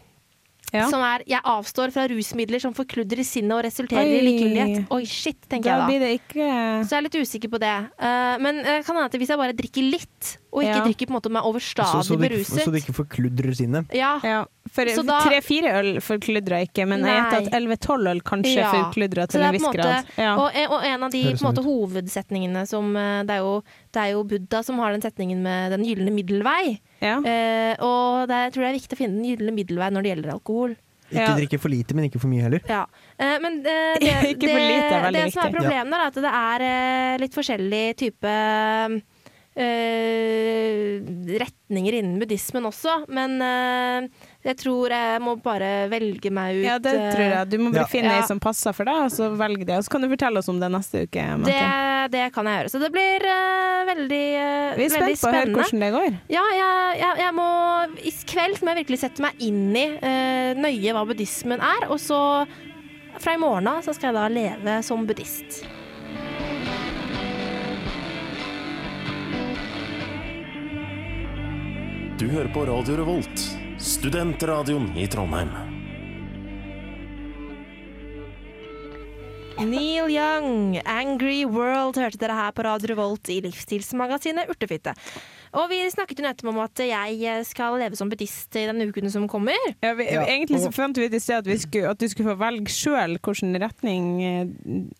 Ja. 0.71 0.87
Som 0.87 1.03
er 1.03 1.25
jeg 1.29 1.43
avstår 1.51 1.91
fra 1.95 2.07
rusmidler 2.11 2.63
som 2.63 2.75
forkludrer 2.77 3.27
sinnet 3.27 3.57
og 3.57 3.65
resulterer 3.67 4.07
Oi. 4.07 4.19
i 4.21 4.27
likegyldighet. 4.29 4.93
Oi, 4.95 5.03
shit, 5.09 5.41
tenker 5.51 5.73
Da 5.73 5.79
jeg 5.81 5.89
blir 5.91 6.05
da. 6.05 6.45
Så 6.87 6.95
jeg 6.95 6.99
er 7.01 7.07
litt 7.09 7.19
usikker 7.19 7.51
på 7.53 7.61
det. 7.63 7.75
Uh, 7.99 8.37
men 8.45 8.63
uh, 8.63 8.77
kan 8.87 8.95
hende 8.95 9.09
at 9.11 9.19
hvis 9.19 9.33
jeg 9.35 9.41
bare 9.41 9.57
drikker 9.59 9.89
litt, 9.97 10.37
og 10.53 10.63
ikke 10.65 10.75
Ja. 10.77 10.85
drikker 10.85 11.07
på 11.07 11.11
en 11.15 11.17
måte 11.21 11.31
meg 11.31 11.43
overstadig 11.47 12.03
så, 12.05 12.15
ikke- 12.17 12.29
beruset 12.29 12.63
så 12.65 12.71
du 12.73 12.79
ikke 12.81 12.95
forkludrer 12.95 13.55
sinnet. 13.55 13.93
Ja, 13.95 14.19
Ja, 14.25 14.45
for 14.69 14.85
Så 14.87 15.05
tre-fire 15.07 15.71
øl 15.79 16.01
forkludrer 16.01 16.67
ikke, 16.67 16.87
men 16.89 17.05
jeg 17.05 17.15
vet 17.23 17.33
gjetter 17.33 17.47
at 17.47 17.63
11-12 17.63 18.09
øl 18.11 18.21
kanskje 18.21 18.57
Ja. 18.57 18.73
forkludrer 18.73 19.29
til 19.29 19.41
en 19.43 19.53
viss 19.53 19.63
måte- 19.63 19.75
grad. 19.77 20.05
Ja. 20.19 20.37
Og, 20.37 20.51
en- 20.55 20.69
og 20.71 20.83
en 20.85 21.03
av 21.05 21.11
de 21.11 21.23
på 21.23 21.29
en 21.29 21.37
måte, 21.37 21.63
sånn 21.63 21.65
hovedsetningene 21.65 22.67
som 22.67 22.97
eh, 22.97 23.23
det 23.23 23.31
er, 23.31 23.39
jo, 23.45 23.63
det 23.93 24.01
er 24.03 24.11
jo 24.13 24.25
Buddha 24.25 24.63
som 24.65 24.79
har 24.79 24.93
den 24.93 25.01
setningen 25.03 25.39
med 25.43 25.71
den 25.73 25.85
gylne 25.85 26.11
middelvei. 26.13 26.81
Ja. 27.01 27.19
Eh, 27.23 27.77
og 27.81 28.27
det, 28.29 28.35
er- 28.35 28.51
jeg 28.51 28.53
tror 28.55 28.63
det 28.67 28.71
er 28.75 28.79
viktig 28.81 28.97
å 28.99 29.03
finne 29.03 29.23
den 29.23 29.31
gylne 29.37 29.55
middelvei 29.55 29.91
når 29.91 30.03
det 30.03 30.11
gjelder 30.17 30.33
alkohol. 30.35 30.77
Ikke 31.11 31.27
Ja. 31.27 31.35
drikke 31.35 31.59
for 31.59 31.69
lite, 31.69 31.93
men 31.93 32.05
ikke 32.09 32.21
for 32.21 32.29
mye 32.29 32.41
heller. 32.43 32.61
Ja. 32.69 32.85
Eh, 33.19 33.39
men 33.41 33.59
eh, 33.67 33.99
det, 33.99 34.09
er 34.15 34.23
veldig 34.23 35.13
det 35.13 35.33
som 35.33 35.43
er 35.45 35.51
problemet, 35.51 35.91
problemet, 35.91 35.93
er 35.93 36.07
at 36.07 36.15
det 36.15 36.25
er 36.25 36.61
eh, 36.63 37.19
litt 37.19 37.35
forskjellig 37.35 37.97
type 37.97 38.25
eh, 38.25 39.01
retninger 41.41 41.93
innen 41.99 42.19
buddhismen 42.21 42.67
også. 42.69 43.05
Men 43.13 43.37
eh, 43.43 44.09
jeg 44.47 44.57
tror 44.63 44.93
jeg 44.95 45.23
må 45.25 45.37
bare 45.43 45.89
velge 45.91 46.31
meg 46.35 46.61
ut 46.61 46.67
ja, 46.67 46.79
det 46.83 46.95
eh, 46.97 47.09
tror 47.15 47.25
jeg. 47.27 47.51
Du 47.51 47.57
må 47.59 47.73
bare 47.75 47.85
Ja. 47.85 47.91
finne 47.91 48.15
Ja. 48.21 48.23
som 48.27 48.41
passer 48.41 48.73
for 48.77 48.85
deg, 48.89 48.95
og 49.07 49.11
så 49.15 49.31
velg 49.37 49.65
det. 49.67 49.77
Og 49.79 49.85
så 49.85 49.91
kan 49.95 50.03
du 50.05 50.09
fortelle 50.09 50.39
oss 50.39 50.49
om 50.49 50.61
det 50.61 50.71
neste 50.71 51.05
uke. 51.07 51.27
det, 51.47 51.61
det 52.15 52.33
kan 52.35 52.47
jeg 52.47 52.61
gjøre. 52.61 52.71
Så 52.75 52.81
det 52.83 52.93
blir 52.95 53.27
eh, 53.27 53.85
veldig, 53.91 54.25
spennende 54.31 54.77
Vi 54.77 54.85
er 54.85 54.97
veldig 54.97 55.19
spent 55.19 55.21
på 55.21 55.29
å 55.31 55.39
høre 55.39 55.55
hvordan 55.59 55.85
det 55.87 55.93
går. 55.99 56.19
Ja, 56.31 56.47
jeg, 56.61 57.01
jeg, 57.01 57.21
jeg 57.25 57.35
må 57.35 57.49
I 58.05 58.15
kveld 58.35 58.63
må 58.63 58.75
jeg 58.75 58.83
virkelig 58.85 59.01
sette 59.05 59.25
meg 59.25 59.33
inn 59.43 59.77
i 59.77 59.87
uh, 59.99 60.51
nøye 60.61 60.95
hva 60.95 61.05
buddhismen 61.09 61.61
er. 61.61 61.89
Og 61.91 61.99
så 62.03 62.21
fra 63.21 63.35
i 63.35 63.41
morgen 63.41 63.67
av 63.69 63.83
så 63.85 63.95
skal 63.97 64.11
jeg 64.13 64.19
da 64.21 64.29
leve 64.33 64.83
som 64.87 65.07
buddhist. 65.09 65.65
Du 72.21 72.27
hører 72.29 72.51
på 72.53 72.67
Radio 72.69 72.99
Revolt, 72.99 73.43
studentradioen 73.81 74.91
i 74.93 75.07
Trondheim. 75.09 75.49
Neil 79.57 80.13
Young, 80.13 80.77
'Angry 80.85 81.47
World', 81.49 81.97
hørte 81.97 82.21
dere 82.21 82.37
her 82.37 82.53
på 82.53 82.67
Radio 82.67 82.91
Revolt 82.93 83.31
i 83.33 83.39
livsstilsmagasinet 83.47 84.53
Urtefitte. 84.53 84.93
Og 85.57 85.67
vi 85.71 85.81
snakket 85.91 86.21
jo 86.21 86.27
nettopp 86.27 86.51
om 86.53 86.61
at 86.63 86.83
jeg 86.85 87.45
skal 87.49 87.75
leve 87.81 87.99
som 87.99 88.11
buddhist 88.11 88.55
i 88.59 88.67
den 88.69 88.85
uken 88.87 89.11
som 89.11 89.27
kommer. 89.31 89.59
Ja, 89.83 89.93
vi, 89.99 90.07
Ja, 90.11 90.23
Egentlig 90.31 90.61
så 90.63 90.71
fant 90.75 90.99
vi 90.99 91.09
ut 91.09 91.15
i 91.15 91.21
sted 91.23 91.41
at, 91.43 91.49
vi 91.49 91.57
skulle, 91.59 91.91
at 91.91 91.99
du 91.99 92.07
skulle 92.11 92.33
få 92.33 92.39
velge 92.41 92.71
sjøl 92.71 93.17
hvilken 93.19 93.57
retning 93.63 94.07
eh, 94.23 94.53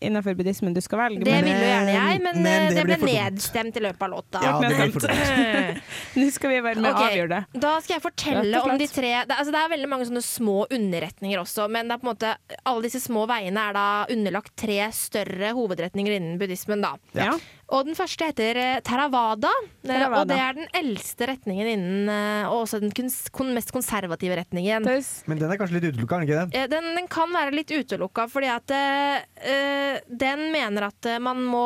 innenfor 0.03 0.35
buddhismen 0.39 0.75
du 0.75 0.81
skal 0.83 1.05
velge. 1.05 1.23
Det 1.27 1.35
men 1.35 1.47
ville 1.47 1.61
jo 1.61 1.69
gjerne 1.71 1.95
jeg, 1.95 2.21
men, 2.25 2.41
men 2.43 2.65
eh, 2.65 2.67
det 2.69 2.81
det 2.81 2.85
ble 2.89 2.97
ble 3.01 3.15
nedstemt 3.15 3.79
i 3.79 3.85
løpet 3.85 4.05
av 4.07 4.11
låta. 4.11 4.43
Ja, 4.43 4.53
det 4.63 4.71
ble 4.75 5.61
nå 6.21 6.27
skal 6.35 6.53
vi 6.53 6.59
være 6.67 6.83
med 6.83 6.89
og 6.91 7.01
avgjøre 7.05 7.31
det. 7.31 7.41
Da 7.63 7.73
skal 7.83 7.95
jeg 7.97 8.05
fortelle 8.05 8.63
om 8.65 8.75
de 8.81 8.89
tre 8.91 9.13
det, 9.27 9.37
altså 9.37 9.53
det 9.53 9.61
er 9.61 9.71
veldig 9.75 9.89
mange 9.91 10.09
sånne 10.09 10.25
små 10.25 10.57
underretninger 10.67 11.41
også, 11.41 11.67
men 11.71 11.87
det 11.87 11.95
er 11.95 12.03
på 12.03 12.07
en 12.07 12.11
måte 12.11 12.33
alle 12.67 12.85
disse 12.87 13.01
små 13.03 13.25
veiene 13.29 13.69
er 13.69 13.77
da 13.77 13.87
underlagt 14.11 14.53
tre 14.59 14.79
større 14.95 15.53
hovedretninger 15.57 16.19
innen 16.19 16.39
buddhismen. 16.41 16.83
da. 16.83 16.95
Ja. 17.17 17.35
Og 17.71 17.85
den 17.87 17.95
første 17.95 18.25
heter 18.27 18.57
eh, 18.59 18.79
Theravada, 18.83 19.47
eh, 19.83 19.87
Theravada. 19.87 20.21
og 20.21 20.27
det 20.27 20.37
er 20.43 20.57
den 20.57 20.67
eldste 20.75 21.27
retningen 21.29 21.69
innen 21.71 22.09
eh, 22.11 22.49
Og 22.51 22.65
også 22.65 22.81
den 22.83 22.91
mest 23.55 23.71
konservative 23.71 24.35
retningen. 24.41 24.83
Men 25.29 25.39
den 25.39 25.53
er 25.53 25.59
kanskje 25.61 25.77
litt 25.79 25.87
utelukka, 25.93 26.17
er 26.17 26.19
den 26.19 26.27
ikke 26.27 26.41
det? 26.51 26.59
Eh, 26.59 26.67
Den, 26.73 26.89
den 26.97 27.07
kan 27.11 27.31
være 27.31 27.53
litt 27.55 27.71
utelukka, 27.71 28.27
fordi 28.31 28.49
at 28.51 28.73
eh, 28.75 29.23
eh, 29.53 30.01
den 30.11 30.49
mener 30.51 30.89
at 30.89 31.09
man 31.23 31.39
må 31.47 31.63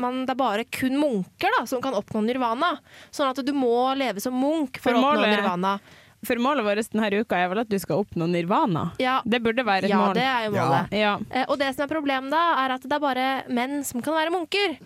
man, 0.00 0.20
Det 0.28 0.34
er 0.36 0.40
bare 0.42 0.64
kun 0.68 0.98
munker 1.00 1.50
da, 1.58 1.64
som 1.66 1.80
kan 1.82 1.96
oppnå 1.96 2.20
nirvana. 2.28 2.74
Sånn 3.10 3.32
at 3.32 3.40
du 3.46 3.52
må 3.56 3.94
leve 3.96 4.20
som 4.20 4.36
munk 4.36 4.76
for, 4.78 4.90
For 4.92 4.98
å 5.00 5.02
oppnå 5.02 5.16
målet- 5.24 5.36
nirvana. 5.38 5.74
For 6.20 6.36
målet 6.36 6.66
vårt 6.66 6.90
denne 6.92 7.08
uka 7.24 7.38
er 7.40 7.48
vel 7.48 7.62
at 7.62 7.68
du 7.72 7.78
skal 7.80 8.02
oppnå 8.04 8.26
nirvana. 8.28 8.90
Ja, 9.00 9.22
Det 9.24 9.40
burde 9.40 9.64
være 9.64 9.88
et 9.88 9.94
ja 9.94 9.96
mål. 10.04 10.12
det 10.18 10.26
er 10.28 10.42
jo 10.44 10.50
målet. 10.52 10.92
Ja. 10.92 11.14
Og 11.48 11.56
det 11.58 11.70
som 11.74 11.86
er 11.86 11.88
problemet 11.94 12.28
da, 12.34 12.42
er 12.60 12.74
at 12.76 12.82
det 12.84 12.92
er 12.92 13.00
bare 13.00 13.28
menn 13.48 13.80
som 13.88 14.02
kan 14.04 14.12
være 14.12 14.34
munker. 14.34 14.76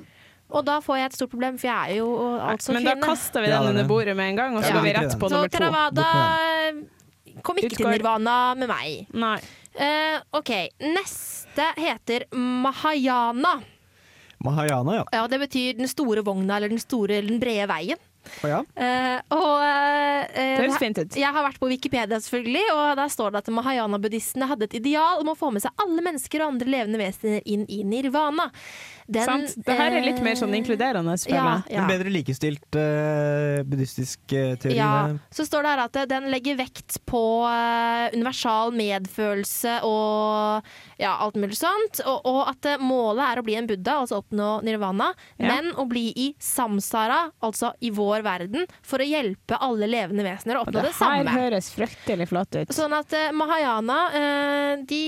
Og 0.52 0.64
da 0.66 0.78
får 0.84 0.98
jeg 1.00 1.10
et 1.10 1.16
stort 1.16 1.30
problem, 1.32 1.56
for 1.58 1.70
jeg 1.70 1.94
er 1.94 2.02
jo 2.02 2.08
altså 2.44 2.74
Men 2.76 2.84
da 2.86 2.94
kaster 3.00 3.42
vi 3.42 3.48
den 3.48 3.56
er 3.56 3.70
under 3.72 3.86
bordet 3.88 4.16
med 4.16 4.34
en 4.34 4.36
gang, 4.42 4.56
og 4.58 4.62
så 4.62 4.70
Ja, 4.70 4.76
går 4.76 4.84
vi 4.84 4.92
rett 4.98 5.16
på 5.18 5.30
nummer 5.32 5.48
to. 5.48 5.56
Theravada 5.56 6.10
kom 7.44 7.60
ikke 7.60 7.76
til 7.76 7.90
nirvana 7.90 8.38
med 8.58 8.70
meg. 8.70 9.12
Nei. 9.14 9.36
Uh, 9.74 10.18
OK. 10.38 10.52
Neste 10.84 11.68
heter 11.78 12.28
Mahayana. 12.36 13.56
Mahayana, 14.44 14.98
ja. 15.00 15.04
Ja, 15.12 15.26
Det 15.26 15.40
betyr 15.46 15.78
den 15.78 15.88
store 15.88 16.24
vogna, 16.24 16.56
eller 16.56 16.72
den 16.72 16.82
store, 16.82 17.18
eller 17.18 17.34
den 17.34 17.40
brede 17.42 17.68
veien. 17.70 18.02
Oh, 18.40 18.48
ja. 18.48 18.62
uh, 18.64 19.18
og 19.36 19.50
uh, 19.60 20.20
Det 20.32 20.44
høres 20.62 20.78
eh, 20.78 20.80
fint 20.80 20.98
ut. 21.02 21.16
jeg 21.20 21.28
har 21.36 21.44
vært 21.44 21.58
på 21.60 21.68
Wikipedia, 21.68 22.16
selvfølgelig, 22.24 22.62
og 22.72 22.94
der 22.96 23.10
står 23.12 23.34
det 23.34 23.42
at 23.42 23.50
mahayana-buddhistene 23.52 24.48
hadde 24.48 24.64
et 24.70 24.78
ideal 24.80 25.20
om 25.20 25.34
å 25.34 25.36
få 25.36 25.50
med 25.52 25.60
seg 25.64 25.84
alle 25.84 26.04
mennesker 26.06 26.40
og 26.40 26.54
andre 26.54 26.72
levende 26.72 27.02
vesener 27.02 27.44
inn 27.44 27.66
i 27.68 27.82
nirvana. 27.84 28.48
Den, 29.06 29.24
Sant? 29.28 29.54
Det 29.66 29.74
her 29.76 29.92
er 29.98 30.04
litt 30.06 30.20
mer 30.24 30.36
sånn 30.38 30.54
eh, 30.54 30.62
inkluderende, 30.62 31.12
føler 31.20 31.36
Ja, 31.36 31.44
jeg. 31.66 31.74
ja. 31.74 31.82
En 31.82 31.90
bedre 31.90 32.12
likestilt 32.12 32.78
uh, 32.78 33.60
buddhistisk 33.68 34.32
uh, 34.32 34.54
teori. 34.62 34.78
Ja, 34.78 34.92
så 35.34 35.44
står 35.44 35.66
det 35.66 35.72
her 35.74 35.82
at 35.84 35.98
den 36.08 36.28
legger 36.32 36.56
vekt 36.56 36.96
på 37.08 37.20
uh, 37.44 38.08
universal 38.14 38.72
medfølelse 38.72 39.74
og 39.84 40.64
ja, 41.02 41.12
alt 41.20 41.36
mulig 41.36 41.58
sånt. 41.58 42.00
Og, 42.08 42.24
og 42.30 42.40
at 42.48 42.70
målet 42.80 43.26
er 43.26 43.42
å 43.42 43.44
bli 43.44 43.58
en 43.60 43.68
buddha, 43.68 43.98
altså 44.06 44.22
oppnå 44.22 44.48
nirvana, 44.64 45.10
Ja. 45.36 45.50
men 45.52 45.72
å 45.76 45.84
bli 45.90 46.06
i 46.16 46.30
samsara, 46.40 47.26
altså 47.44 47.74
i 47.84 47.90
vår 47.92 48.24
verden, 48.24 48.64
for 48.86 49.04
å 49.04 49.08
hjelpe 49.08 49.58
alle 49.60 49.88
levende 49.90 50.24
vesener 50.24 50.56
å 50.56 50.64
oppnå 50.64 50.80
det 50.80 50.94
det, 50.94 50.96
her 51.04 51.28
høres 51.34 51.68
fryktelig 51.74 52.30
flott 52.32 52.56
ut. 52.56 52.72
Sånn 52.74 52.94
at 52.96 53.12
Mahayana, 53.36 53.98
eh, 54.16 54.72
de, 54.88 55.02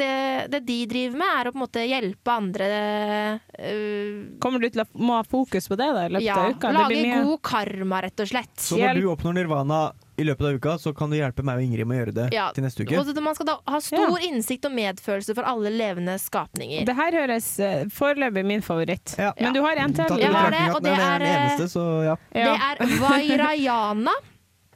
det, 0.00 0.12
det 0.52 0.62
de 0.64 0.80
driver 0.88 1.20
med, 1.20 1.32
er 1.36 1.50
å 1.50 1.52
på 1.52 1.60
en 1.60 1.64
måte 1.66 1.84
hjelpe 1.86 2.32
andre 2.32 2.70
eh, 2.86 4.38
Kommer 4.42 4.62
du 4.62 4.68
til 4.70 4.82
å 4.82 4.86
må 4.98 5.18
ha 5.18 5.24
fokus 5.26 5.68
på 5.70 5.76
det 5.78 5.88
da, 5.96 6.06
i 6.06 6.12
løpet 6.16 6.26
Ja, 6.26 6.36
av 6.46 6.50
uka? 6.56 6.68
Det 6.72 6.74
lage 6.78 6.88
blir 6.92 7.06
mye- 7.06 7.22
god 7.28 7.42
karma, 7.42 8.02
rett 8.06 8.20
og 8.24 8.28
slett. 8.30 8.54
Så 8.60 8.78
når 8.80 9.00
du 9.00 9.06
oppnår 9.12 9.34
nirvana 9.40 9.80
i 10.16 10.24
løpet 10.24 10.46
av 10.48 10.54
uka, 10.56 10.74
så 10.80 10.94
kan 10.96 11.10
du 11.12 11.16
hjelpe 11.18 11.44
meg 11.44 11.58
og 11.60 11.66
Ingrid 11.66 11.86
med 11.86 11.96
å 11.96 12.00
gjøre 12.04 12.14
det 12.16 12.28
Ja, 12.32 12.46
til 12.56 12.64
neste 12.64 12.86
uke. 12.86 12.96
Og 12.98 13.04
så 13.10 13.20
man 13.20 13.34
skal 13.36 13.46
da 13.50 13.56
ha 13.68 13.80
stor 13.84 14.16
innsikt 14.24 14.64
og 14.64 14.72
medfølelse 14.72 15.34
for 15.36 15.44
alle 15.44 15.72
levende 15.74 16.14
skapninger. 16.22 16.86
Det 16.88 16.94
her 16.96 17.18
høres 17.20 17.50
uh, 17.60 17.84
foreløpig 17.92 18.44
min 18.48 18.62
favoritt. 18.64 19.16
Ja. 19.20 19.34
Men 19.40 19.52
du 19.52 19.60
har 19.66 19.76
en 19.76 19.92
til. 19.92 20.16
Jeg 20.22 20.32
har 20.32 20.50
det, 20.54 20.62
og 20.74 20.80
det 20.82 20.94
det 20.94 21.02
er 21.02 21.10
er, 21.10 21.18
den 21.18 21.28
eh, 21.28 21.42
eneste, 21.42 21.68
så 21.74 21.84
ja. 22.06 22.16
Ja. 22.32 22.54
Det 22.54 22.86
er 22.86 22.96
Vairayana, 23.02 24.16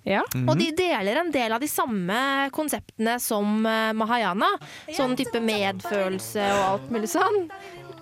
Ja. 0.09 0.23
og 0.49 0.55
de 0.57 0.71
deler 0.73 1.19
en 1.21 1.29
del 1.31 1.53
av 1.53 1.61
de 1.61 1.69
samme 1.69 2.17
konseptene 2.57 3.19
som 3.21 3.67
eh, 3.69 3.91
Mahayana. 3.93 4.49
Sånn 4.97 5.13
type 5.19 5.41
medfølelse 5.45 6.41
og 6.57 6.63
alt 6.71 6.87
mulig 6.95 7.11
sånn. 7.13 7.43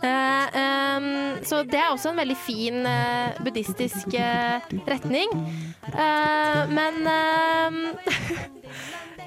Eh, 0.03 1.09
så 1.49 1.63
det 1.67 1.81
er 1.81 1.91
også 1.93 2.13
en 2.13 2.21
veldig 2.23 2.37
fin 2.39 2.87
eh, 2.87 3.39
buddhistisk 3.45 4.15
eh, 4.15 4.61
retning. 4.89 5.33
Men 6.75 7.03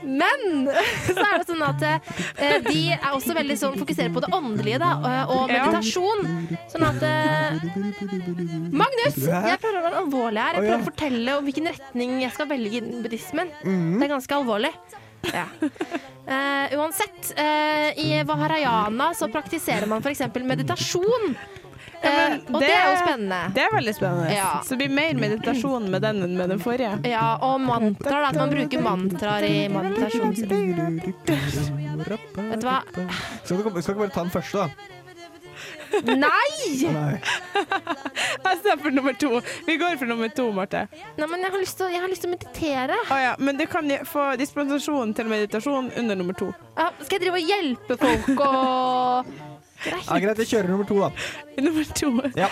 Men 0.02 0.70
så 1.16 1.22
er 1.22 1.36
det 1.42 1.46
sånn 1.48 1.62
at 1.66 1.84
eh, 1.86 2.56
de 2.66 2.80
er 2.96 3.12
også 3.14 3.36
veldig 3.38 3.58
sånn 3.60 3.78
fokuserer 3.80 4.14
på 4.14 4.24
det 4.24 4.32
åndelige 4.34 4.80
da, 4.82 4.94
og 5.30 5.52
meditasjon. 5.52 6.26
Sånn 6.72 6.88
at 6.88 7.06
eh, 7.06 7.62
Magnus! 8.72 9.20
Jeg 9.22 9.62
prøver 9.62 9.78
å 9.80 9.86
være 9.86 10.02
alvorlig 10.02 10.42
her. 10.42 10.58
Jeg 10.58 10.66
prøver 10.66 10.82
å 10.82 10.90
fortelle 10.90 11.38
om 11.38 11.48
hvilken 11.48 11.72
retning 11.72 12.18
jeg 12.24 12.36
skal 12.38 12.50
velge 12.52 12.82
innen 12.82 13.06
buddhismen. 13.06 13.54
Mhm. 13.62 13.96
Det 14.00 14.08
er 14.08 14.14
ganske 14.16 14.42
alvorlig. 14.42 14.74
Ja. 15.30 15.46
Uh, 16.22 16.78
uansett, 16.80 17.34
uh, 17.38 17.90
i 18.00 18.24
Vaharayana 18.26 19.14
så 19.18 19.28
praktiserer 19.32 19.90
man 19.90 20.02
f.eks. 20.02 20.22
meditasjon. 20.36 21.34
Ja, 22.02 22.10
men 22.10 22.32
Eh, 22.42 22.54
og 22.56 22.62
det, 22.62 22.70
er 22.74 22.88
jo 22.90 22.94
spennende. 22.98 23.40
Det 23.54 23.62
er 23.62 23.74
veldig 23.76 23.94
spennende. 23.94 24.30
Ja. 24.34 24.62
Så 24.66 24.74
det 24.74 24.78
blir 24.82 24.96
mer 24.96 25.20
meditasjon 25.22 25.86
med 25.94 26.02
den 26.02 26.24
enn 26.26 26.34
med 26.38 26.50
den 26.50 26.62
forrige. 26.62 26.96
Ja, 27.06 27.36
og 27.46 27.62
mantraer, 27.62 28.24
da. 28.26 28.32
At 28.32 28.40
man 28.40 28.54
bruker 28.56 28.82
mantraer 28.82 29.46
i 29.46 29.68
meditasjon. 29.70 30.34
Vet 32.02 32.64
du 32.64 32.66
hva? 32.66 32.80
Skal 33.44 33.62
du 33.62 33.62
skal 33.62 33.62
du 33.62 33.70
ikke 33.70 34.00
bare 34.02 34.16
ta 34.16 34.26
den 34.26 34.34
første, 34.34 34.66
da? 34.66 35.01
Nei! 36.06 36.92
Nei. 36.92 37.20
Jeg 38.46 38.58
står 38.62 38.80
for 38.82 38.92
nummer 38.96 39.14
to. 39.20 39.42
Vi 39.68 39.76
går 39.82 39.98
for 40.00 40.10
nummer 40.10 40.30
to, 40.36 40.48
Marte. 40.56 40.86
Nei, 41.18 41.28
men 41.28 41.46
jeg 41.46 41.52
har 41.54 41.62
lyst 41.62 41.78
til, 41.80 41.88
å- 41.88 41.92
jeg 41.94 42.02
har 42.04 42.10
lyst 42.12 42.26
til 42.26 42.32
å 42.32 42.36
meditere. 42.36 42.98
Å 43.12 43.20
ja, 43.22 43.36
men 43.40 43.58
du 43.60 43.66
kan 43.70 43.90
jo 43.90 43.98
få 44.08 44.32
dispensasjon 44.42 45.14
til 45.18 45.26
meditasjon 45.32 45.92
under 45.98 46.16
nummer 46.20 46.34
to. 46.38 46.52
Ja, 46.78 46.90
skal 47.04 47.20
jeg 47.20 47.26
drive 47.28 47.42
og 47.42 47.50
hjelpe 47.54 47.98
folk 48.02 48.30
og 48.40 49.34
Ja, 49.82 50.20
greit, 50.22 50.38
jeg 50.44 50.48
kjører 50.54 50.70
nummer 50.76 50.86
to, 50.86 51.00
da. 51.02 51.10
Nummer 51.66 51.84
to. 51.98 52.12
Ja. 52.38 52.50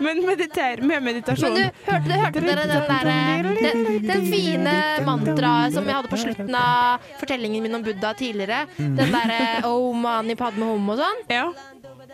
Men 0.00 0.20
mediter 0.22 0.78
med 0.86 1.02
meditasjon. 1.02 1.56
Men 1.56 1.72
du, 1.74 1.78
hørte, 1.90 2.04
du, 2.06 2.12
hørte 2.22 2.40
dere 2.44 2.66
den 2.70 2.84
der 2.86 3.48
den, 3.72 3.80
den 4.06 4.26
fine 4.30 4.74
mantraet 5.02 5.74
som 5.74 5.88
jeg 5.90 5.96
hadde 5.96 6.12
på 6.12 6.20
slutten 6.22 6.54
av 6.54 7.08
fortellingen 7.18 7.64
min 7.66 7.74
om 7.74 7.82
Buddha 7.82 8.12
tidligere? 8.14 8.60
Den 8.78 9.10
derre 9.10 9.40
Oh 9.66 9.90
mani 9.98 10.36
padme 10.38 10.70
hum 10.70 10.86
og 10.94 11.02
sånn? 11.02 11.24
Ja. 11.34 11.48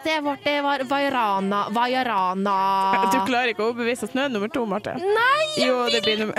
Det 0.05 0.21
var, 0.21 0.37
Vajarana 0.45 0.61
var 0.61 0.83
Vairana 0.85 1.69
Vairana 1.71 2.55
Du 3.15 3.19
klarer 3.25 3.49
ikke 3.55 3.63
å 3.65 3.71
overbevise 3.73 4.05
oss 4.09 4.15
nå, 4.17 4.29
nummer 4.29 4.49
to, 4.53 4.67
Marte. 4.69 4.93
Nei, 5.01 5.45
jeg 5.57 5.69
Jo, 5.71 5.77
det 5.89 6.03
blir 6.05 6.19
nummer 6.21 6.37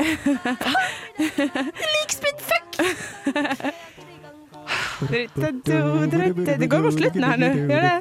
Likspeed-fuck! 1.95 2.65
Det 6.59 6.67
går 6.67 6.79
mot 6.85 6.93
slutten 6.93 7.23
her 7.23 7.37
nå, 7.39 7.45
gjør 7.69 7.81
det? 7.85 7.95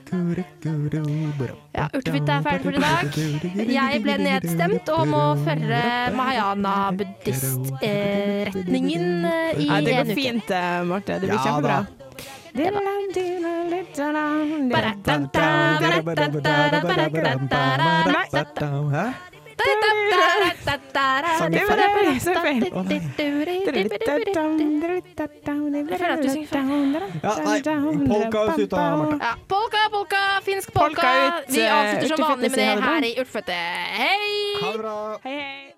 Ja, 1.74 1.88
Urtefitte 1.90 2.32
er 2.36 2.42
ferdig 2.46 2.64
for 2.64 2.70
i 2.70 2.78
dag. 2.84 3.04
Jeg 3.74 4.02
ble 4.04 4.14
nedstemt 4.22 4.86
og 4.94 5.02
må 5.10 5.22
følge 5.44 5.82
mahayana-buddhist-retningen 6.20 9.04
eh, 9.32 9.58
i 9.58 9.60
Ja, 9.68 9.74
det 9.82 9.92
går 9.98 10.06
fint, 10.14 10.48
eh, 10.50 10.84
Marte. 10.88 11.12
Det 11.18 11.26
blir 11.28 11.38
Ja, 11.38 11.42
kjempebra. 11.48 11.78
Hæ? 18.94 19.06
Sang 21.38 21.52
Det 21.52 21.58
jeg 21.58 21.66
var 21.68 21.76
feil? 21.76 22.14
det, 22.14 22.20
så. 22.20 22.30
Jeg 22.30 22.40
føler 25.98 26.12
at 26.12 26.18
du 26.22 26.28
synger 26.30 26.46
feil. 26.46 26.62
Ja, 27.22 27.30
nei, 27.44 27.60
polka 28.08 28.38
ut 28.62 28.72
av 28.72 28.98
Marte. 28.98 29.16
Ja, 29.20 29.32
polka, 29.48 29.78
polka, 29.90 30.16
finsk 30.42 30.72
polka. 30.72 30.88
Polka 30.88 31.26
ut, 31.26 31.32
Vi 31.54 31.60
eh, 31.60 31.76
avslutter 31.76 32.08
som 32.16 32.24
vanlig 32.28 32.50
med 32.50 32.58
det 32.58 32.82
her 32.82 33.02
i 33.04 33.14
Urtefødte. 33.20 33.52
Hei! 34.00 34.30
Ha 34.62 34.72
det 34.72 34.78
bra. 34.78 35.18
Hei, 35.24 35.40
hei. 35.40 35.74